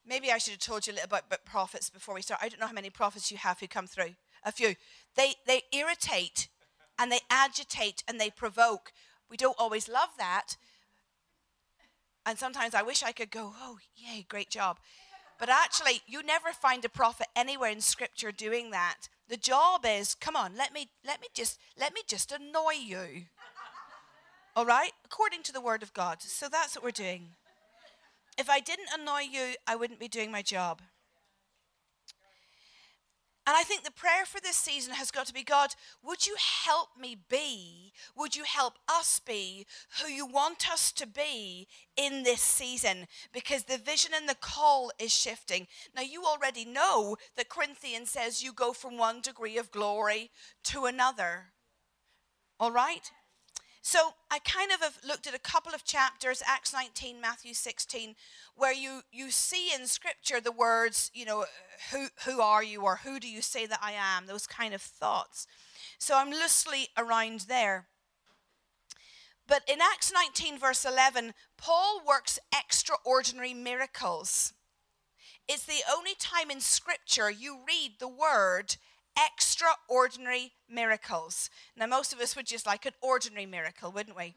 Maybe 0.04 0.32
I 0.32 0.38
should 0.38 0.52
have 0.52 0.60
told 0.60 0.86
you 0.86 0.92
a 0.92 0.94
little 0.94 1.08
bit 1.08 1.22
about 1.26 1.44
prophets 1.44 1.88
before 1.88 2.14
we 2.14 2.22
start. 2.22 2.40
I 2.42 2.48
don't 2.48 2.60
know 2.60 2.66
how 2.66 2.72
many 2.72 2.90
prophets 2.90 3.30
you 3.30 3.36
have 3.36 3.60
who 3.60 3.68
come 3.68 3.86
through. 3.86 4.14
A 4.44 4.50
few. 4.50 4.74
They 5.14 5.34
they 5.46 5.62
irritate 5.72 6.48
and 6.98 7.12
they 7.12 7.20
agitate 7.30 8.02
and 8.08 8.20
they 8.20 8.30
provoke. 8.30 8.92
We 9.30 9.36
don't 9.36 9.58
always 9.58 9.88
love 9.88 10.10
that. 10.18 10.56
And 12.26 12.38
sometimes 12.38 12.74
I 12.74 12.82
wish 12.82 13.02
I 13.02 13.12
could 13.12 13.30
go, 13.30 13.52
oh, 13.56 13.78
yay, 13.96 14.26
great 14.28 14.50
job. 14.50 14.78
But 15.38 15.48
actually, 15.48 16.02
you 16.06 16.22
never 16.22 16.52
find 16.52 16.84
a 16.84 16.88
prophet 16.88 17.26
anywhere 17.34 17.70
in 17.70 17.80
scripture 17.80 18.30
doing 18.30 18.70
that. 18.70 19.08
The 19.28 19.36
job 19.36 19.84
is, 19.84 20.14
come 20.14 20.36
on, 20.36 20.56
let 20.56 20.72
me 20.72 20.88
let 21.06 21.20
me 21.20 21.28
just 21.32 21.58
let 21.78 21.94
me 21.94 22.02
just 22.06 22.32
annoy 22.32 22.74
you. 22.80 23.26
All 24.54 24.66
right? 24.66 24.92
According 25.04 25.44
to 25.44 25.52
the 25.52 25.60
word 25.60 25.82
of 25.82 25.94
God. 25.94 26.20
So 26.20 26.48
that's 26.48 26.74
what 26.76 26.84
we're 26.84 26.90
doing. 26.90 27.30
If 28.38 28.48
I 28.48 28.60
didn't 28.60 28.88
annoy 28.98 29.22
you, 29.30 29.54
I 29.66 29.76
wouldn't 29.76 30.00
be 30.00 30.08
doing 30.08 30.30
my 30.30 30.42
job. 30.42 30.82
And 33.44 33.56
I 33.56 33.64
think 33.64 33.82
the 33.82 33.90
prayer 33.90 34.24
for 34.24 34.40
this 34.40 34.56
season 34.56 34.94
has 34.94 35.10
got 35.10 35.26
to 35.26 35.34
be 35.34 35.42
God, 35.42 35.74
would 36.04 36.28
you 36.28 36.36
help 36.64 36.90
me 36.98 37.16
be, 37.28 37.92
would 38.16 38.36
you 38.36 38.44
help 38.44 38.74
us 38.88 39.18
be 39.18 39.66
who 40.00 40.08
you 40.08 40.24
want 40.24 40.70
us 40.70 40.92
to 40.92 41.08
be 41.08 41.66
in 41.96 42.22
this 42.22 42.40
season? 42.40 43.08
Because 43.32 43.64
the 43.64 43.78
vision 43.78 44.12
and 44.14 44.28
the 44.28 44.36
call 44.36 44.92
is 44.96 45.12
shifting. 45.12 45.66
Now, 45.94 46.02
you 46.02 46.22
already 46.24 46.64
know 46.64 47.16
that 47.36 47.48
Corinthians 47.48 48.10
says 48.10 48.44
you 48.44 48.52
go 48.52 48.72
from 48.72 48.96
one 48.96 49.20
degree 49.20 49.58
of 49.58 49.72
glory 49.72 50.30
to 50.64 50.84
another. 50.84 51.46
All 52.60 52.70
right? 52.70 53.10
So 53.84 54.14
I 54.30 54.38
kind 54.38 54.70
of 54.70 54.80
have 54.80 54.98
looked 55.06 55.26
at 55.26 55.34
a 55.34 55.40
couple 55.40 55.74
of 55.74 55.84
chapters, 55.84 56.40
Acts 56.46 56.72
19, 56.72 57.20
Matthew 57.20 57.52
16, 57.52 58.14
where 58.54 58.72
you, 58.72 59.00
you 59.10 59.32
see 59.32 59.74
in 59.74 59.88
scripture 59.88 60.40
the 60.40 60.52
words, 60.52 61.10
you 61.12 61.24
know, 61.24 61.46
who, 61.90 62.06
who 62.24 62.40
are 62.40 62.62
you 62.62 62.82
or 62.82 63.00
who 63.02 63.18
do 63.18 63.28
you 63.28 63.42
say 63.42 63.66
that 63.66 63.80
I 63.82 63.92
am? 63.92 64.26
Those 64.26 64.46
kind 64.46 64.72
of 64.72 64.80
thoughts. 64.80 65.48
So 65.98 66.16
I'm 66.16 66.30
loosely 66.30 66.88
around 66.96 67.46
there. 67.48 67.88
But 69.48 69.62
in 69.66 69.80
Acts 69.82 70.12
19, 70.12 70.60
verse 70.60 70.84
11, 70.84 71.34
Paul 71.58 72.02
works 72.06 72.38
extraordinary 72.56 73.52
miracles. 73.52 74.52
It's 75.48 75.66
the 75.66 75.82
only 75.92 76.14
time 76.20 76.52
in 76.52 76.60
scripture 76.60 77.32
you 77.32 77.58
read 77.66 77.94
the 77.98 78.08
word 78.08 78.76
extraordinary 79.18 80.52
miracles. 80.68 81.50
Now, 81.76 81.86
most 81.86 82.12
of 82.12 82.20
us 82.20 82.36
would 82.36 82.46
just 82.46 82.66
like 82.66 82.86
an 82.86 82.92
ordinary 83.00 83.46
miracle, 83.46 83.90
wouldn't 83.90 84.16
we? 84.16 84.34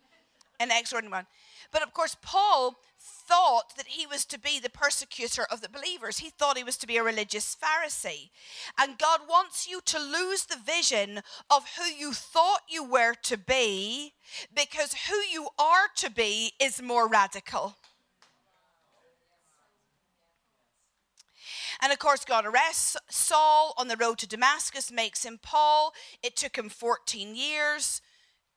An 0.60 0.72
extraordinary 0.72 1.20
one. 1.20 1.28
But 1.72 1.84
of 1.84 1.94
course, 1.94 2.16
Paul 2.22 2.76
thought 2.98 3.76
that 3.76 3.88
he 3.88 4.08
was 4.08 4.26
to 4.26 4.40
be 4.40 4.60
the 4.60 4.70
persecutor 4.70 5.46
of 5.52 5.62
the 5.62 5.70
believers. 5.70 6.20
He 6.20 6.30
thought 6.30 6.58
he 6.58 6.64
was 6.64 6.78
to 6.78 6.88
be 6.88 6.98
a 6.98 7.04
religious 7.04 7.56
Pharisee. 7.56 8.30
And 8.80 8.98
God 8.98 9.22
wants 9.28 9.68
you 9.68 9.82
to 9.86 10.00
lose 10.00 10.46
the 10.46 10.58
vision 10.64 11.22
of 11.50 11.64
who 11.78 11.84
you 11.86 12.14
thought 12.14 12.62
you 12.70 12.84
were 12.84 13.16
to 13.24 13.38
be 13.38 14.14
because 14.56 14.94
who 15.10 15.16
you 15.16 15.50
are 15.60 15.88
to 15.98 16.10
be 16.10 16.54
is 16.60 16.82
more 16.82 17.08
radical. 17.08 17.76
And 21.82 21.92
of 21.92 22.00
course, 22.00 22.26
God 22.26 22.46
arrests 22.46 22.98
Saul 23.10 23.74
on 23.78 23.88
the 23.88 23.98
road 23.98 24.18
to 24.20 24.28
Damascus, 24.28 24.92
makes 24.92 25.24
him 25.26 25.40
Paul. 25.42 25.94
It 26.24 26.36
took 26.36 26.58
him 26.58 26.70
14 26.70 27.36
years 27.36 28.02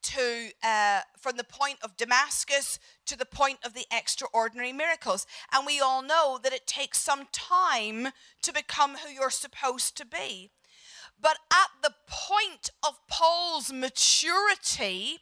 to 0.00 0.50
uh, 0.62 1.00
from 1.18 1.36
the 1.36 1.44
point 1.44 1.78
of 1.82 1.96
Damascus 1.96 2.78
to 3.06 3.16
the 3.16 3.26
point 3.26 3.58
of 3.64 3.74
the 3.74 3.86
extraordinary 3.92 4.72
miracles. 4.72 5.26
And 5.52 5.66
we 5.66 5.80
all 5.80 6.02
know 6.02 6.38
that 6.42 6.52
it 6.52 6.66
takes 6.66 7.00
some 7.00 7.26
time 7.32 8.08
to 8.42 8.52
become 8.52 8.96
who 8.96 9.12
you're 9.12 9.30
supposed 9.30 9.96
to 9.96 10.06
be. 10.06 10.50
But 11.20 11.38
at 11.52 11.70
the 11.82 11.94
point 12.06 12.70
of 12.86 12.94
Paul's 13.08 13.72
maturity, 13.72 15.18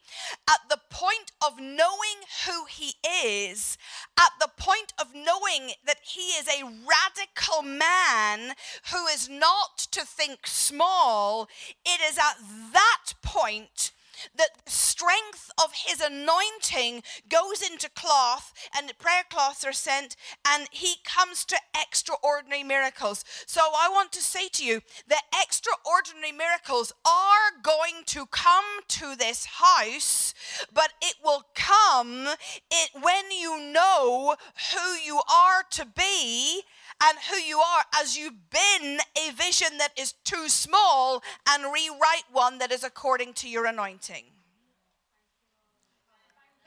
at 0.49 0.61
the 0.69 0.81
point 0.91 1.33
of 1.45 1.59
knowing 1.59 2.21
who 2.45 2.67
he 2.67 2.95
is, 3.05 3.79
at 4.19 4.33
the 4.39 4.51
point 4.57 4.93
of 4.99 5.15
knowing 5.15 5.73
that 5.87 5.99
he 6.03 6.21
is 6.39 6.49
a 6.49 6.65
radical 6.65 7.63
man 7.63 8.55
who 8.93 9.07
is 9.07 9.29
not 9.29 9.79
to 9.93 10.05
think 10.05 10.47
small, 10.47 11.49
it 11.85 12.01
is 12.03 12.19
at 12.19 12.37
that 12.73 13.15
point 13.23 13.93
that 14.35 14.51
the 14.65 14.71
strength 14.71 15.51
of 15.63 15.73
his 15.87 16.01
anointing 16.01 17.03
goes 17.29 17.63
into 17.63 17.89
cloth 17.91 18.53
and 18.77 18.97
prayer 18.99 19.25
cloths 19.29 19.65
are 19.65 19.73
sent 19.73 20.17
and 20.47 20.69
he 20.71 20.97
comes 21.05 21.45
to 21.45 21.57
extraordinary 21.81 22.63
miracles. 22.63 23.25
So 23.47 23.61
I 23.61 23.89
want 23.91 24.13
to 24.13 24.21
say 24.21 24.49
to 24.49 24.65
you 24.65 24.81
that 25.09 25.23
extraordinary 25.43 26.33
miracles 26.33 26.93
are 27.07 27.61
going 27.63 28.05
to 28.07 28.27
come 28.27 28.65
to 28.89 29.17
this 29.17 29.47
house, 29.47 30.35
but 30.73 30.93
it 31.03 31.17
will 31.25 31.45
come 31.55 32.29
it 32.71 32.91
when 32.95 33.31
you 33.31 33.73
know 33.73 34.37
who 34.73 34.95
you 35.05 35.21
are 35.31 35.63
to 35.71 35.87
be 35.87 36.63
and 37.03 37.19
who 37.31 37.37
you 37.37 37.59
are 37.59 37.85
as 37.95 38.17
you 38.17 38.31
bin 38.31 38.99
a 39.17 39.31
vision 39.33 39.79
that 39.79 39.93
is 39.99 40.15
too 40.25 40.49
small 40.49 41.23
and 41.49 41.65
rewrite 41.65 42.25
one 42.33 42.59
that 42.59 42.73
is 42.73 42.85
according 42.85 43.33
to 43.35 43.49
your 43.49 43.67
anointing. 43.67 44.25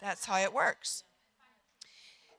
That's 0.01 0.25
how 0.25 0.39
it 0.39 0.53
works. 0.53 1.03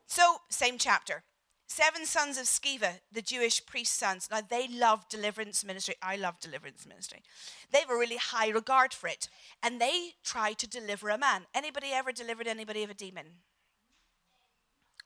So, 0.07 0.39
same 0.49 0.79
chapter. 0.79 1.23
Seven 1.67 2.05
sons 2.05 2.37
of 2.37 2.47
Sceva, 2.47 2.99
the 3.13 3.23
Jewish 3.23 3.65
priest's 3.65 3.97
sons. 3.97 4.29
Now, 4.29 4.41
they 4.41 4.67
love 4.67 5.09
deliverance 5.09 5.65
ministry. 5.65 5.95
I 6.03 6.17
love 6.17 6.41
deliverance 6.41 6.85
ministry. 6.85 7.23
They 7.71 7.79
have 7.79 7.91
a 7.91 7.97
really 7.97 8.17
high 8.17 8.49
regard 8.49 8.93
for 8.93 9.07
it. 9.07 9.29
And 9.63 9.81
they 9.81 10.15
try 10.25 10.53
to 10.55 10.69
deliver 10.69 11.11
a 11.11 11.19
man. 11.19 11.43
Anybody 11.55 11.89
ever 11.93 12.11
delivered 12.11 12.49
anybody 12.49 12.83
of 12.83 12.91
a 12.91 12.95
demon? 12.95 13.27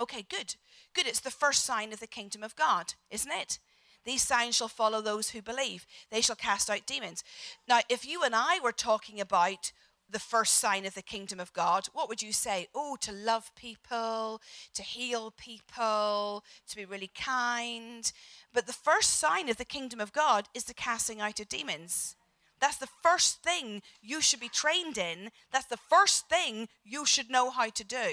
Okay, 0.01 0.24
good. 0.28 0.57
Good. 0.95 1.07
It's 1.07 1.20
the 1.20 1.30
first 1.30 1.64
sign 1.64 1.92
of 1.92 2.01
the 2.01 2.07
kingdom 2.07 2.42
of 2.42 2.57
God, 2.57 2.95
isn't 3.11 3.30
it? 3.30 3.59
These 4.05 4.22
signs 4.22 4.57
shall 4.57 4.68
follow 4.68 5.01
those 5.01 5.30
who 5.30 5.40
believe. 5.40 5.86
They 6.11 6.20
shall 6.20 6.36
cast 6.36 6.68
out 6.68 6.86
demons. 6.86 7.24
Now, 7.68 7.80
if 7.88 8.07
you 8.07 8.22
and 8.22 8.34
I 8.34 8.61
were 8.62 8.72
talking 8.72 9.20
about 9.20 9.72
the 10.11 10.18
first 10.18 10.59
sign 10.59 10.84
of 10.84 10.95
the 10.95 11.03
kingdom 11.03 11.40
of 11.40 11.53
God, 11.55 11.86
what 11.95 12.09
would 12.09 12.20
you 12.20 12.32
say? 12.32 12.68
Oh, 12.74 12.97
to 13.01 13.12
love 13.12 13.51
people, 13.57 14.42
to 14.74 14.82
heal 14.82 15.32
people, 15.36 16.45
to 16.68 16.76
be 16.76 16.84
really 16.84 17.11
kind. 17.14 18.12
But 18.53 18.66
the 18.66 18.72
first 18.72 19.18
sign 19.18 19.49
of 19.49 19.57
the 19.57 19.64
kingdom 19.64 20.01
of 20.01 20.12
God 20.12 20.49
is 20.55 20.64
the 20.64 20.74
casting 20.74 21.20
out 21.20 21.40
of 21.40 21.49
demons. 21.49 22.16
That's 22.61 22.76
the 22.76 22.88
first 23.03 23.42
thing 23.42 23.82
you 24.03 24.20
should 24.20 24.40
be 24.40 24.49
trained 24.49 24.99
in. 24.99 25.30
That's 25.53 25.66
the 25.66 25.76
first 25.76 26.28
thing 26.28 26.68
you 26.84 27.07
should 27.07 27.30
know 27.30 27.51
how 27.51 27.70
to 27.70 27.84
do. 27.84 28.11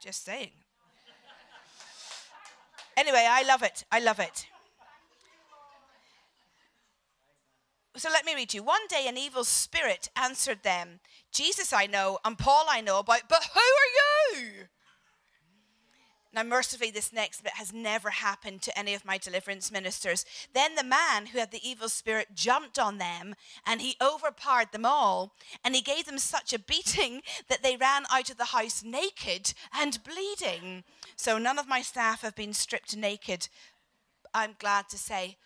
Just 0.00 0.24
saying. 0.24 0.50
Anyway, 2.96 3.26
I 3.28 3.42
love 3.42 3.62
it. 3.62 3.84
I 3.92 4.00
love 4.00 4.18
it. 4.18 4.46
So 7.96 8.08
let 8.10 8.24
me 8.24 8.34
read 8.34 8.54
you. 8.54 8.62
One 8.62 8.86
day 8.88 9.06
an 9.08 9.16
evil 9.16 9.44
spirit 9.44 10.08
answered 10.14 10.62
them, 10.62 11.00
Jesus 11.32 11.72
I 11.72 11.86
know, 11.86 12.18
and 12.24 12.38
Paul 12.38 12.66
I 12.68 12.80
know 12.80 13.00
about, 13.00 13.22
but 13.28 13.42
who 13.54 13.60
are 13.60 14.40
you? 14.40 14.68
Now, 16.32 16.42
mercifully, 16.42 16.90
this 16.90 17.12
next 17.12 17.42
bit 17.42 17.54
has 17.54 17.72
never 17.72 18.10
happened 18.10 18.60
to 18.62 18.78
any 18.78 18.94
of 18.94 19.04
my 19.04 19.16
deliverance 19.16 19.72
ministers. 19.72 20.26
Then 20.52 20.74
the 20.74 20.84
man 20.84 21.26
who 21.26 21.38
had 21.38 21.50
the 21.50 21.66
evil 21.66 21.88
spirit 21.88 22.34
jumped 22.34 22.78
on 22.78 22.98
them 22.98 23.34
and 23.66 23.80
he 23.80 23.96
overpowered 24.00 24.72
them 24.72 24.84
all. 24.84 25.32
And 25.64 25.74
he 25.74 25.80
gave 25.80 26.04
them 26.04 26.18
such 26.18 26.52
a 26.52 26.58
beating 26.58 27.22
that 27.48 27.62
they 27.62 27.76
ran 27.76 28.04
out 28.12 28.28
of 28.28 28.36
the 28.36 28.46
house 28.46 28.84
naked 28.84 29.54
and 29.72 29.98
bleeding. 30.04 30.84
So 31.16 31.38
none 31.38 31.58
of 31.58 31.66
my 31.66 31.80
staff 31.80 32.20
have 32.20 32.36
been 32.36 32.52
stripped 32.52 32.94
naked, 32.96 33.48
I'm 34.34 34.54
glad 34.58 34.88
to 34.90 34.98
say 34.98 35.38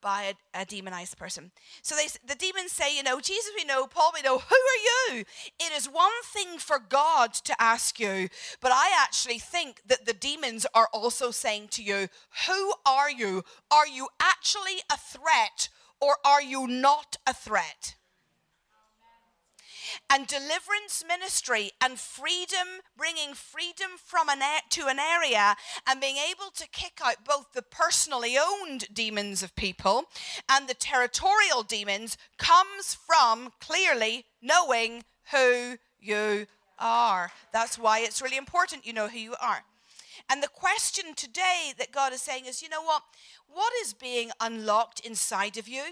by 0.00 0.34
a, 0.54 0.60
a, 0.62 0.64
demonized 0.64 1.16
person. 1.16 1.50
So 1.82 1.94
they, 1.94 2.06
the 2.26 2.34
demons 2.34 2.72
say, 2.72 2.96
you 2.96 3.02
know, 3.02 3.20
Jesus 3.20 3.52
we 3.56 3.64
know, 3.64 3.86
Paul 3.86 4.12
we 4.14 4.22
know, 4.22 4.38
who 4.38 4.54
are 4.54 5.14
you? 5.14 5.24
It 5.58 5.72
is 5.76 5.86
one 5.86 6.10
thing 6.24 6.58
for 6.58 6.78
God 6.78 7.34
to 7.34 7.54
ask 7.60 7.98
you, 7.98 8.28
but 8.60 8.72
I 8.72 8.90
actually 9.00 9.38
think 9.38 9.82
that 9.86 10.06
the 10.06 10.12
demons 10.12 10.66
are 10.74 10.88
also 10.92 11.30
saying 11.30 11.68
to 11.72 11.82
you, 11.82 12.08
who 12.46 12.72
are 12.86 13.10
you? 13.10 13.44
Are 13.70 13.86
you 13.86 14.08
actually 14.20 14.80
a 14.90 14.96
threat 14.96 15.68
or 16.00 16.16
are 16.24 16.42
you 16.42 16.66
not 16.66 17.16
a 17.26 17.34
threat? 17.34 17.94
And 20.08 20.26
deliverance 20.26 21.02
ministry 21.06 21.70
and 21.80 21.98
freedom, 21.98 22.82
bringing 22.96 23.34
freedom 23.34 23.90
from 23.96 24.28
an 24.28 24.40
to 24.70 24.86
an 24.86 24.98
area 24.98 25.56
and 25.88 26.00
being 26.00 26.16
able 26.16 26.50
to 26.56 26.68
kick 26.68 27.00
out 27.04 27.24
both 27.24 27.52
the 27.52 27.62
personally 27.62 28.36
owned 28.38 28.86
demons 28.92 29.42
of 29.42 29.54
people 29.56 30.04
and 30.48 30.68
the 30.68 30.74
territorial 30.74 31.62
demons 31.62 32.16
comes 32.38 32.94
from 32.94 33.52
clearly 33.60 34.24
knowing 34.42 35.04
who 35.30 35.76
you 36.00 36.46
are. 36.78 37.30
That's 37.52 37.78
why 37.78 38.00
it's 38.00 38.22
really 38.22 38.36
important 38.36 38.86
you 38.86 38.92
know 38.92 39.08
who 39.08 39.18
you 39.18 39.34
are. 39.40 39.64
And 40.28 40.42
the 40.42 40.48
question 40.48 41.14
today 41.14 41.72
that 41.78 41.92
God 41.92 42.12
is 42.12 42.22
saying 42.22 42.46
is, 42.46 42.62
you 42.62 42.68
know 42.68 42.82
what? 42.82 43.02
What 43.48 43.72
is 43.82 43.92
being 43.94 44.30
unlocked 44.40 45.00
inside 45.00 45.56
of 45.56 45.66
you? 45.68 45.82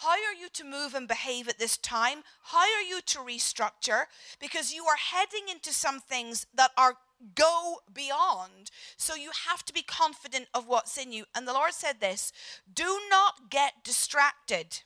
How 0.00 0.12
are 0.12 0.40
you 0.40 0.48
to 0.54 0.64
move 0.64 0.94
and 0.94 1.06
behave 1.06 1.46
at 1.46 1.58
this 1.58 1.76
time? 1.76 2.22
How 2.44 2.60
are 2.60 2.82
you 2.82 3.02
to 3.04 3.18
restructure? 3.18 4.04
Because 4.40 4.72
you 4.72 4.86
are 4.86 4.96
heading 4.96 5.48
into 5.50 5.72
some 5.72 6.00
things 6.00 6.46
that 6.54 6.70
are 6.78 6.94
go 7.34 7.76
beyond. 7.92 8.70
So 8.96 9.14
you 9.14 9.30
have 9.46 9.62
to 9.66 9.74
be 9.74 9.82
confident 9.82 10.46
of 10.54 10.66
what's 10.66 10.96
in 10.96 11.12
you. 11.12 11.24
And 11.34 11.46
the 11.46 11.52
Lord 11.52 11.72
said 11.72 12.00
this 12.00 12.32
do 12.72 12.98
not 13.10 13.50
get 13.50 13.84
distracted 13.84 14.80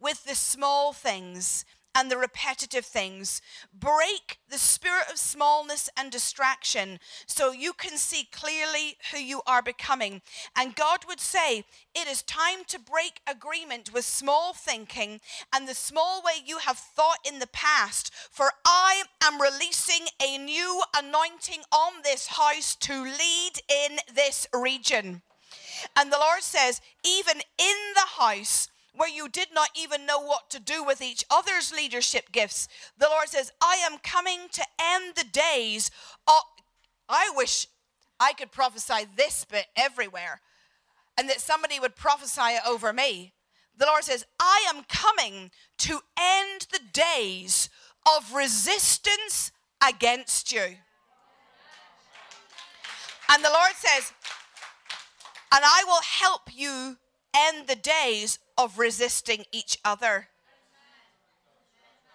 with 0.00 0.24
the 0.24 0.34
small 0.34 0.94
things 0.94 1.66
and 1.94 2.10
the 2.10 2.16
repetitive 2.16 2.84
things. 2.84 3.40
Break 3.72 4.38
the 4.50 4.58
spirit 4.58 5.04
of 5.10 5.18
smallness 5.18 5.88
and 5.96 6.10
distraction 6.10 6.98
so 7.26 7.52
you 7.52 7.72
can 7.72 7.96
see 7.96 8.28
clearly 8.30 8.96
who 9.12 9.18
you 9.18 9.42
are 9.46 9.62
becoming. 9.62 10.22
And 10.56 10.76
God 10.76 11.00
would 11.06 11.20
say, 11.20 11.64
It 11.94 12.08
is 12.08 12.22
time 12.22 12.64
to 12.68 12.78
break 12.78 13.20
agreement 13.26 13.92
with 13.92 14.04
small 14.04 14.52
thinking 14.52 15.20
and 15.54 15.68
the 15.68 15.74
small 15.74 16.22
way 16.22 16.34
you 16.44 16.58
have 16.58 16.78
thought 16.78 17.18
in 17.24 17.38
the 17.38 17.46
past. 17.46 18.12
For 18.30 18.50
I 18.66 19.04
am 19.22 19.40
releasing 19.40 20.06
a 20.22 20.38
new 20.38 20.82
anointing 20.96 21.62
on 21.72 22.02
this 22.02 22.28
house 22.28 22.74
to 22.76 23.02
lead 23.02 23.52
in 23.68 23.98
this 24.14 24.46
region. 24.52 25.22
And 25.96 26.12
the 26.12 26.18
Lord 26.18 26.42
says, 26.42 26.80
even 27.04 27.40
in 27.58 27.76
the 27.94 28.22
house, 28.22 28.68
where 28.94 29.08
you 29.08 29.28
did 29.28 29.48
not 29.52 29.70
even 29.76 30.06
know 30.06 30.20
what 30.20 30.50
to 30.50 30.60
do 30.60 30.84
with 30.84 31.02
each 31.02 31.24
other's 31.30 31.72
leadership 31.72 32.30
gifts. 32.32 32.68
The 32.98 33.08
Lord 33.08 33.28
says, 33.28 33.52
I 33.60 33.76
am 33.90 33.98
coming 33.98 34.40
to 34.52 34.64
end 34.80 35.14
the 35.16 35.24
days. 35.24 35.90
Of, 36.28 36.42
I 37.08 37.30
wish 37.34 37.66
I 38.20 38.32
could 38.32 38.52
prophesy 38.52 39.06
this 39.16 39.44
bit 39.44 39.66
everywhere 39.76 40.40
and 41.18 41.28
that 41.28 41.40
somebody 41.40 41.80
would 41.80 41.96
prophesy 41.96 42.40
it 42.40 42.62
over 42.66 42.92
me. 42.92 43.32
The 43.76 43.86
Lord 43.86 44.04
says, 44.04 44.24
I 44.40 44.64
am 44.72 44.84
coming 44.88 45.50
to 45.78 46.00
end 46.18 46.68
the 46.72 46.80
days 46.92 47.68
of 48.16 48.32
resistance 48.32 49.50
against 49.86 50.52
you. 50.52 50.76
And 53.28 53.44
the 53.44 53.50
Lord 53.50 53.72
says, 53.76 54.12
and 55.52 55.64
I 55.64 55.84
will 55.86 56.02
help 56.02 56.42
you 56.54 56.98
end 57.34 57.66
the 57.66 57.76
days 57.76 58.38
of 58.56 58.78
resisting 58.78 59.44
each 59.52 59.78
other. 59.84 60.28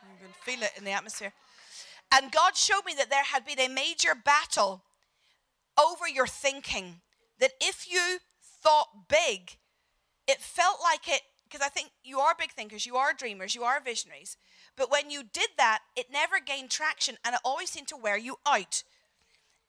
You 0.04 0.26
can 0.26 0.34
feel 0.42 0.64
it 0.64 0.72
in 0.78 0.84
the 0.84 0.92
atmosphere. 0.92 1.34
And 2.12 2.32
God 2.32 2.56
showed 2.56 2.86
me 2.86 2.94
that 2.98 3.10
there 3.10 3.24
had 3.24 3.46
been 3.46 3.60
a 3.60 3.68
major 3.68 4.16
battle 4.16 4.84
over 5.80 6.08
your 6.08 6.28
thinking. 6.28 7.02
That 7.40 7.52
if 7.62 7.90
you 7.90 8.18
thought 8.42 9.08
big, 9.08 9.58
it 10.28 10.42
felt 10.42 10.80
like 10.82 11.08
it, 11.08 11.22
because 11.44 11.66
I 11.66 11.70
think 11.70 11.92
you 12.04 12.20
are 12.20 12.34
big 12.38 12.52
thinkers, 12.52 12.86
you 12.86 12.96
are 12.96 13.14
dreamers, 13.14 13.56
you 13.56 13.64
are 13.64 13.80
visionaries. 13.80 14.38
But 14.76 14.92
when 14.92 15.10
you 15.10 15.24
did 15.24 15.50
that, 15.58 15.80
it 15.96 16.12
never 16.12 16.40
gained 16.40 16.70
traction 16.70 17.18
and 17.24 17.36
it 17.36 17.42
always 17.44 17.70
seemed 17.70 17.88
to 17.90 17.98
wear 17.98 18.18
you 18.18 18.38
out. 18.46 18.84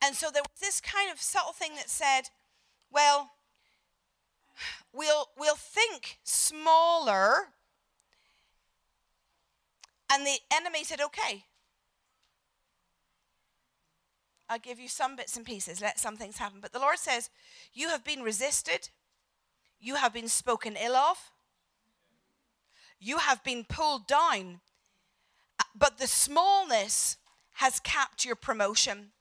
And 0.02 0.14
so 0.14 0.30
there 0.30 0.42
was 0.42 0.60
this 0.60 0.80
kind 0.80 1.10
of 1.10 1.20
subtle 1.20 1.52
thing 1.52 1.74
that 1.76 1.90
said, 1.90 2.30
well, 2.90 3.30
we'll, 4.92 5.28
we'll 5.38 5.56
think 5.56 6.18
smaller. 6.22 7.48
And 10.12 10.26
the 10.26 10.38
enemy 10.52 10.84
said, 10.84 11.00
okay, 11.00 11.44
I'll 14.50 14.58
give 14.58 14.80
you 14.80 14.88
some 14.88 15.14
bits 15.14 15.36
and 15.36 15.46
pieces, 15.46 15.80
let 15.80 16.00
some 16.00 16.16
things 16.16 16.38
happen. 16.38 16.58
But 16.60 16.72
the 16.72 16.80
Lord 16.80 16.98
says, 16.98 17.30
You 17.72 17.88
have 17.90 18.04
been 18.04 18.20
resisted, 18.20 18.90
you 19.78 19.94
have 19.94 20.12
been 20.12 20.26
spoken 20.26 20.76
ill 20.76 20.96
of, 20.96 21.30
you 22.98 23.18
have 23.18 23.44
been 23.44 23.64
pulled 23.64 24.08
down, 24.08 24.58
but 25.72 25.98
the 25.98 26.08
smallness 26.08 27.16
has 27.54 27.78
capped 27.78 28.24
your 28.24 28.34
promotion. 28.34 29.12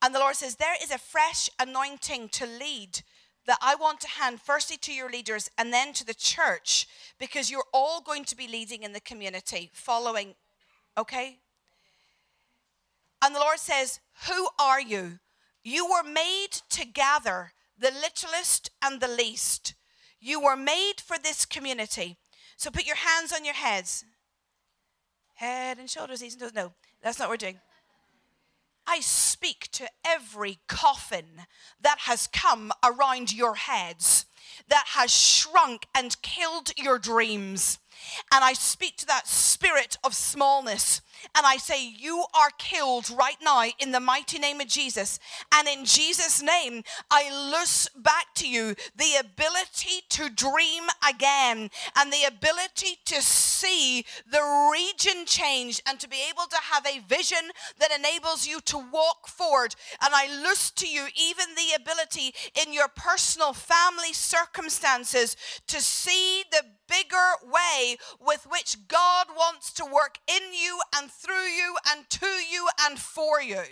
And 0.00 0.14
the 0.14 0.18
Lord 0.18 0.34
says, 0.34 0.56
There 0.56 0.76
is 0.82 0.90
a 0.90 0.98
fresh 0.98 1.50
anointing 1.60 2.30
to 2.30 2.46
lead 2.46 3.02
that 3.46 3.58
I 3.60 3.74
want 3.74 4.00
to 4.00 4.08
hand 4.08 4.40
firstly 4.40 4.76
to 4.78 4.92
your 4.92 5.10
leaders 5.10 5.50
and 5.58 5.72
then 5.72 5.92
to 5.94 6.04
the 6.04 6.14
church 6.14 6.86
because 7.18 7.50
you're 7.50 7.64
all 7.72 8.00
going 8.00 8.24
to 8.24 8.36
be 8.36 8.48
leading 8.48 8.82
in 8.82 8.92
the 8.92 9.00
community 9.00 9.70
following 9.72 10.34
Okay? 10.96 11.38
And 13.22 13.34
the 13.34 13.40
Lord 13.40 13.58
says, 13.58 14.00
Who 14.28 14.48
are 14.58 14.80
you? 14.80 15.18
You 15.62 15.86
were 15.86 16.08
made 16.08 16.50
to 16.70 16.84
gather 16.84 17.52
the 17.78 17.90
littlest 17.90 18.70
and 18.82 19.00
the 19.00 19.08
least. 19.08 19.74
You 20.20 20.40
were 20.40 20.56
made 20.56 20.94
for 21.04 21.18
this 21.18 21.44
community. 21.44 22.16
So 22.56 22.70
put 22.70 22.86
your 22.86 22.96
hands 22.96 23.32
on 23.32 23.44
your 23.44 23.54
heads. 23.54 24.04
Head 25.34 25.78
and 25.78 25.90
shoulders, 25.90 26.22
knees 26.22 26.34
and 26.34 26.42
toes. 26.42 26.54
No, 26.54 26.72
that's 27.02 27.18
not 27.18 27.28
what 27.28 27.34
we're 27.34 27.48
doing. 27.48 27.60
I 28.86 29.00
speak 29.00 29.68
to 29.72 29.88
every 30.04 30.58
coffin 30.68 31.46
that 31.80 32.00
has 32.00 32.26
come 32.26 32.72
around 32.84 33.32
your 33.32 33.54
heads, 33.54 34.26
that 34.68 34.84
has 34.88 35.10
shrunk 35.10 35.86
and 35.94 36.20
killed 36.22 36.72
your 36.76 36.98
dreams. 36.98 37.78
And 38.32 38.44
I 38.44 38.52
speak 38.52 38.96
to 38.98 39.06
that 39.06 39.28
spirit 39.28 39.96
of 40.04 40.14
smallness 40.14 41.00
and 41.34 41.46
I 41.46 41.56
say, 41.56 41.86
You 41.86 42.24
are 42.34 42.50
killed 42.58 43.10
right 43.10 43.36
now 43.42 43.64
in 43.78 43.92
the 43.92 44.00
mighty 44.00 44.38
name 44.38 44.60
of 44.60 44.68
Jesus. 44.68 45.18
And 45.54 45.68
in 45.68 45.84
Jesus' 45.84 46.42
name, 46.42 46.82
I 47.10 47.52
loose 47.52 47.88
back 47.96 48.34
to 48.36 48.48
you 48.48 48.74
the 48.96 49.14
ability 49.20 50.02
to 50.10 50.28
dream 50.28 50.84
again 51.08 51.70
and 51.96 52.12
the 52.12 52.24
ability 52.26 52.98
to 53.06 53.22
see 53.22 54.04
the 54.30 54.70
region 54.72 55.24
change 55.26 55.82
and 55.86 55.98
to 56.00 56.08
be 56.08 56.18
able 56.28 56.46
to 56.48 56.56
have 56.72 56.86
a 56.86 57.00
vision 57.00 57.50
that 57.78 57.96
enables 57.96 58.46
you 58.46 58.60
to 58.62 58.78
walk 58.78 59.28
forward. 59.28 59.74
And 60.02 60.12
I 60.14 60.26
loose 60.42 60.70
to 60.72 60.88
you 60.88 61.06
even 61.16 61.46
the 61.54 61.80
ability 61.80 62.34
in 62.54 62.72
your 62.72 62.88
personal 62.88 63.52
family 63.52 64.12
circumstances 64.34 65.36
to 65.66 65.80
see 65.80 66.42
the 66.50 66.62
bigger 66.88 67.16
way 67.44 67.96
with 68.20 68.46
which 68.50 68.88
God 68.88 69.26
wants 69.36 69.72
to 69.74 69.84
work 69.84 70.18
in 70.26 70.42
you 70.52 70.80
and 70.96 71.10
through 71.10 71.46
you 71.46 71.76
and 71.90 72.08
to 72.10 72.26
you 72.26 72.68
and 72.84 72.98
for 72.98 73.40
you. 73.40 73.62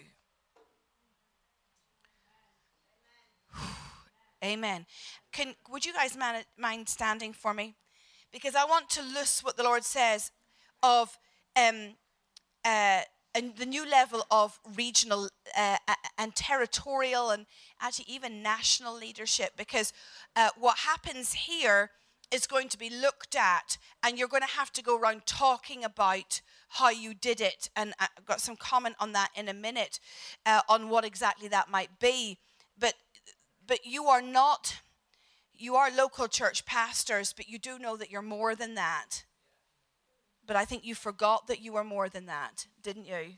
Amen. 4.45 4.87
Can 5.33 5.55
would 5.71 5.85
you 5.85 5.93
guys 5.93 6.17
mind 6.59 6.89
standing 6.89 7.33
for 7.33 7.55
me? 7.55 7.75
Because 8.33 8.55
I 8.55 8.65
want 8.65 8.89
to 8.91 9.03
loose 9.03 9.43
what 9.43 9.57
the 9.57 9.63
Lord 9.63 9.85
says 9.85 10.31
of 10.83 11.19
um, 11.57 11.97
uh, 12.65 13.01
and 13.35 13.57
the 13.57 13.67
new 13.67 13.89
level 13.89 14.25
of 14.31 14.59
regional 14.77 15.29
uh, 15.57 15.77
and 16.19 16.35
territorial 16.35 17.31
and 17.31 17.47
actually 17.81 18.07
even 18.09 18.43
national 18.43 18.97
leadership. 18.97 19.53
Because 19.57 19.93
uh, 20.37 20.51
what 20.59 20.79
happens 20.79 21.33
here 21.33 21.91
is 22.33 22.47
going 22.47 22.69
to 22.71 22.79
be 22.79 22.89
looked 22.89 23.37
at, 23.37 23.77
and 24.03 24.19
you're 24.19 24.29
going 24.29 24.43
to 24.43 24.49
have 24.49 24.73
to 24.73 24.83
go 24.83 24.99
around 24.99 25.27
talking 25.27 25.85
about 25.85 26.41
how 26.69 26.89
you 26.91 27.13
did 27.15 27.41
it. 27.41 27.69
And 27.77 27.93
I've 27.99 28.27
got 28.27 28.41
some 28.41 28.57
comment 28.57 28.97
on 28.99 29.13
that 29.13 29.31
in 29.37 29.49
a 29.49 29.55
minute 29.55 30.01
uh, 30.47 30.63
on 30.69 30.89
what 30.89 31.05
exactly 31.05 31.49
that 31.49 31.71
might 31.71 31.99
be. 32.01 32.39
But 32.79 32.95
but 33.67 33.85
you 33.85 34.07
are 34.07 34.23
not 34.23 34.81
you 35.55 35.77
are 35.77 35.91
local 35.91 36.27
church 36.27 36.65
pastors, 36.65 37.33
but 37.37 37.49
you 37.49 37.59
do 37.59 37.79
know 37.79 37.97
that 37.97 38.11
you're 38.11 38.23
more 38.23 38.55
than 38.55 38.75
that. 38.75 39.25
But 40.47 40.57
I 40.57 40.65
think 40.65 40.85
you 40.85 40.95
forgot 40.95 41.47
that 41.47 41.61
you 41.61 41.73
were 41.73 41.85
more 41.85 42.09
than 42.09 42.27
that, 42.27 42.67
didn't 42.83 43.07
you? 43.07 43.35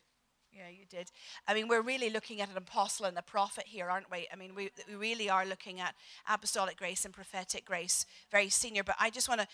Yeah, 0.56 0.68
you 0.70 0.84
did. 0.88 1.10
I 1.48 1.54
mean, 1.54 1.66
we're 1.66 1.82
really 1.82 2.10
looking 2.10 2.40
at 2.40 2.48
an 2.48 2.56
apostle 2.56 3.06
and 3.06 3.18
a 3.18 3.22
prophet 3.22 3.64
here, 3.66 3.90
aren't 3.90 4.10
we? 4.10 4.28
I 4.32 4.36
mean, 4.36 4.54
we, 4.54 4.70
we 4.88 4.94
really 4.94 5.28
are 5.28 5.44
looking 5.44 5.80
at 5.80 5.96
apostolic 6.28 6.76
grace 6.76 7.04
and 7.04 7.12
prophetic 7.12 7.64
grace, 7.64 8.06
very 8.30 8.48
senior. 8.48 8.84
But 8.84 8.94
I 9.00 9.10
just 9.10 9.28
want 9.28 9.40
to. 9.40 9.48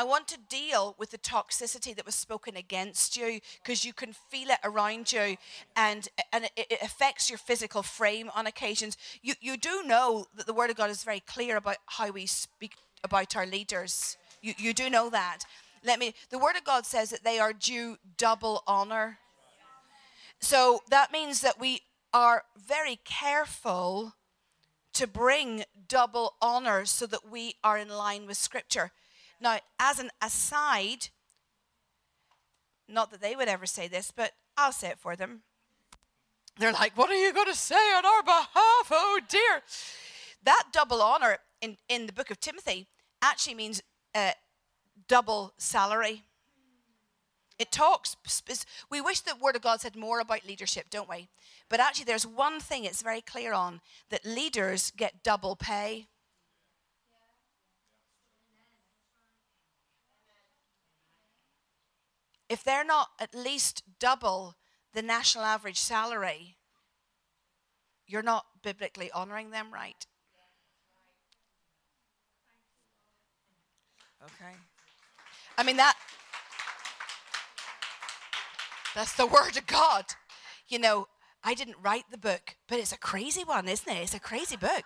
I 0.00 0.04
want 0.04 0.28
to 0.28 0.38
deal 0.48 0.94
with 0.96 1.10
the 1.10 1.18
toxicity 1.18 1.92
that 1.96 2.06
was 2.06 2.14
spoken 2.14 2.56
against 2.56 3.16
you 3.16 3.40
because 3.60 3.84
you 3.84 3.92
can 3.92 4.12
feel 4.30 4.48
it 4.48 4.60
around 4.62 5.10
you 5.10 5.36
and, 5.74 6.06
and 6.32 6.44
it, 6.44 6.66
it, 6.70 6.78
affects 6.80 7.28
your 7.28 7.36
physical 7.36 7.82
frame 7.82 8.30
on 8.32 8.46
occasions. 8.46 8.96
You, 9.22 9.34
you 9.40 9.56
do 9.56 9.82
know 9.84 10.26
that 10.36 10.46
the 10.46 10.54
Word 10.54 10.70
of 10.70 10.76
God 10.76 10.90
is 10.90 11.02
very 11.02 11.18
clear 11.18 11.56
about 11.56 11.78
how 11.86 12.12
we 12.12 12.26
speak 12.26 12.74
about 13.02 13.34
our 13.34 13.44
leaders. 13.44 14.16
You, 14.40 14.54
you 14.56 14.72
do 14.72 14.88
know 14.88 15.10
that. 15.10 15.40
Let 15.84 15.98
me, 15.98 16.14
the 16.30 16.38
Word 16.38 16.56
of 16.56 16.64
God 16.64 16.86
says 16.86 17.10
that 17.10 17.24
they 17.24 17.38
are 17.38 17.52
due 17.52 17.98
double 18.16 18.62
honor. 18.66 19.18
So 20.40 20.80
that 20.90 21.12
means 21.12 21.40
that 21.40 21.60
we 21.60 21.82
are 22.12 22.44
very 22.56 23.00
careful 23.04 24.14
to 24.94 25.06
bring 25.06 25.64
double 25.86 26.34
honor 26.40 26.84
so 26.84 27.06
that 27.06 27.28
we 27.30 27.54
are 27.62 27.78
in 27.78 27.88
line 27.88 28.26
with 28.26 28.36
Scripture. 28.36 28.92
Now, 29.40 29.58
as 29.78 29.98
an 29.98 30.10
aside, 30.20 31.08
not 32.88 33.10
that 33.10 33.20
they 33.20 33.36
would 33.36 33.48
ever 33.48 33.66
say 33.66 33.88
this, 33.88 34.10
but 34.10 34.32
I'll 34.56 34.72
say 34.72 34.88
it 34.88 34.98
for 34.98 35.14
them. 35.14 35.42
They're 36.58 36.72
like, 36.72 36.96
What 36.96 37.10
are 37.10 37.14
you 37.14 37.32
going 37.32 37.46
to 37.46 37.54
say 37.54 37.76
on 37.76 38.04
our 38.04 38.22
behalf? 38.22 38.90
Oh 38.90 39.20
dear. 39.28 39.62
That 40.42 40.64
double 40.72 41.02
honor 41.02 41.38
in, 41.60 41.76
in 41.88 42.06
the 42.06 42.12
book 42.12 42.30
of 42.30 42.40
Timothy 42.40 42.88
actually 43.22 43.54
means 43.54 43.82
uh, 44.14 44.32
double 45.06 45.52
salary. 45.58 46.24
It 47.58 47.72
talks, 47.72 48.16
we 48.88 49.00
wish 49.00 49.20
the 49.20 49.34
Word 49.34 49.56
of 49.56 49.62
God 49.62 49.80
said 49.80 49.96
more 49.96 50.20
about 50.20 50.46
leadership, 50.46 50.86
don't 50.90 51.08
we? 51.08 51.28
But 51.68 51.80
actually, 51.80 52.04
there's 52.04 52.26
one 52.26 52.60
thing 52.60 52.84
it's 52.84 53.02
very 53.02 53.20
clear 53.20 53.52
on 53.52 53.80
that 54.10 54.24
leaders 54.24 54.92
get 54.96 55.24
double 55.24 55.56
pay. 55.56 56.06
If 62.48 62.62
they're 62.64 62.84
not 62.84 63.08
at 63.20 63.34
least 63.34 63.82
double 63.98 64.54
the 64.94 65.02
national 65.02 65.44
average 65.44 65.78
salary, 65.78 66.56
you're 68.06 68.22
not 68.22 68.46
biblically 68.62 69.10
honoring 69.10 69.50
them 69.50 69.72
right. 69.72 70.06
Okay. 74.24 74.54
I 75.58 75.64
mean, 75.64 75.76
that 75.76 75.94
that's 78.94 79.14
the 79.14 79.26
word 79.26 79.56
of 79.56 79.66
God. 79.66 80.04
You 80.68 80.78
know, 80.78 81.08
I 81.42 81.54
didn't 81.54 81.76
write 81.82 82.04
the 82.12 82.16
book, 82.16 82.56
but 82.68 82.78
it's 82.78 82.92
a 82.92 82.98
crazy 82.98 83.42
one, 83.42 83.66
isn't 83.66 83.92
it? 83.92 84.00
It's 84.00 84.14
a 84.14 84.20
crazy 84.20 84.56
book. 84.56 84.84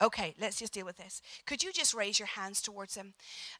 Okay, 0.00 0.32
let's 0.40 0.60
just 0.60 0.72
deal 0.72 0.86
with 0.86 0.96
this. 0.96 1.20
Could 1.44 1.64
you 1.64 1.72
just 1.72 1.92
raise 1.92 2.20
your 2.20 2.28
hands 2.28 2.62
towards 2.62 2.94
him? 2.94 3.14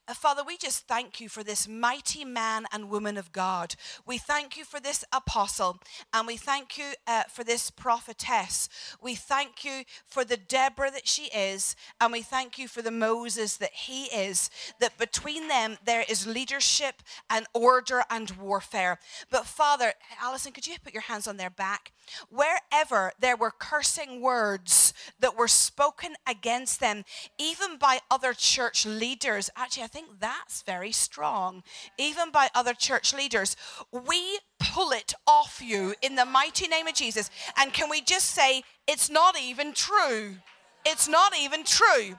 Uh, 0.06 0.14
Father, 0.14 0.42
we 0.46 0.56
just 0.56 0.86
thank 0.86 1.20
you 1.20 1.28
for 1.28 1.42
this 1.42 1.66
mighty 1.66 2.24
man 2.24 2.66
and 2.72 2.88
woman 2.88 3.16
of 3.16 3.32
God. 3.32 3.74
We 4.06 4.18
thank 4.18 4.56
you 4.56 4.64
for 4.64 4.78
this 4.78 5.04
apostle, 5.12 5.80
and 6.12 6.28
we 6.28 6.36
thank 6.36 6.78
you 6.78 6.92
uh, 7.08 7.24
for 7.24 7.42
this 7.42 7.72
prophetess. 7.72 8.68
We 9.02 9.16
thank 9.16 9.64
you 9.64 9.82
for 10.06 10.24
the 10.24 10.36
Deborah 10.36 10.92
that 10.92 11.08
she 11.08 11.24
is, 11.24 11.74
and 12.00 12.12
we 12.12 12.22
thank 12.22 12.56
you 12.56 12.68
for 12.68 12.82
the 12.82 12.92
Moses 12.92 13.56
that 13.56 13.72
he 13.72 14.04
is. 14.04 14.48
That 14.78 14.96
between 14.96 15.48
them 15.48 15.76
there 15.84 16.04
is 16.08 16.24
leadership 16.24 17.02
and 17.28 17.46
order 17.52 18.02
and 18.08 18.30
warfare. 18.30 19.00
But 19.28 19.46
Father, 19.46 19.94
Allison, 20.22 20.52
could 20.52 20.68
you 20.68 20.76
put 20.82 20.94
your 20.94 21.02
hands 21.02 21.26
on 21.26 21.36
their 21.36 21.50
back? 21.50 21.90
Wherever 22.30 23.12
there 23.18 23.36
were 23.36 23.50
cursing 23.50 24.20
words 24.20 24.94
that 25.18 25.36
were 25.36 25.48
spoken 25.48 26.14
against 26.28 26.80
them, 26.80 27.04
even 27.38 27.78
by 27.78 28.00
other 28.10 28.32
church 28.34 28.84
leaders. 28.84 29.50
Actually, 29.56 29.84
I 29.84 29.88
think 29.88 30.20
that's 30.20 30.62
very 30.62 30.92
strong. 30.92 31.62
Even 31.96 32.30
by 32.30 32.48
other 32.54 32.74
church 32.74 33.14
leaders. 33.14 33.56
We 33.92 34.40
pull 34.60 34.92
it 34.92 35.14
off 35.26 35.60
you 35.64 35.94
in 36.02 36.16
the 36.16 36.26
mighty 36.26 36.68
name 36.68 36.86
of 36.86 36.94
Jesus. 36.94 37.30
And 37.56 37.72
can 37.72 37.88
we 37.88 38.00
just 38.00 38.30
say, 38.30 38.62
it's 38.86 39.10
not 39.10 39.40
even 39.40 39.72
true? 39.72 40.36
It's 40.84 41.08
not 41.08 41.32
even 41.38 41.64
true. 41.64 42.18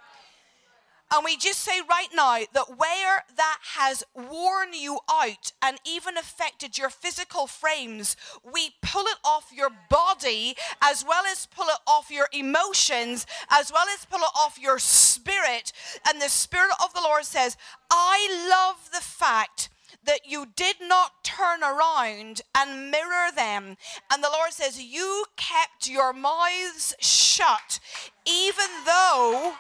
And 1.12 1.26
we 1.26 1.38
just 1.38 1.60
say 1.60 1.82
right 1.90 2.10
now 2.14 2.40
that 2.54 2.78
where 2.78 3.24
that 3.36 3.58
has 3.76 4.04
worn 4.14 4.74
you 4.74 5.00
out 5.12 5.52
and 5.62 5.78
even 5.86 6.18
affected 6.18 6.78
your 6.78 6.90
physical 6.90 7.48
frames, 7.48 8.16
we 8.44 8.72
pull 8.82 9.06
it 9.06 9.18
off 9.26 9.52
your 9.52 9.72
body 9.90 10.56
as 10.82 11.04
well 11.08 11.24
as 11.26 11.48
pull 11.48 11.68
it 11.68 11.80
off 11.88 12.12
your 12.12 12.28
emotions, 12.32 13.26
as 13.50 13.72
well 13.72 13.86
as 13.94 14.06
pull 14.06 14.20
it 14.20 14.32
off 14.36 14.60
your 14.60 14.78
spirit. 14.78 15.72
And 16.08 16.22
the 16.22 16.30
Spirit 16.30 16.72
of 16.84 16.94
the 16.94 17.02
Lord 17.02 17.26
says, 17.26 17.58
I 17.92 18.48
love 18.50 18.92
the 18.92 19.02
fact 19.02 19.70
that 20.06 20.22
you 20.26 20.46
did 20.56 20.78
not 20.82 21.24
turn 21.24 21.64
around 21.64 22.42
and 22.56 22.92
mirror 22.92 23.32
them. 23.36 23.78
And 24.12 24.24
the 24.24 24.30
Lord 24.32 24.52
says, 24.52 24.82
You 24.82 25.26
kept 25.36 25.90
your 25.90 26.14
mouths 26.14 26.96
shut, 27.00 27.80
even 28.26 28.68
though 28.86 29.56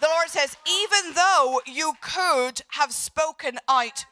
the 0.00 0.08
Lord 0.08 0.28
says, 0.28 0.56
even 0.66 1.14
though 1.14 1.60
you 1.66 1.94
could 2.00 2.62
have 2.68 2.92
spoken 2.92 3.58
out, 3.68 4.04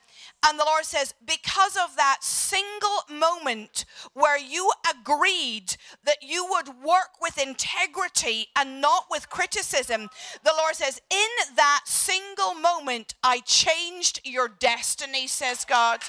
and 0.46 0.58
the 0.58 0.64
Lord 0.64 0.84
says, 0.84 1.14
because 1.26 1.76
of 1.76 1.96
that 1.96 2.18
single 2.20 3.00
moment 3.10 3.86
where 4.12 4.38
you 4.38 4.70
agreed 4.90 5.76
that 6.04 6.18
you 6.22 6.46
would 6.50 6.68
work 6.84 7.20
with 7.20 7.38
integrity 7.38 8.48
and 8.54 8.80
not 8.80 9.06
with 9.10 9.30
criticism, 9.30 10.10
the 10.42 10.52
Lord 10.56 10.74
says, 10.74 11.00
in 11.10 11.56
that 11.56 11.82
single 11.86 12.54
moment, 12.54 13.14
I 13.22 13.40
changed 13.40 14.20
your 14.24 14.48
destiny, 14.48 15.26
says 15.26 15.64
God. 15.64 16.00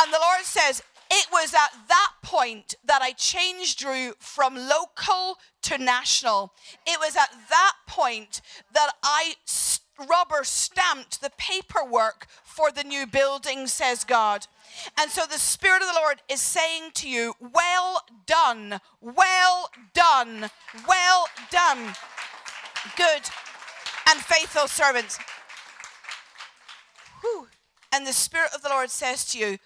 And 0.00 0.12
the 0.12 0.20
Lord 0.20 0.44
says, 0.44 0.82
it 1.10 1.26
was 1.32 1.54
at 1.54 1.70
that 1.88 2.12
point 2.22 2.74
that 2.84 3.02
I 3.02 3.12
changed 3.12 3.78
Drew 3.78 4.12
from 4.18 4.54
local 4.54 5.38
to 5.62 5.78
national. 5.78 6.52
It 6.86 6.98
was 7.00 7.16
at 7.16 7.30
that 7.48 7.74
point 7.86 8.40
that 8.72 8.92
I 9.02 9.34
rubber 9.98 10.44
stamped 10.44 11.20
the 11.20 11.30
paperwork 11.36 12.26
for 12.44 12.70
the 12.70 12.84
new 12.84 13.06
building, 13.06 13.66
says 13.66 14.04
God. 14.04 14.46
And 14.98 15.10
so 15.10 15.24
the 15.26 15.38
Spirit 15.38 15.82
of 15.82 15.88
the 15.88 16.00
Lord 16.00 16.22
is 16.28 16.40
saying 16.40 16.90
to 16.94 17.08
you, 17.08 17.34
Well 17.40 18.02
done, 18.26 18.80
well 19.00 19.70
done, 19.94 20.50
well 20.86 21.26
done, 21.50 21.94
good 22.96 23.22
and 24.08 24.20
faithful 24.20 24.68
servants. 24.68 25.18
Whew. 27.20 27.48
And 27.92 28.06
the 28.06 28.12
Spirit 28.12 28.50
of 28.54 28.62
the 28.62 28.68
Lord 28.68 28.90
says 28.90 29.24
to 29.32 29.38
you, 29.38 29.58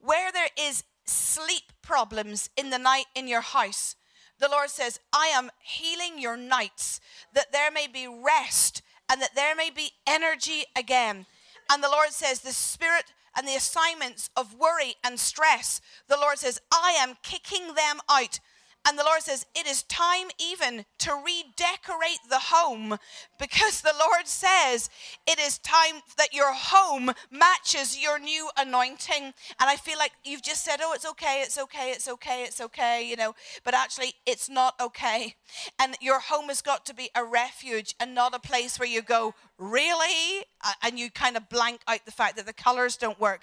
Where 0.00 0.30
there 0.32 0.50
is 0.58 0.84
sleep 1.08 1.72
problems 1.82 2.50
in 2.56 2.70
the 2.70 2.78
night 2.78 3.06
in 3.14 3.28
your 3.28 3.40
house, 3.40 3.96
the 4.38 4.48
Lord 4.48 4.70
says, 4.70 5.00
I 5.12 5.26
am 5.28 5.50
healing 5.60 6.18
your 6.18 6.36
nights 6.36 7.00
that 7.34 7.52
there 7.52 7.70
may 7.70 7.86
be 7.86 8.06
rest 8.06 8.82
and 9.10 9.20
that 9.20 9.34
there 9.34 9.56
may 9.56 9.70
be 9.70 9.90
energy 10.06 10.64
again. 10.76 11.26
And 11.70 11.82
the 11.82 11.88
Lord 11.88 12.10
says, 12.10 12.40
The 12.40 12.52
spirit 12.52 13.12
and 13.36 13.46
the 13.46 13.56
assignments 13.56 14.30
of 14.36 14.54
worry 14.54 14.94
and 15.04 15.18
stress, 15.18 15.80
the 16.08 16.16
Lord 16.16 16.38
says, 16.38 16.60
I 16.72 16.96
am 16.98 17.16
kicking 17.22 17.74
them 17.74 18.00
out. 18.10 18.40
And 18.86 18.98
the 18.98 19.04
Lord 19.04 19.22
says, 19.22 19.44
It 19.54 19.66
is 19.66 19.82
time 19.82 20.28
even 20.38 20.84
to 21.00 21.12
redecorate 21.12 22.20
the 22.28 22.38
home 22.38 22.96
because 23.38 23.80
the 23.80 23.94
Lord 23.98 24.26
says 24.26 24.88
it 25.26 25.38
is 25.38 25.58
time 25.58 26.00
that 26.16 26.32
your 26.32 26.54
home 26.54 27.12
matches 27.30 28.00
your 28.00 28.18
new 28.18 28.48
anointing. 28.56 29.24
And 29.24 29.34
I 29.60 29.76
feel 29.76 29.98
like 29.98 30.12
you've 30.24 30.42
just 30.42 30.64
said, 30.64 30.80
Oh, 30.82 30.92
it's 30.94 31.06
okay, 31.06 31.42
it's 31.42 31.58
okay, 31.58 31.90
it's 31.90 32.08
okay, 32.08 32.44
it's 32.44 32.60
okay, 32.60 33.06
you 33.06 33.16
know, 33.16 33.34
but 33.64 33.74
actually 33.74 34.14
it's 34.26 34.48
not 34.48 34.74
okay. 34.80 35.34
And 35.78 35.96
your 36.00 36.20
home 36.20 36.48
has 36.48 36.62
got 36.62 36.86
to 36.86 36.94
be 36.94 37.10
a 37.14 37.24
refuge 37.24 37.94
and 38.00 38.14
not 38.14 38.34
a 38.34 38.38
place 38.38 38.78
where 38.78 38.88
you 38.88 39.02
go, 39.02 39.34
Really? 39.58 40.44
And 40.82 40.98
you 40.98 41.10
kind 41.10 41.36
of 41.36 41.48
blank 41.48 41.80
out 41.86 42.04
the 42.06 42.12
fact 42.12 42.36
that 42.36 42.46
the 42.46 42.52
colors 42.52 42.96
don't 42.96 43.20
work. 43.20 43.42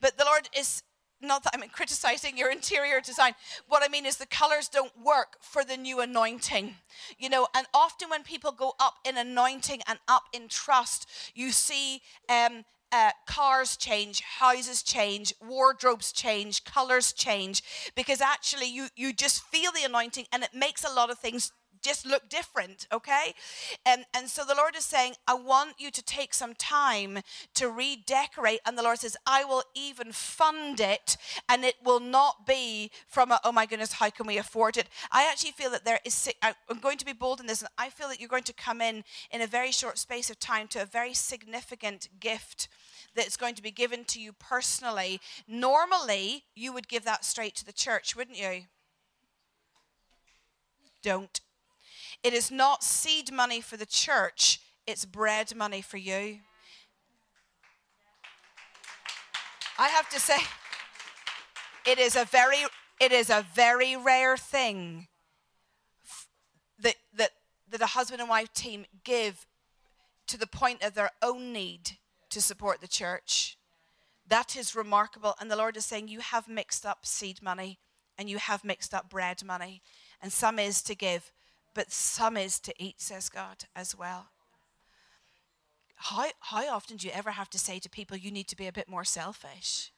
But 0.00 0.16
the 0.18 0.24
Lord 0.24 0.48
is 0.56 0.82
not 1.20 1.44
that 1.44 1.54
I'm 1.54 1.68
criticizing 1.68 2.36
your 2.36 2.50
interior 2.50 3.00
design. 3.00 3.34
What 3.68 3.82
I 3.82 3.88
mean 3.88 4.06
is 4.06 4.16
the 4.16 4.26
colors 4.26 4.68
don't 4.68 4.92
work 5.02 5.36
for 5.40 5.64
the 5.64 5.76
new 5.76 6.00
anointing. 6.00 6.76
You 7.18 7.28
know, 7.28 7.48
and 7.54 7.66
often 7.74 8.10
when 8.10 8.22
people 8.22 8.52
go 8.52 8.74
up 8.78 8.94
in 9.04 9.16
anointing 9.16 9.80
and 9.86 9.98
up 10.08 10.24
in 10.32 10.48
trust, 10.48 11.08
you 11.34 11.50
see 11.50 12.02
um, 12.28 12.64
uh, 12.92 13.10
cars 13.26 13.76
change, 13.76 14.20
houses 14.20 14.82
change, 14.82 15.32
wardrobes 15.40 16.12
change, 16.12 16.64
colors 16.64 17.12
change, 17.12 17.62
because 17.94 18.20
actually 18.20 18.66
you 18.66 18.88
you 18.96 19.12
just 19.12 19.42
feel 19.44 19.70
the 19.72 19.84
anointing 19.84 20.26
and 20.32 20.42
it 20.42 20.50
makes 20.54 20.84
a 20.84 20.92
lot 20.92 21.10
of 21.10 21.18
things 21.18 21.52
just 21.82 22.06
look 22.06 22.28
different, 22.28 22.86
okay? 22.92 23.34
And, 23.86 24.04
and 24.14 24.28
so 24.28 24.44
the 24.44 24.54
Lord 24.54 24.76
is 24.76 24.84
saying, 24.84 25.14
I 25.26 25.34
want 25.34 25.74
you 25.78 25.90
to 25.90 26.02
take 26.02 26.34
some 26.34 26.54
time 26.54 27.20
to 27.54 27.68
redecorate. 27.68 28.60
And 28.66 28.76
the 28.76 28.82
Lord 28.82 28.98
says, 28.98 29.16
I 29.26 29.44
will 29.44 29.62
even 29.74 30.12
fund 30.12 30.80
it, 30.80 31.16
and 31.48 31.64
it 31.64 31.76
will 31.84 32.00
not 32.00 32.46
be 32.46 32.90
from 33.06 33.30
a, 33.30 33.40
oh 33.44 33.52
my 33.52 33.66
goodness, 33.66 33.94
how 33.94 34.10
can 34.10 34.26
we 34.26 34.38
afford 34.38 34.76
it? 34.76 34.88
I 35.10 35.28
actually 35.30 35.52
feel 35.52 35.70
that 35.70 35.84
there 35.84 36.00
is, 36.04 36.28
I'm 36.42 36.80
going 36.80 36.98
to 36.98 37.06
be 37.06 37.12
bold 37.12 37.40
in 37.40 37.46
this, 37.46 37.62
and 37.62 37.70
I 37.78 37.88
feel 37.88 38.08
that 38.08 38.20
you're 38.20 38.28
going 38.28 38.42
to 38.44 38.52
come 38.52 38.80
in 38.80 39.04
in 39.30 39.40
a 39.40 39.46
very 39.46 39.72
short 39.72 39.98
space 39.98 40.30
of 40.30 40.38
time 40.38 40.68
to 40.68 40.82
a 40.82 40.86
very 40.86 41.14
significant 41.14 42.08
gift 42.20 42.68
that's 43.14 43.36
going 43.36 43.54
to 43.54 43.62
be 43.62 43.70
given 43.70 44.04
to 44.04 44.20
you 44.20 44.32
personally. 44.32 45.20
Normally, 45.48 46.44
you 46.54 46.72
would 46.72 46.88
give 46.88 47.04
that 47.04 47.24
straight 47.24 47.56
to 47.56 47.66
the 47.66 47.72
church, 47.72 48.14
wouldn't 48.14 48.38
you? 48.38 48.62
Don't 51.02 51.40
it 52.22 52.32
is 52.32 52.50
not 52.50 52.82
seed 52.82 53.32
money 53.32 53.60
for 53.60 53.76
the 53.76 53.86
church, 53.86 54.60
it's 54.86 55.04
bread 55.04 55.54
money 55.54 55.80
for 55.80 55.96
you. 55.96 56.40
I 59.78 59.88
have 59.88 60.08
to 60.10 60.20
say, 60.20 60.36
it 61.86 61.98
is 61.98 62.14
a 62.14 62.24
very, 62.24 62.64
it 63.00 63.12
is 63.12 63.30
a 63.30 63.46
very 63.54 63.96
rare 63.96 64.36
thing 64.36 65.08
that, 66.78 66.96
that, 67.14 67.30
that 67.70 67.80
a 67.80 67.86
husband 67.86 68.20
and 68.20 68.28
wife 68.28 68.52
team 68.52 68.84
give 69.04 69.46
to 70.26 70.38
the 70.38 70.46
point 70.46 70.82
of 70.82 70.94
their 70.94 71.10
own 71.22 71.52
need 71.52 71.92
to 72.30 72.40
support 72.40 72.80
the 72.80 72.88
church. 72.88 73.56
That 74.28 74.54
is 74.54 74.76
remarkable. 74.76 75.34
And 75.40 75.50
the 75.50 75.56
Lord 75.56 75.76
is 75.76 75.84
saying, 75.84 76.08
You 76.08 76.20
have 76.20 76.46
mixed 76.46 76.86
up 76.86 77.04
seed 77.04 77.42
money 77.42 77.78
and 78.16 78.30
you 78.30 78.38
have 78.38 78.64
mixed 78.64 78.94
up 78.94 79.10
bread 79.10 79.42
money. 79.44 79.82
And 80.22 80.32
some 80.32 80.58
is 80.58 80.82
to 80.82 80.94
give, 80.94 81.32
but 81.80 81.90
some 81.90 82.36
is 82.36 82.60
to 82.60 82.74
eat, 82.78 83.00
says 83.00 83.30
God, 83.30 83.64
as 83.74 83.96
well. 83.96 84.26
How, 85.94 86.26
how 86.40 86.68
often 86.68 86.98
do 86.98 87.06
you 87.06 87.12
ever 87.14 87.30
have 87.30 87.48
to 87.48 87.58
say 87.58 87.78
to 87.78 87.88
people, 87.88 88.18
you 88.18 88.30
need 88.30 88.48
to 88.48 88.56
be 88.56 88.66
a 88.66 88.72
bit 88.72 88.86
more 88.86 89.02
selfish? 89.02 89.90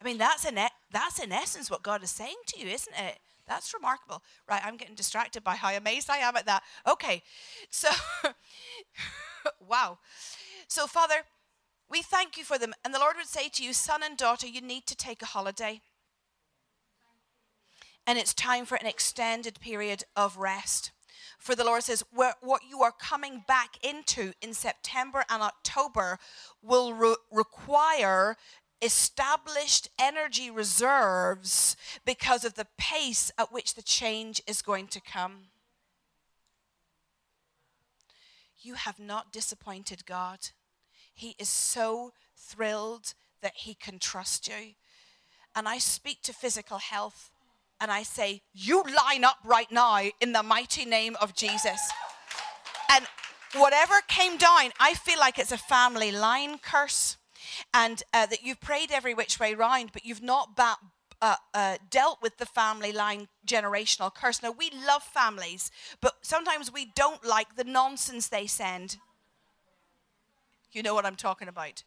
I 0.00 0.04
mean, 0.04 0.18
that's 0.18 0.44
in, 0.44 0.56
that's 0.90 1.20
in 1.20 1.30
essence 1.30 1.70
what 1.70 1.84
God 1.84 2.02
is 2.02 2.10
saying 2.10 2.34
to 2.48 2.58
you, 2.58 2.66
isn't 2.66 2.96
it? 2.98 3.20
That's 3.46 3.72
remarkable. 3.72 4.24
Right, 4.48 4.60
I'm 4.64 4.76
getting 4.76 4.96
distracted 4.96 5.44
by 5.44 5.54
how 5.54 5.72
amazed 5.72 6.10
I 6.10 6.16
am 6.16 6.34
at 6.34 6.46
that. 6.46 6.64
Okay, 6.84 7.22
so, 7.70 7.90
wow. 9.68 9.98
So, 10.66 10.88
Father, 10.88 11.22
we 11.88 12.02
thank 12.02 12.38
you 12.38 12.42
for 12.42 12.58
them. 12.58 12.74
And 12.84 12.92
the 12.92 12.98
Lord 12.98 13.14
would 13.18 13.28
say 13.28 13.48
to 13.50 13.62
you, 13.62 13.72
son 13.72 14.02
and 14.02 14.16
daughter, 14.16 14.48
you 14.48 14.60
need 14.60 14.84
to 14.88 14.96
take 14.96 15.22
a 15.22 15.26
holiday. 15.26 15.80
And 18.04 18.18
it's 18.18 18.34
time 18.34 18.64
for 18.64 18.74
an 18.74 18.86
extended 18.86 19.60
period 19.60 20.02
of 20.16 20.36
rest. 20.36 20.90
For 21.38 21.54
the 21.54 21.64
Lord 21.64 21.82
says, 21.82 22.04
what 22.10 22.62
you 22.68 22.82
are 22.82 22.92
coming 22.92 23.44
back 23.46 23.76
into 23.82 24.32
in 24.40 24.54
September 24.54 25.24
and 25.28 25.42
October 25.42 26.18
will 26.62 26.92
re- 26.92 27.16
require 27.30 28.36
established 28.82 29.88
energy 29.98 30.50
reserves 30.50 31.76
because 32.04 32.44
of 32.44 32.54
the 32.54 32.66
pace 32.78 33.30
at 33.36 33.52
which 33.52 33.74
the 33.74 33.82
change 33.82 34.40
is 34.46 34.62
going 34.62 34.86
to 34.88 35.00
come. 35.00 35.48
You 38.62 38.74
have 38.74 38.98
not 38.98 39.32
disappointed 39.32 40.06
God. 40.06 40.38
He 41.14 41.34
is 41.38 41.48
so 41.48 42.12
thrilled 42.36 43.14
that 43.42 43.52
He 43.56 43.74
can 43.74 43.98
trust 43.98 44.48
you. 44.48 44.74
And 45.54 45.68
I 45.68 45.78
speak 45.78 46.22
to 46.22 46.32
physical 46.32 46.78
health 46.78 47.30
and 47.80 47.90
I 47.90 48.02
say, 48.02 48.42
You 48.52 48.82
line 48.82 49.24
up 49.24 49.38
right 49.44 49.70
now 49.70 50.02
in 50.20 50.32
the 50.32 50.42
mighty 50.42 50.84
name 50.84 51.16
of 51.20 51.34
Jesus. 51.34 51.80
And 52.90 53.06
whatever 53.54 53.94
came 54.06 54.36
down, 54.36 54.70
I 54.78 54.94
feel 54.94 55.18
like 55.18 55.38
it's 55.38 55.52
a 55.52 55.58
family 55.58 56.12
line 56.12 56.58
curse. 56.58 57.16
And 57.74 58.02
uh, 58.12 58.26
that 58.26 58.44
you've 58.44 58.60
prayed 58.60 58.90
every 58.92 59.14
which 59.14 59.40
way 59.40 59.54
round, 59.54 59.90
but 59.92 60.04
you've 60.04 60.22
not 60.22 60.58
uh, 61.22 61.36
uh, 61.54 61.76
dealt 61.90 62.18
with 62.22 62.36
the 62.38 62.46
family 62.46 62.92
line 62.92 63.28
generational 63.46 64.14
curse. 64.14 64.42
Now, 64.42 64.52
we 64.52 64.70
love 64.86 65.02
families, 65.02 65.70
but 66.00 66.14
sometimes 66.22 66.72
we 66.72 66.92
don't 66.94 67.24
like 67.24 67.56
the 67.56 67.64
nonsense 67.64 68.28
they 68.28 68.46
send. 68.46 68.98
You 70.72 70.82
know 70.82 70.94
what 70.94 71.04
I'm 71.04 71.16
talking 71.16 71.48
about. 71.48 71.82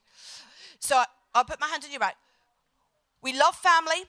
So 0.80 1.02
I'll 1.34 1.46
put 1.46 1.60
my 1.60 1.68
hand 1.68 1.84
on 1.86 1.92
your 1.92 2.00
back. 2.00 2.18
We 3.22 3.38
love 3.38 3.56
family, 3.56 4.04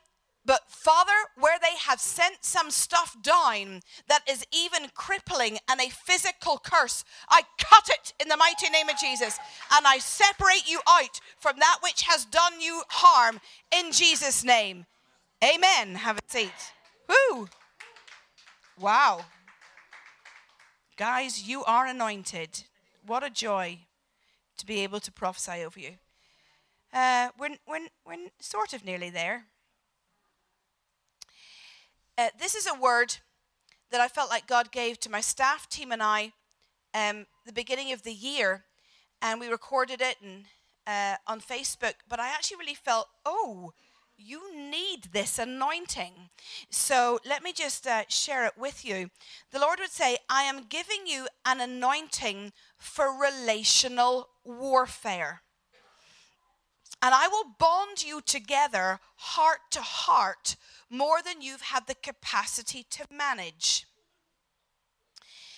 but 0.47 0.62
Father, 0.68 1.12
where 1.38 1.59
they 1.59 1.76
have 1.86 2.01
sent 2.01 2.45
some 2.45 2.70
stuff 2.70 3.16
down 3.22 3.80
that 4.09 4.22
is 4.28 4.47
even 4.53 4.90
crippling 4.95 5.59
and 5.68 5.80
a 5.80 5.88
physical 5.88 6.59
curse, 6.59 7.05
I 7.30 7.42
cut 7.59 7.88
it 7.88 8.12
in 8.20 8.28
the 8.28 8.36
mighty 8.36 8.68
name 8.68 8.88
of 8.88 8.99
Jesus 8.99 9.38
and 9.74 9.86
I 9.86 9.99
separate 9.99 10.68
you 10.68 10.80
out 10.88 11.20
from 11.38 11.59
that 11.61 11.78
which 11.82 12.03
has 12.03 12.24
done 12.26 12.61
you 12.61 12.82
harm 12.90 13.40
in 13.74 13.92
Jesus' 13.92 14.45
name. 14.45 14.86
Amen. 15.42 15.95
Have 15.97 16.18
a 16.18 16.20
seat. 16.26 16.72
Woo. 17.09 17.49
Wow. 18.78 19.24
Guys, 20.97 21.49
you 21.49 21.64
are 21.64 21.86
anointed. 21.86 22.64
What 23.07 23.24
a 23.24 23.30
joy 23.30 23.78
to 24.59 24.66
be 24.66 24.80
able 24.80 25.01
to 25.01 25.12
prophesy 25.12 25.64
over 25.64 25.80
you. 25.80 25.92
Uh, 26.92 27.30
we're, 27.38 27.57
we're, 27.66 27.88
we're 28.07 28.28
sort 28.40 28.72
of 28.72 28.84
nearly 28.84 29.11
there. 29.11 29.47
Uh, 32.17 32.29
this 32.39 32.55
is 32.55 32.67
a 32.67 32.79
word 32.79 33.17
that 33.91 34.01
I 34.01 34.09
felt 34.09 34.31
like 34.31 34.47
God 34.47 34.71
gave 34.71 35.01
to 35.01 35.11
my 35.11 35.21
staff 35.21 35.69
team 35.69 35.91
and 35.93 36.03
I 36.03 36.33
um, 36.95 37.27
the 37.45 37.53
beginning 37.53 37.93
of 37.93 38.05
the 38.05 38.12
year, 38.12 38.65
and 39.21 39.41
we 39.41 39.49
recorded 39.49 40.01
it 40.01 40.17
and, 40.23 40.45
uh, 40.87 41.17
on 41.27 41.41
Facebook. 41.41 41.95
But 42.09 42.21
I 42.21 42.29
actually 42.29 42.59
really 42.59 42.75
felt, 42.75 43.09
oh, 43.27 43.73
you 44.17 44.55
need 44.55 45.11
this 45.12 45.39
anointing. 45.39 46.31
So 46.71 47.19
let 47.27 47.43
me 47.43 47.53
just 47.53 47.87
uh, 47.87 48.05
share 48.09 48.47
it 48.47 48.53
with 48.57 48.85
you. 48.85 49.11
The 49.51 49.59
Lord 49.59 49.81
would 49.81 49.91
say, 49.91 50.19
I 50.31 50.43
am 50.43 50.67
giving 50.69 51.07
you 51.07 51.27
an 51.45 51.61
anointing 51.61 52.53
for 52.77 53.11
relational 53.12 54.29
warfare. 54.45 55.43
And 57.05 57.15
I 57.15 57.29
will 57.29 57.45
bond 57.59 58.03
you 58.03 58.23
together 58.23 58.99
heart 59.17 59.59
to 59.73 59.83
heart 59.83 60.57
more 60.89 61.21
than 61.23 61.43
you've 61.43 61.61
had 61.61 61.87
the 61.87 61.95
capacity 61.95 62.83
to 62.93 63.05
manage. 63.15 63.87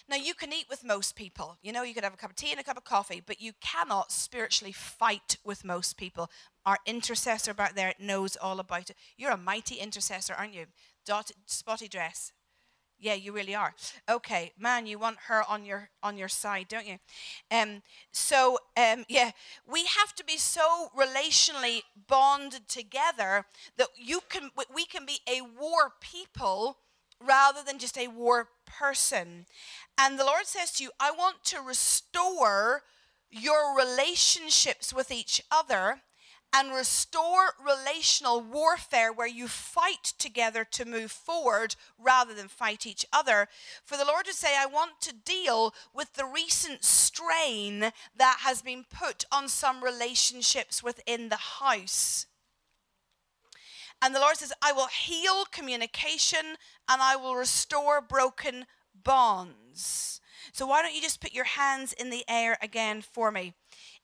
Now, 0.09 0.17
you 0.17 0.35
can 0.35 0.53
eat 0.53 0.67
with 0.69 0.83
most 0.83 1.15
people. 1.15 1.57
You 1.63 1.71
know, 1.71 1.85
you 1.85 1.95
could 1.95 2.03
have 2.03 2.15
a 2.15 2.17
cup 2.17 2.31
of 2.31 2.37
tea 2.37 2.51
and 2.51 2.59
a 2.59 2.65
cup 2.65 2.77
of 2.77 2.83
coffee, 2.83 3.23
but 3.25 3.41
you 3.41 3.53
cannot 3.61 4.11
spiritually 4.11 4.73
fight 4.73 5.37
with 5.45 5.65
most 5.65 5.97
people. 5.97 6.33
Our 6.65 6.79
intercessor 6.85 7.55
back 7.55 7.77
there 7.77 7.95
knows 8.01 8.37
all 8.37 8.59
about 8.59 8.91
it. 8.91 8.97
You're 9.17 9.31
a 9.31 9.37
mighty 9.37 9.77
intercessor, 9.77 10.35
aren't 10.35 10.55
you? 10.55 10.67
Dot, 11.05 11.31
spotty 11.47 11.87
dress. 11.87 12.33
Yeah, 12.99 13.15
you 13.15 13.33
really 13.33 13.55
are. 13.55 13.75
Okay, 14.09 14.53
man, 14.59 14.87
you 14.87 14.99
want 14.99 15.19
her 15.29 15.43
on 15.49 15.67
your 15.67 15.91
on 16.03 16.17
your 16.17 16.29
side, 16.29 16.67
don't 16.69 16.87
you? 16.87 16.97
Um, 17.51 17.83
so 18.11 18.59
um, 18.77 19.05
yeah, 19.09 19.33
we 19.71 19.85
have 19.85 20.15
to 20.15 20.25
be 20.25 20.39
so 20.39 20.89
relationally 20.97 21.83
bonded 22.09 22.69
together 22.69 23.45
that 23.77 23.89
you 23.97 24.21
can 24.31 24.51
we 24.75 24.87
can 24.87 25.05
be 25.05 25.19
a 25.29 25.43
war 25.43 25.93
people 26.01 26.79
rather 27.21 27.61
than 27.63 27.79
just 27.79 27.99
a 27.99 28.09
war 28.09 28.49
person. 28.65 29.47
And 29.99 30.19
the 30.19 30.25
Lord 30.25 30.47
says 30.47 30.73
to 30.73 30.85
you, 30.85 30.91
I 30.99 31.11
want 31.11 31.45
to 31.45 31.61
restore 31.61 32.83
your 33.31 33.77
relationships 33.77 34.93
with 34.93 35.11
each 35.11 35.43
other 35.51 36.01
and 36.53 36.73
restore 36.73 37.55
relational 37.65 38.41
warfare 38.41 39.13
where 39.13 39.27
you 39.27 39.47
fight 39.47 40.15
together 40.19 40.65
to 40.65 40.85
move 40.85 41.11
forward 41.11 41.77
rather 41.99 42.33
than 42.33 42.49
fight 42.49 42.87
each 42.87 43.05
other. 43.13 43.49
For 43.85 43.97
the 43.97 44.05
Lord 44.05 44.25
to 44.27 44.33
say, 44.33 44.57
I 44.57 44.67
want 44.67 45.01
to 45.03 45.15
deal 45.15 45.75
with 45.93 46.15
the 46.15 46.25
recent 46.25 46.85
strain 46.85 47.93
that 48.17 48.39
has 48.41 48.63
been 48.63 48.85
put 48.89 49.25
on 49.31 49.49
some 49.49 49.85
relationships 49.85 50.83
within 50.83 51.29
the 51.29 51.37
house. 51.37 52.27
And 54.03 54.15
the 54.15 54.21
Lord 54.21 54.37
says, 54.37 54.53
I 54.63 54.73
will 54.73 54.89
heal 54.89 55.45
communication 55.51 56.57
and 56.89 57.03
I 57.03 57.17
will 57.17 57.35
restore 57.35 58.01
broken 58.01 58.67
bonds. 58.95 60.21
So 60.53 60.67
why 60.67 60.83
don't 60.83 60.95
you 60.95 61.03
just 61.03 61.21
put 61.21 61.35
your 61.35 61.45
hands 61.45 61.93
in 61.93 62.11
the 62.11 62.25
air 62.29 62.57
again 62.63 63.03
for 63.03 63.31
me? 63.31 63.55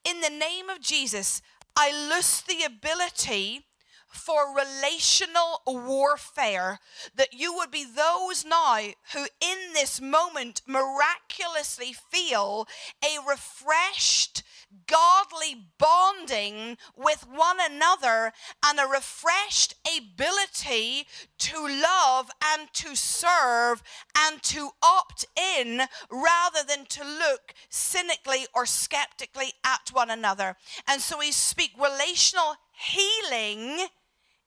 In 0.04 0.20
the 0.20 0.30
name 0.30 0.68
of 0.68 0.80
Jesus, 0.80 1.40
I 1.76 1.90
loose 2.10 2.42
the 2.42 2.64
ability 2.64 3.64
for 4.12 4.54
relational 4.54 5.62
warfare, 5.66 6.78
that 7.14 7.32
you 7.32 7.54
would 7.54 7.70
be 7.70 7.84
those 7.84 8.44
now 8.44 8.78
who, 9.12 9.26
in 9.40 9.72
this 9.74 10.00
moment, 10.00 10.62
miraculously 10.66 11.94
feel 12.10 12.68
a 13.02 13.18
refreshed, 13.28 14.42
godly 14.86 15.66
bonding 15.78 16.76
with 16.96 17.26
one 17.28 17.58
another 17.60 18.32
and 18.64 18.78
a 18.78 18.86
refreshed 18.86 19.74
ability 19.86 21.06
to 21.38 21.56
love 21.66 22.30
and 22.44 22.72
to 22.72 22.94
serve 22.94 23.82
and 24.16 24.42
to 24.42 24.70
opt 24.82 25.24
in 25.36 25.82
rather 26.10 26.60
than 26.66 26.86
to 26.86 27.02
look 27.02 27.54
cynically 27.68 28.46
or 28.54 28.66
skeptically 28.66 29.52
at 29.64 29.90
one 29.92 30.10
another. 30.10 30.56
And 30.86 31.00
so 31.00 31.18
we 31.18 31.32
speak 31.32 31.72
relational 31.76 32.56
healing 32.72 33.88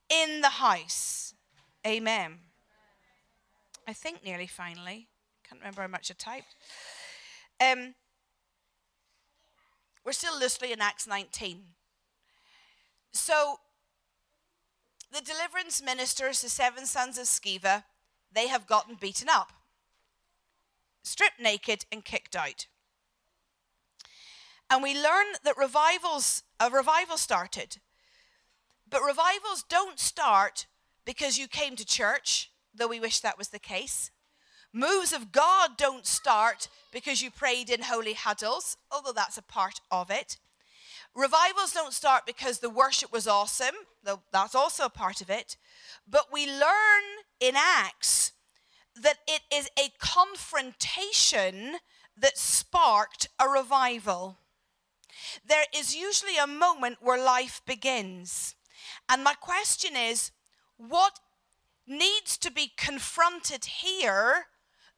in 0.09 0.41
the 0.41 0.49
house. 0.49 1.33
Amen. 1.85 2.39
I 3.87 3.93
think 3.93 4.23
nearly 4.23 4.47
finally. 4.47 5.07
Can't 5.47 5.61
remember 5.61 5.81
how 5.81 5.87
much 5.87 6.11
I 6.11 6.15
typed. 6.17 6.55
Um, 7.61 7.93
we're 10.03 10.11
still 10.11 10.39
loosely 10.39 10.71
in 10.71 10.81
Acts 10.81 11.07
19. 11.07 11.61
So, 13.11 13.59
the 15.11 15.21
deliverance 15.21 15.81
ministers, 15.81 16.41
the 16.41 16.49
seven 16.49 16.85
sons 16.85 17.17
of 17.17 17.25
Sceva, 17.25 17.83
they 18.33 18.47
have 18.47 18.67
gotten 18.67 18.95
beaten 18.99 19.29
up, 19.29 19.53
stripped 21.03 21.39
naked, 21.39 21.85
and 21.91 22.03
kicked 22.03 22.35
out. 22.35 22.67
And 24.69 24.83
we 24.83 24.93
learn 24.93 25.27
that 25.43 25.57
revivals, 25.57 26.43
a 26.59 26.69
revival 26.69 27.17
started. 27.17 27.77
But 28.89 29.01
revivals 29.01 29.63
don't 29.67 29.99
start 29.99 30.67
because 31.05 31.37
you 31.37 31.47
came 31.47 31.75
to 31.75 31.85
church, 31.85 32.51
though 32.73 32.87
we 32.87 32.99
wish 32.99 33.19
that 33.19 33.37
was 33.37 33.49
the 33.49 33.59
case. 33.59 34.11
Moves 34.73 35.13
of 35.13 35.31
God 35.31 35.71
don't 35.77 36.05
start 36.05 36.67
because 36.91 37.21
you 37.21 37.31
prayed 37.31 37.69
in 37.69 37.83
holy 37.83 38.13
huddles, 38.13 38.77
although 38.91 39.13
that's 39.13 39.37
a 39.37 39.41
part 39.41 39.79
of 39.89 40.11
it. 40.11 40.37
Revivals 41.15 41.71
don't 41.71 41.93
start 41.93 42.25
because 42.25 42.59
the 42.59 42.69
worship 42.69 43.11
was 43.11 43.25
awesome, 43.25 43.75
though 44.03 44.19
that's 44.33 44.53
also 44.53 44.83
a 44.85 44.89
part 44.89 45.21
of 45.21 45.29
it. 45.29 45.55
But 46.05 46.25
we 46.31 46.45
learn 46.45 47.03
in 47.39 47.55
Acts 47.55 48.33
that 49.01 49.19
it 49.27 49.41
is 49.51 49.69
a 49.79 49.91
confrontation 49.97 51.77
that 52.17 52.37
sparked 52.37 53.29
a 53.39 53.47
revival. 53.47 54.37
There 55.47 55.65
is 55.73 55.95
usually 55.95 56.37
a 56.37 56.47
moment 56.47 56.97
where 57.01 57.21
life 57.21 57.61
begins. 57.65 58.55
And 59.09 59.23
my 59.23 59.33
question 59.33 59.95
is 59.95 60.31
what 60.77 61.19
needs 61.87 62.37
to 62.37 62.51
be 62.51 62.71
confronted 62.75 63.65
here 63.65 64.47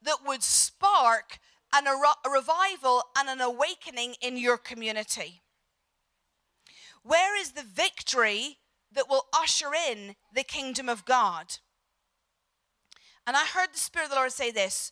that 0.02 0.20
would 0.26 0.44
spark 0.44 1.40
an, 1.74 1.86
a 1.88 2.30
revival 2.30 3.04
and 3.18 3.30
an 3.30 3.42
awakening 3.42 4.16
in 4.22 4.38
your 4.38 4.58
community? 4.58 5.42
Where 7.04 7.40
is 7.40 7.52
the 7.52 7.64
victory 7.64 8.58
that 8.92 9.10
will 9.10 9.28
usher 9.34 9.72
in 9.74 10.16
the 10.34 10.44
kingdom 10.44 10.90
of 10.90 11.06
God? 11.06 11.58
And 13.26 13.36
I 13.36 13.46
heard 13.46 13.74
the 13.74 13.80
Spirit 13.80 14.06
of 14.06 14.10
the 14.12 14.16
Lord 14.16 14.32
say 14.32 14.52
this 14.52 14.92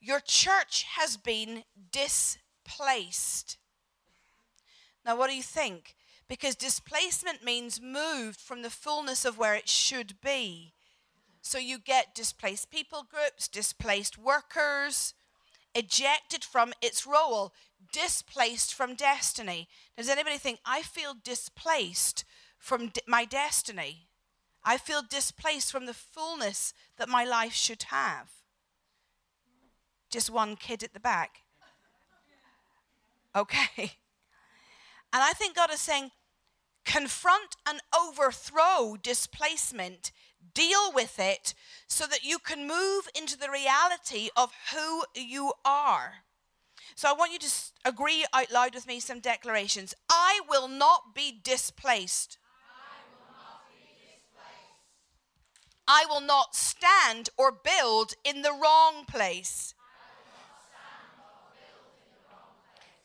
Your 0.00 0.20
church 0.20 0.86
has 0.96 1.16
been 1.16 1.64
displaced. 1.92 3.58
Now, 5.04 5.16
what 5.16 5.30
do 5.30 5.36
you 5.36 5.42
think? 5.42 5.94
Because 6.30 6.54
displacement 6.54 7.44
means 7.44 7.80
moved 7.82 8.40
from 8.40 8.62
the 8.62 8.70
fullness 8.70 9.24
of 9.24 9.36
where 9.36 9.56
it 9.56 9.68
should 9.68 10.20
be. 10.20 10.72
So 11.42 11.58
you 11.58 11.76
get 11.80 12.14
displaced 12.14 12.70
people 12.70 13.04
groups, 13.10 13.48
displaced 13.48 14.16
workers, 14.16 15.12
ejected 15.74 16.44
from 16.44 16.72
its 16.80 17.04
role, 17.04 17.52
displaced 17.92 18.72
from 18.72 18.94
destiny. 18.94 19.66
Does 19.96 20.08
anybody 20.08 20.38
think, 20.38 20.60
I 20.64 20.82
feel 20.82 21.16
displaced 21.20 22.24
from 22.60 22.92
my 23.08 23.24
destiny? 23.24 24.06
I 24.62 24.78
feel 24.78 25.02
displaced 25.02 25.72
from 25.72 25.86
the 25.86 25.94
fullness 25.94 26.72
that 26.96 27.08
my 27.08 27.24
life 27.24 27.54
should 27.54 27.82
have? 27.84 28.30
Just 30.10 30.30
one 30.30 30.54
kid 30.54 30.84
at 30.84 30.94
the 30.94 31.00
back. 31.00 31.38
Okay. 33.34 33.94
And 35.12 35.20
I 35.24 35.32
think 35.32 35.56
God 35.56 35.72
is 35.72 35.80
saying, 35.80 36.12
confront 36.90 37.56
and 37.68 37.80
overthrow 37.96 38.96
displacement 39.00 40.10
deal 40.54 40.92
with 40.92 41.18
it 41.20 41.54
so 41.86 42.04
that 42.06 42.24
you 42.24 42.38
can 42.38 42.66
move 42.66 43.08
into 43.14 43.38
the 43.38 43.50
reality 43.50 44.28
of 44.36 44.52
who 44.74 45.04
you 45.14 45.52
are. 45.64 46.24
So 46.96 47.08
I 47.08 47.12
want 47.12 47.32
you 47.32 47.38
to 47.38 47.52
agree 47.84 48.24
out 48.32 48.50
loud 48.50 48.74
with 48.74 48.88
me 48.88 48.98
some 48.98 49.20
declarations. 49.20 49.94
I 50.10 50.40
will 50.48 50.66
not 50.66 51.14
be 51.14 51.40
displaced. 51.42 52.38
I 55.86 56.04
will 56.08 56.20
not 56.20 56.54
stand 56.54 57.30
or 57.36 57.52
build 57.52 58.14
in 58.24 58.42
the 58.42 58.52
wrong 58.52 59.04
place. 59.06 59.74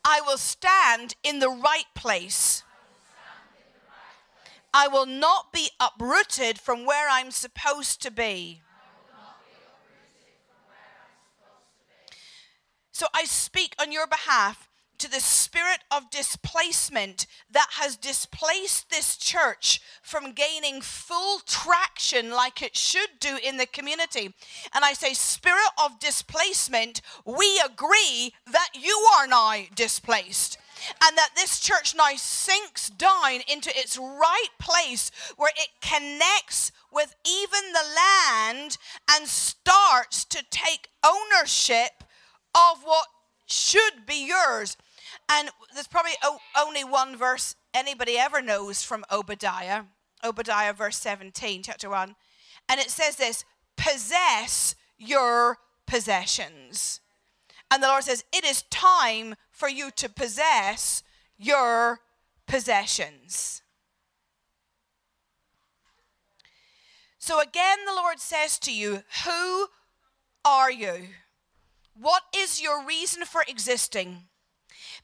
I 0.04 0.22
will 0.22 0.38
stand 0.38 1.16
in 1.24 1.40
the 1.40 1.50
right 1.50 1.86
place. 1.96 2.65
I 4.78 4.90
will 4.90 5.06
not 5.06 5.54
be 5.54 5.70
uprooted 5.80 6.60
from 6.60 6.86
where 6.86 7.08
I'm 7.10 7.32
supposed 7.32 8.02
to 8.02 8.12
be. 8.12 8.62
So 12.92 13.08
I 13.14 13.24
speak 13.24 13.74
on 13.80 13.94
your 13.94 14.06
behalf 14.06 14.68
to 14.98 15.10
the 15.10 15.22
spirit 15.22 15.80
of 15.90 16.10
displacement 16.10 17.26
that 17.50 17.68
has 17.80 17.96
displaced 17.96 18.90
this 18.90 19.16
church 19.16 19.80
from 20.02 20.34
gaining 20.34 20.82
full 20.82 21.40
traction 21.46 22.32
like 22.32 22.62
it 22.62 22.76
should 22.76 23.20
do 23.22 23.38
in 23.42 23.56
the 23.56 23.66
community. 23.66 24.34
And 24.74 24.84
I 24.84 24.92
say, 24.92 25.14
Spirit 25.14 25.72
of 25.82 26.00
displacement, 26.00 27.02
we 27.26 27.62
agree 27.66 28.34
that 28.52 28.70
you 28.74 29.08
are 29.18 29.28
now 29.28 29.56
displaced 29.74 30.58
and 31.04 31.18
that 31.18 31.32
this 31.36 31.60
church 31.60 31.96
now 31.96 32.10
sinks 32.16 32.90
down 32.90 33.42
into 33.52 33.70
its 33.78 33.98
right 33.98 34.50
place 34.60 35.12
where 35.38 35.52
it 35.56 35.70
connects 35.82 36.72
with 36.92 37.16
even 37.26 37.74
the 37.74 37.96
land 37.96 38.78
and 39.12 39.28
starts 39.28 40.26
to 40.26 40.44
take 40.50 40.90
ownership 41.04 42.04
of 42.54 42.84
what 42.84 43.08
should 43.46 44.06
be 44.06 44.28
yours. 44.28 44.78
And 45.30 45.50
there's 45.74 45.88
probably 45.88 46.14
only 46.58 46.84
one 46.84 47.16
verse 47.18 47.56
anybody 47.74 48.18
ever 48.18 48.42
knows 48.42 48.84
from 48.84 49.06
Obadiah, 49.12 49.84
Obadiah 50.24 50.74
verse 50.74 50.98
17, 50.98 51.64
chapter 51.64 51.90
1. 51.90 52.16
And 52.70 52.80
it 52.80 52.90
says 52.90 53.16
this 53.18 53.46
possess 53.78 54.76
your 54.98 55.58
possessions. 55.86 57.02
And 57.76 57.84
the 57.84 57.90
Lord 57.90 58.06
says, 58.06 58.24
It 58.32 58.46
is 58.46 58.62
time 58.70 59.36
for 59.52 59.68
you 59.68 59.92
to 59.98 60.08
possess 60.08 61.04
your 61.38 62.00
possessions. 62.48 63.64
So 67.18 67.42
again, 67.42 67.80
the 67.86 67.94
Lord 67.94 68.22
says 68.22 68.58
to 68.60 68.74
you, 68.74 69.04
Who 69.26 69.68
are 70.46 70.72
you? 70.72 71.08
What 72.00 72.24
is 72.34 72.62
your 72.62 72.82
reason 72.86 73.26
for 73.26 73.44
existing? 73.46 74.30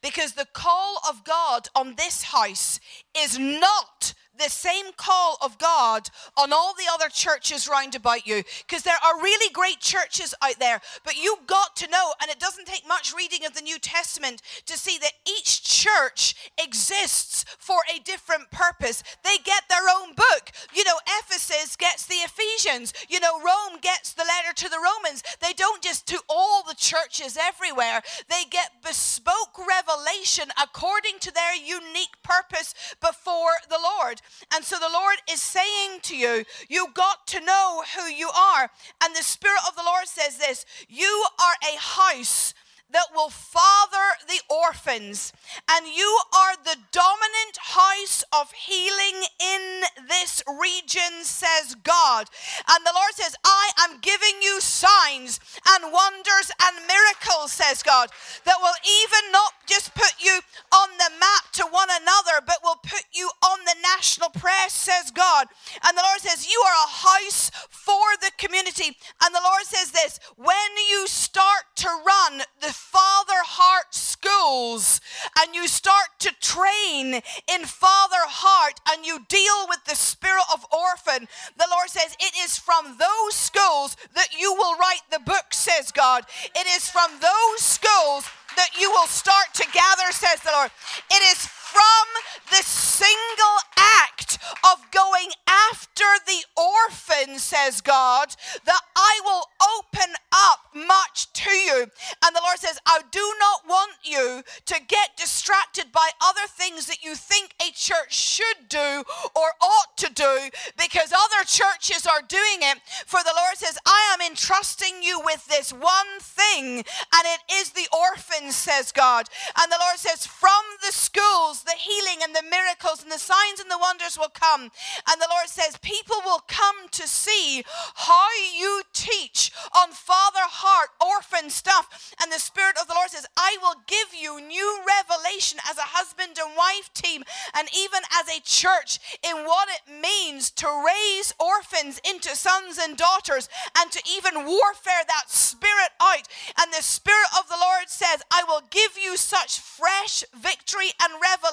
Because 0.02 0.36
the 0.36 0.48
call 0.54 1.02
of 1.10 1.26
God 1.26 1.68
on 1.76 1.96
this 1.98 2.24
house 2.24 2.80
is 3.14 3.38
not 3.38 4.14
the 4.42 4.50
same 4.50 4.92
call 4.98 5.38
of 5.42 5.58
God 5.58 6.10
on 6.36 6.52
all 6.52 6.74
the 6.74 6.90
other 6.92 7.10
churches 7.10 7.68
round 7.68 7.96
about 7.96 8.26
you. 8.26 8.44
Because 8.68 8.84
there 8.84 8.96
are 9.06 9.22
really 9.22 9.52
great 9.54 9.80
churches 9.80 10.34
out 10.42 10.60
there, 10.60 10.82
but 11.04 11.18
you 11.18 11.38
got 11.48 11.76
to 11.78 11.90
know, 11.90 12.14
and 12.22 12.32
it 12.32 12.40
doesn't 12.40 12.68
take 12.68 12.88
much 12.88 13.14
reading 13.16 13.46
of 13.46 13.54
the 13.54 13.62
New 13.62 13.80
Testament 13.80 14.42
to 14.66 14.78
see 14.78 14.98
that 15.00 15.14
each 15.28 15.64
church 15.64 16.36
exists 16.58 17.46
for 17.58 17.80
a 17.94 18.00
different 18.00 18.50
purpose. 18.52 19.04
They 19.24 19.38
get 19.44 19.64
their 19.70 19.88
own 19.90 20.14
book. 20.16 20.52
You 20.74 20.84
know, 20.84 20.98
Ephesus 21.20 21.76
gets 21.76 22.06
the 22.08 22.16
Ephesians, 22.16 22.94
you 23.10 23.20
know, 23.20 23.40
Rome 23.40 23.80
gets 23.82 24.14
the 24.14 24.24
letter 24.24 24.54
to 24.56 24.70
the 24.70 24.78
Romans. 24.78 25.24
They 25.40 25.54
don't 25.54 25.82
just 25.82 26.08
to 26.08 26.20
all 26.30 26.64
the 26.64 26.76
churches 26.76 27.38
everywhere, 27.40 28.02
they 28.30 28.44
get 28.50 28.84
bespoke 28.84 29.58
revelation 29.58 30.50
according 30.62 31.20
to 31.20 31.32
their 31.32 31.56
unique 31.56 32.22
purpose 32.24 32.74
before 33.00 33.54
the 33.70 33.80
Lord. 33.82 34.22
And 34.54 34.64
so 34.64 34.78
the 34.80 34.90
Lord 34.92 35.18
is 35.32 35.42
saying 35.42 36.00
to 36.04 36.16
you, 36.16 36.44
you 36.70 36.88
got 36.94 37.28
to 37.28 37.40
know 37.40 37.84
who 37.96 38.06
you 38.06 38.30
are. 38.30 38.70
And 39.04 39.16
the 39.16 39.24
Spirit 39.24 39.62
of 39.68 39.76
the 39.76 39.84
Lord 39.86 40.08
says 40.08 40.38
this 40.38 40.66
you 40.88 41.26
are 41.40 41.56
a 41.74 41.78
house 41.78 42.54
that 42.94 43.08
will 43.14 43.30
father 43.30 44.18
the 44.28 44.42
orphans. 44.50 45.34
And 45.70 45.88
you 45.88 46.20
are 46.36 46.56
the 46.64 46.78
dominant 46.92 47.58
house 47.60 48.24
of 48.34 48.52
healing 48.52 49.28
in 49.40 49.82
this 50.08 50.44
region, 50.48 51.24
says 51.24 51.76
God. 51.84 52.28
And 52.70 52.86
the 52.86 52.94
Lord 52.94 53.14
says, 53.14 53.36
I 53.46 53.72
am 53.80 54.00
giving 54.02 54.42
you 54.42 54.60
signs 54.62 55.40
and 55.68 55.92
wonders 55.92 56.52
and 56.62 56.88
miracles, 56.88 57.52
says 57.52 57.84
God, 57.84 58.10
that 58.46 58.58
will 58.62 58.76
even 58.86 59.32
not 59.32 59.54
just 59.68 59.94
put 59.96 60.14
you 60.20 60.40
on 60.74 60.90
the 60.98 61.12
map 61.20 61.52
to 61.54 61.64
one 61.70 61.90
another, 61.90 62.44
but 62.46 62.60
will 62.64 62.80
put 62.84 63.04
you 63.14 63.30
on 63.44 63.60
the 63.66 63.76
national 63.96 64.30
press, 64.30 64.74
says 64.74 65.12
God. 65.12 65.48
And 65.84 65.98
the 65.98 66.04
Lord 66.04 66.20
says, 66.20 66.48
You 66.52 66.62
are 66.68 66.86
a 66.86 66.90
house 66.90 67.52
for 67.70 68.18
the 68.22 68.32
community. 68.38 68.98
And 69.24 69.34
the 69.34 69.42
Lord 69.44 69.64
says 69.64 69.92
this 69.92 70.20
when 70.38 70.72
you 70.90 71.08
start 71.08 71.64
to 71.76 71.88
run 71.88 72.42
the 72.62 72.74
father 72.82 73.42
heart 73.46 73.94
schools 73.94 75.00
and 75.40 75.54
you 75.56 75.68
start 75.68 76.10
to 76.20 76.34
train 76.42 77.22
in 77.48 77.62
father 77.66 78.26
heart 78.26 78.80
and 78.90 79.06
you 79.06 79.20
deal 79.30 79.68
with 79.70 79.84
the 79.86 79.96
spirit 79.96 80.44
of 80.54 80.66
orphan, 80.74 81.28
the 81.58 81.68
Lord 81.70 81.90
says 81.90 82.16
it 82.20 82.34
is 82.44 82.58
from 82.58 82.98
those 82.98 83.36
schools 83.36 83.96
that 84.16 84.30
you 84.38 84.54
will 84.54 84.78
write 84.78 85.06
the 85.12 85.20
book, 85.20 85.54
says 85.54 85.92
God. 85.92 86.26
It 86.56 86.68
is 86.76 86.90
from 86.90 87.12
those 87.22 87.62
schools 87.62 88.26
that 88.58 88.72
you 88.80 88.90
will 88.92 89.08
start 89.08 89.54
to 89.54 89.66
gather, 89.72 90.12
says 90.12 90.42
the 90.42 90.52
Lord. 90.52 90.72
It 91.10 91.22
is 91.32 91.48
from 91.72 92.08
the 92.50 92.64
single 92.64 93.58
act 93.78 94.38
of 94.64 94.92
going 94.92 95.30
after 95.48 96.04
the 96.28 96.44
orphan, 96.58 97.40
says 97.40 97.82
God, 97.82 98.36
that 98.66 98.82
I 98.96 99.20
will 99.24 99.46
open 99.78 100.14
up 100.32 100.60
much 100.74 101.32
to 101.34 101.50
you. 101.50 101.88
And 102.24 102.36
the 102.36 102.42
Lord 102.44 102.60
says, 102.60 102.80
I 102.86 103.02
do 103.12 103.34
not 103.40 103.68
want 103.68 103.94
you 104.04 104.44
to 104.66 104.76
get 104.88 105.18
distracted 105.18 105.92
by 105.92 106.10
other 106.22 106.48
things 106.48 106.88
that 106.88 107.04
you 107.04 107.16
think 107.16 107.54
a 107.62 107.72
church 107.72 108.14
should 108.14 108.70
do 108.70 109.04
or 109.36 109.48
ought 109.62 109.98
to 109.98 110.14
do 110.14 110.50
because 110.78 111.14
other 111.14 111.46
churches 111.46 112.06
are 112.06 112.22
doing 112.28 112.62
it. 112.62 112.80
For 113.06 113.22
the 113.24 113.34
Lord 113.36 113.58
says, 113.58 113.78
I 113.86 114.14
am 114.14 114.28
entrusting 114.28 115.02
you 115.02 115.22
with 115.24 115.46
this 115.48 115.72
one 115.72 116.20
thing, 116.20 116.78
and 116.78 117.26
it 117.26 117.42
is 117.54 117.72
the 117.72 117.88
orphans, 117.96 118.56
says 118.56 118.92
God. 118.92 119.28
And 119.60 119.72
the 119.72 119.80
Lord 119.80 119.98
says, 119.98 120.26
from 120.26 120.64
the 120.86 120.92
schools, 120.92 121.61
the 121.64 121.78
healing 121.78 122.20
and 122.24 122.36
the 122.36 122.44
miracles 122.50 123.04
and 123.04 123.12
the 123.12 123.20
signs 123.20 123.60
and 123.60 123.70
the 123.70 123.80
wonders 123.80 124.18
will 124.18 124.32
come. 124.34 124.72
And 125.08 125.22
the 125.22 125.30
Lord 125.30 125.48
says, 125.48 125.78
people 125.82 126.18
will 126.26 126.44
come 126.48 126.88
to 126.92 127.08
see 127.08 127.64
how 127.96 128.28
you 128.58 128.84
teach 128.94 129.52
on 129.76 129.92
Father 129.92 130.46
Heart, 130.46 130.90
orphan 131.00 131.50
stuff. 131.50 132.14
And 132.22 132.32
the 132.32 132.40
Spirit 132.40 132.78
of 132.80 132.88
the 132.88 132.94
Lord 132.96 133.10
says, 133.10 133.26
I 133.38 133.58
will 133.62 133.76
give 133.88 134.14
you 134.18 134.42
new 134.42 134.80
revelation 134.86 135.60
as 135.70 135.78
a 135.78 135.94
husband 135.94 136.38
and 136.40 136.56
wife 136.58 136.92
team 136.94 137.24
and 137.56 137.68
even 137.76 138.02
as 138.14 138.28
a 138.30 138.42
church 138.42 139.00
in 139.24 139.46
what 139.46 139.70
it 139.70 140.02
means 140.02 140.52
to 140.52 140.68
raise 140.68 141.34
orphans 141.40 142.00
into 142.08 142.36
sons 142.36 142.78
and 142.82 142.98
daughters 142.98 143.50
and 143.78 143.92
to 143.92 144.02
even 144.10 144.46
warfare 144.46 145.04
that 145.08 145.30
spirit 145.30 145.92
out. 146.02 146.28
And 146.60 146.72
the 146.74 146.84
Spirit 146.84 147.30
of 147.40 147.48
the 147.48 147.60
Lord 147.60 147.88
says, 147.88 148.22
I 148.32 148.44
will 148.48 148.62
give 148.70 148.98
you 149.02 149.18
such 149.18 149.60
fresh 149.60 150.24
victory 150.34 150.92
and 151.02 151.14
revelation 151.22 151.51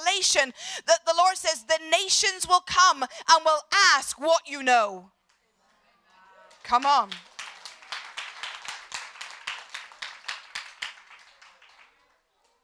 that 0.86 1.04
the 1.06 1.14
Lord 1.16 1.36
says 1.36 1.64
the 1.64 1.78
nations 1.90 2.46
will 2.48 2.60
come 2.60 3.02
and 3.02 3.44
will 3.44 3.62
ask 3.94 4.20
what 4.20 4.48
you 4.48 4.62
know. 4.62 5.10
Come 6.62 6.84
on. 6.84 7.10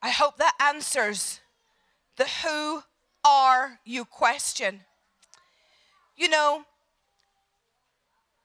I 0.03 0.11
hope 0.11 0.37
that 0.37 0.55
answers 0.61 1.41
the 2.17 2.27
who 2.43 2.83
are 3.25 3.81
you 3.87 4.05
question. 4.05 4.81
You 6.17 6.29
know, 6.29 6.65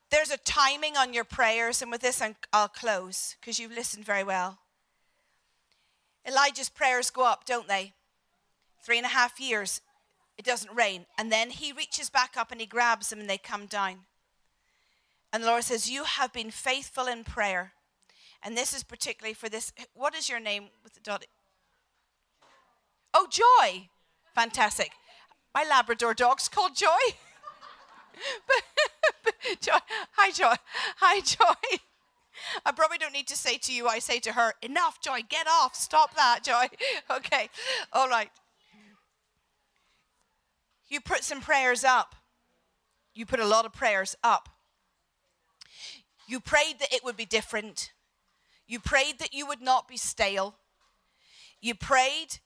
there's 0.09 0.31
a 0.31 0.37
timing 0.37 0.95
on 0.95 1.13
your 1.13 1.25
prayers, 1.25 1.81
and 1.81 1.91
with 1.91 2.01
this 2.01 2.21
I'll 2.53 2.69
close 2.69 3.35
because 3.39 3.59
you've 3.59 3.73
listened 3.73 4.05
very 4.05 4.23
well. 4.23 4.59
Elijah's 6.25 6.69
prayers 6.69 7.09
go 7.09 7.23
up, 7.23 7.45
don't 7.45 7.67
they? 7.67 7.93
Three 8.82 8.97
and 8.97 9.05
a 9.05 9.09
half 9.09 9.39
years, 9.39 9.82
it 10.38 10.45
doesn't 10.45 10.75
rain. 10.75 11.05
And 11.17 11.32
then 11.32 11.49
he 11.49 11.71
reaches 11.71 12.09
back 12.09 12.36
up 12.38 12.51
and 12.51 12.61
he 12.61 12.67
grabs 12.67 13.09
them 13.09 13.19
and 13.19 13.30
they 13.30 13.38
come 13.38 13.65
down. 13.65 14.05
And 15.32 15.43
the 15.43 15.47
Lord 15.47 15.63
says, 15.63 15.89
You 15.89 16.05
have 16.05 16.34
been 16.34 16.51
faithful 16.51 17.07
in 17.07 17.23
prayer. 17.23 17.73
And 18.41 18.55
this 18.55 18.73
is 18.73 18.84
particularly 18.84 19.34
for 19.34 19.49
this. 19.49 19.73
What 19.93 20.15
is 20.15 20.30
your 20.30 20.39
name 20.39 20.69
with 20.84 20.93
the 20.93 21.01
dot? 21.01 21.25
Oh, 23.13 23.27
Joy. 23.30 23.89
Fantastic. 24.34 24.91
My 25.53 25.65
Labrador 25.69 26.13
dog's 26.13 26.47
called 26.47 26.75
Joy. 26.75 26.88
Joy. 29.61 29.77
Hi, 30.13 30.32
Joy. 30.32 30.55
Hi, 30.97 31.19
Joy. 31.21 31.80
I 32.65 32.71
probably 32.71 32.97
don't 32.97 33.13
need 33.13 33.27
to 33.27 33.36
say 33.36 33.57
to 33.57 33.73
you, 33.73 33.88
I 33.88 33.99
say 33.99 34.19
to 34.19 34.34
her, 34.34 34.53
enough, 34.61 35.01
Joy, 35.01 35.21
get 35.27 35.47
off, 35.47 35.75
stop 35.75 36.15
that, 36.15 36.39
Joy. 36.43 36.67
Okay, 37.11 37.49
all 37.91 38.07
right. 38.07 38.30
You 40.89 40.99
put 40.99 41.23
some 41.23 41.41
prayers 41.41 41.83
up. 41.83 42.15
You 43.13 43.25
put 43.25 43.39
a 43.39 43.45
lot 43.45 43.65
of 43.65 43.73
prayers 43.73 44.15
up. 44.23 44.49
You 46.27 46.39
prayed 46.39 46.79
that 46.79 46.93
it 46.93 47.03
would 47.03 47.17
be 47.17 47.25
different. 47.25 47.91
You 48.67 48.79
prayed 48.79 49.19
that 49.19 49.33
you 49.33 49.47
would 49.47 49.61
not 49.61 49.87
be 49.87 49.97
stale. 49.97 50.55
You 51.61 51.75
prayed 51.75 52.39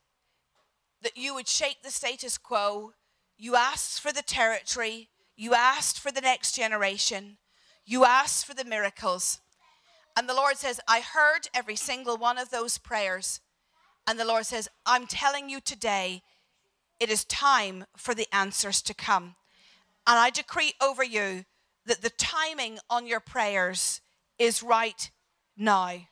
that 1.01 1.17
you 1.17 1.33
would 1.33 1.47
shake 1.47 1.83
the 1.83 1.91
status 1.91 2.37
quo. 2.37 2.93
You 3.37 3.55
asked 3.55 3.99
for 3.99 4.11
the 4.11 4.21
territory. 4.21 5.09
You 5.35 5.53
asked 5.53 5.99
for 5.99 6.11
the 6.11 6.21
next 6.21 6.53
generation. 6.53 7.37
You 7.85 8.05
asked 8.05 8.45
for 8.45 8.53
the 8.53 8.63
miracles. 8.63 9.39
And 10.15 10.29
the 10.29 10.33
Lord 10.33 10.57
says, 10.57 10.79
I 10.87 11.01
heard 11.01 11.49
every 11.53 11.75
single 11.75 12.17
one 12.17 12.37
of 12.37 12.51
those 12.51 12.77
prayers. 12.77 13.41
And 14.07 14.19
the 14.19 14.25
Lord 14.25 14.45
says, 14.45 14.69
I'm 14.85 15.07
telling 15.07 15.49
you 15.49 15.59
today, 15.59 16.23
it 17.03 17.09
is 17.09 17.25
time 17.25 17.83
for 17.97 18.15
the 18.15 18.33
answers 18.33 18.81
to 18.81 18.93
come. 18.93 19.35
And 20.07 20.17
I 20.17 20.29
decree 20.29 20.71
over 20.81 21.03
you 21.03 21.43
that 21.85 22.01
the 22.01 22.09
timing 22.11 22.79
on 22.89 23.05
your 23.05 23.19
prayers 23.19 23.99
is 24.39 24.63
right 24.63 25.11
now. 25.57 26.07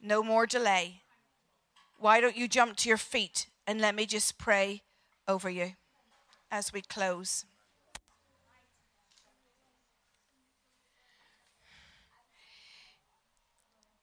No 0.00 0.22
more 0.22 0.46
delay. 0.46 1.02
Why 1.98 2.20
don't 2.20 2.36
you 2.36 2.46
jump 2.46 2.76
to 2.76 2.88
your 2.88 2.98
feet 2.98 3.48
and 3.66 3.80
let 3.80 3.96
me 3.96 4.06
just 4.06 4.38
pray 4.38 4.82
over 5.26 5.50
you 5.50 5.72
as 6.52 6.72
we 6.72 6.82
close? 6.82 7.44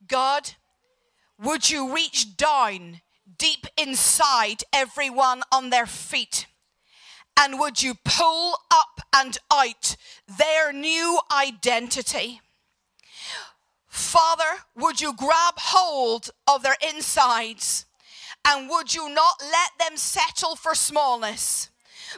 God, 0.06 0.52
would 1.42 1.70
you 1.70 1.96
reach 1.96 2.36
down 2.36 3.00
deep 3.40 3.66
inside 3.76 4.64
everyone 4.72 5.42
on 5.52 5.72
their 5.72 5.88
feet? 5.88 6.46
And 7.40 7.58
would 7.58 7.82
you 7.82 7.96
pull 8.04 8.58
up 8.70 9.02
and 9.16 9.38
out 9.52 9.96
their 10.28 10.72
new 10.72 11.20
identity? 11.32 12.42
Father, 13.88 14.64
would 14.76 15.02
you 15.02 15.14
grab 15.16 15.56
hold 15.58 16.30
of 16.48 16.62
their 16.62 16.76
insides 16.88 17.86
and 18.46 18.70
would 18.70 18.94
you 18.94 19.10
not 19.10 19.42
let 19.42 19.72
them 19.80 19.98
settle 19.98 20.56
for 20.56 20.76
smallness? 20.76 21.70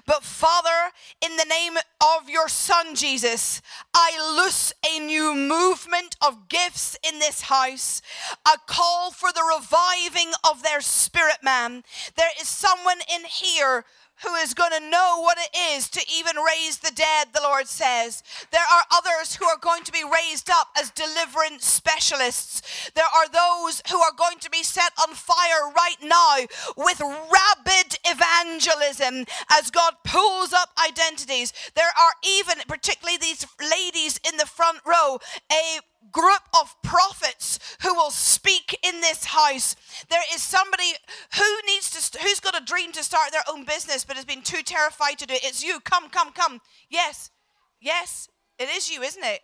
But 0.05 0.23
Father, 0.23 0.91
in 1.21 1.37
the 1.37 1.45
name 1.45 1.73
of 1.99 2.29
your 2.29 2.47
Son 2.47 2.95
Jesus, 2.95 3.61
I 3.93 4.35
loose 4.37 4.73
a 4.87 4.99
new 4.99 5.35
movement 5.35 6.15
of 6.21 6.47
gifts 6.49 6.97
in 7.07 7.19
this 7.19 7.41
house, 7.41 8.01
a 8.45 8.57
call 8.67 9.11
for 9.11 9.31
the 9.31 9.43
reviving 9.43 10.31
of 10.49 10.50
their 10.71 10.81
spirit 10.81 11.37
man. 11.43 11.83
There 12.15 12.31
is 12.39 12.47
someone 12.47 12.99
in 13.13 13.25
here 13.25 13.83
who 14.23 14.35
is 14.35 14.53
going 14.53 14.71
to 14.71 14.89
know 14.89 15.19
what 15.19 15.37
it 15.39 15.49
is 15.73 15.89
to 15.89 16.05
even 16.15 16.35
raise 16.37 16.77
the 16.77 16.91
dead, 16.93 17.29
the 17.33 17.41
Lord 17.41 17.67
says. 17.67 18.21
There 18.51 18.61
are 18.61 18.83
others 18.91 19.35
who 19.35 19.45
are 19.45 19.57
going 19.59 19.83
to 19.83 19.91
be 19.91 20.03
raised 20.03 20.49
up 20.49 20.69
as 20.79 20.91
deliverance 20.91 21.65
specialists. 21.65 22.91
There 22.93 23.03
are 23.03 23.27
those 23.27 23.81
who 23.89 23.99
are 23.99 24.13
going 24.15 24.37
to 24.39 24.49
be 24.49 24.63
set 24.63 24.91
on 25.01 25.15
fire 25.15 25.73
right 25.75 25.97
now 26.03 26.45
with 26.77 27.01
rabid 27.01 27.97
evangelism 28.05 29.25
as 29.51 29.71
God 29.71 29.95
pulls 30.05 30.53
up 30.53 30.69
identities. 30.85 31.51
There 31.75 31.91
are 31.99 32.13
even, 32.23 32.57
particularly 32.67 33.17
these 33.17 33.45
ladies 33.59 34.19
in 34.25 34.37
the 34.37 34.45
front 34.45 34.79
row, 34.85 35.17
a 35.51 35.79
group 36.11 36.41
of 36.59 36.75
prophets 36.83 37.59
who 37.81 37.93
will 37.93 38.11
speak 38.11 38.77
in 38.83 39.01
this 39.01 39.25
house. 39.25 39.75
There 40.09 40.21
is 40.33 40.41
somebody 40.41 40.91
who 41.37 41.61
needs 41.67 41.89
to, 41.91 42.19
who's 42.19 42.39
got 42.39 42.59
a 42.59 42.65
dream 42.65 42.91
to 42.93 43.03
start 43.03 43.31
their 43.31 43.43
own 43.49 43.65
business 43.65 44.03
but 44.03 44.15
has 44.15 44.25
been 44.25 44.41
too 44.41 44.63
terrified 44.63 45.19
to 45.19 45.25
do 45.25 45.33
it. 45.33 45.43
It's 45.43 45.63
you. 45.63 45.79
Come, 45.79 46.09
come, 46.09 46.31
come. 46.31 46.59
Yes, 46.89 47.29
yes, 47.79 48.27
it 48.57 48.69
is 48.69 48.91
you, 48.91 49.01
isn't 49.01 49.23
it? 49.23 49.41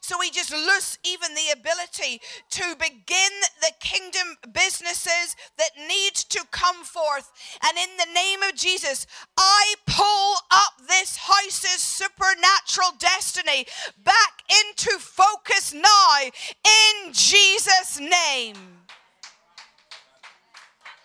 So 0.00 0.16
we 0.18 0.30
just 0.30 0.52
lose 0.52 0.98
even 1.04 1.34
the 1.34 1.52
ability 1.52 2.20
to 2.50 2.76
begin 2.78 3.30
the 3.60 3.72
kingdom 3.80 4.36
businesses 4.52 5.36
that 5.56 5.70
need 5.88 6.14
to 6.14 6.44
come 6.50 6.84
forth. 6.84 7.30
And 7.62 7.76
in 7.76 7.96
the 7.98 8.12
name 8.14 8.42
of 8.42 8.54
Jesus, 8.54 9.06
I 9.36 9.74
pull 9.86 10.34
up 10.50 10.86
this 10.88 11.16
house's 11.16 11.82
supernatural 11.82 12.92
destiny 12.98 13.66
back 14.04 14.42
into 14.48 14.98
focus 14.98 15.74
now 15.74 16.18
in 16.22 17.12
Jesus' 17.12 18.00
name. 18.00 18.56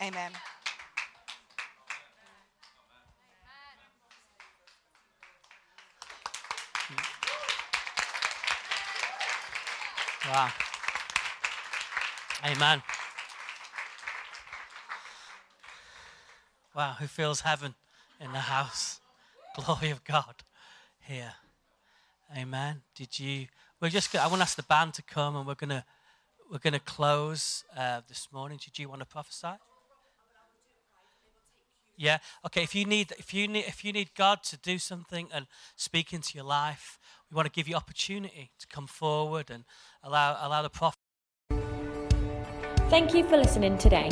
Amen. 0.02 0.32
Wow. 10.26 10.50
Amen. 12.46 12.82
Wow, 16.74 16.96
who 16.98 17.08
feels 17.08 17.42
heaven 17.42 17.76
in 18.22 18.32
the 18.32 18.40
house? 18.40 19.02
Glory 19.56 19.90
of 19.90 20.04
God 20.06 20.36
here. 21.02 21.34
Amen. 22.38 22.84
Did 22.96 23.20
you? 23.20 23.48
We're 23.82 23.90
just. 23.90 24.16
I 24.16 24.28
want 24.28 24.38
to 24.40 24.44
ask 24.44 24.56
the 24.56 24.64
band 24.64 24.94
to 24.94 25.02
come, 25.02 25.36
and 25.36 25.46
we're 25.46 25.56
gonna 25.56 25.84
we're 26.50 26.60
gonna 26.60 26.80
close 26.80 27.66
uh, 27.78 28.02
this 28.08 28.30
morning. 28.32 28.60
Did 28.64 28.80
you 28.80 28.88
want 28.88 29.02
to 29.02 29.06
prophesy? 29.06 29.60
Yeah. 31.98 32.20
Okay. 32.46 32.64
If 32.64 32.74
you 32.74 32.86
need, 32.86 33.14
if 33.20 33.34
you 33.34 33.48
need, 33.50 33.66
if 33.68 33.84
you 33.84 33.92
need 33.92 34.16
God 34.16 34.42
to 34.44 34.58
do 34.58 34.80
something 34.80 35.28
and 35.34 35.48
speak 35.76 36.14
into 36.14 36.36
your 36.36 36.46
life, 36.46 36.98
we 37.34 37.36
want 37.36 37.48
to 37.48 37.52
give 37.52 37.68
you 37.68 37.76
opportunity 37.76 38.52
to 38.60 38.68
come 38.68 38.86
forward 38.86 39.50
and 39.50 39.64
allow 40.04 40.38
allow 40.42 40.62
the 40.62 40.70
prophet. 40.70 40.98
Thank 42.90 43.16
you 43.16 43.24
for 43.28 43.38
listening 43.38 43.78
today. 43.80 44.12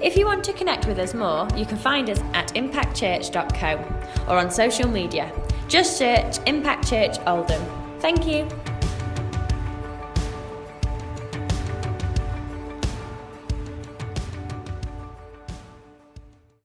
If 0.00 0.16
you 0.16 0.24
want 0.24 0.42
to 0.44 0.54
connect 0.54 0.86
with 0.86 0.98
us 0.98 1.12
more, 1.12 1.46
you 1.54 1.66
can 1.66 1.76
find 1.76 2.08
us 2.08 2.18
at 2.32 2.48
impactchurch.co 2.54 4.24
or 4.26 4.38
on 4.38 4.50
social 4.50 4.88
media. 4.88 5.30
Just 5.68 5.98
search 5.98 6.38
Impact 6.46 6.88
Church 6.88 7.18
Oldham. 7.26 7.62
Thank 8.00 8.26
you. 8.26 8.48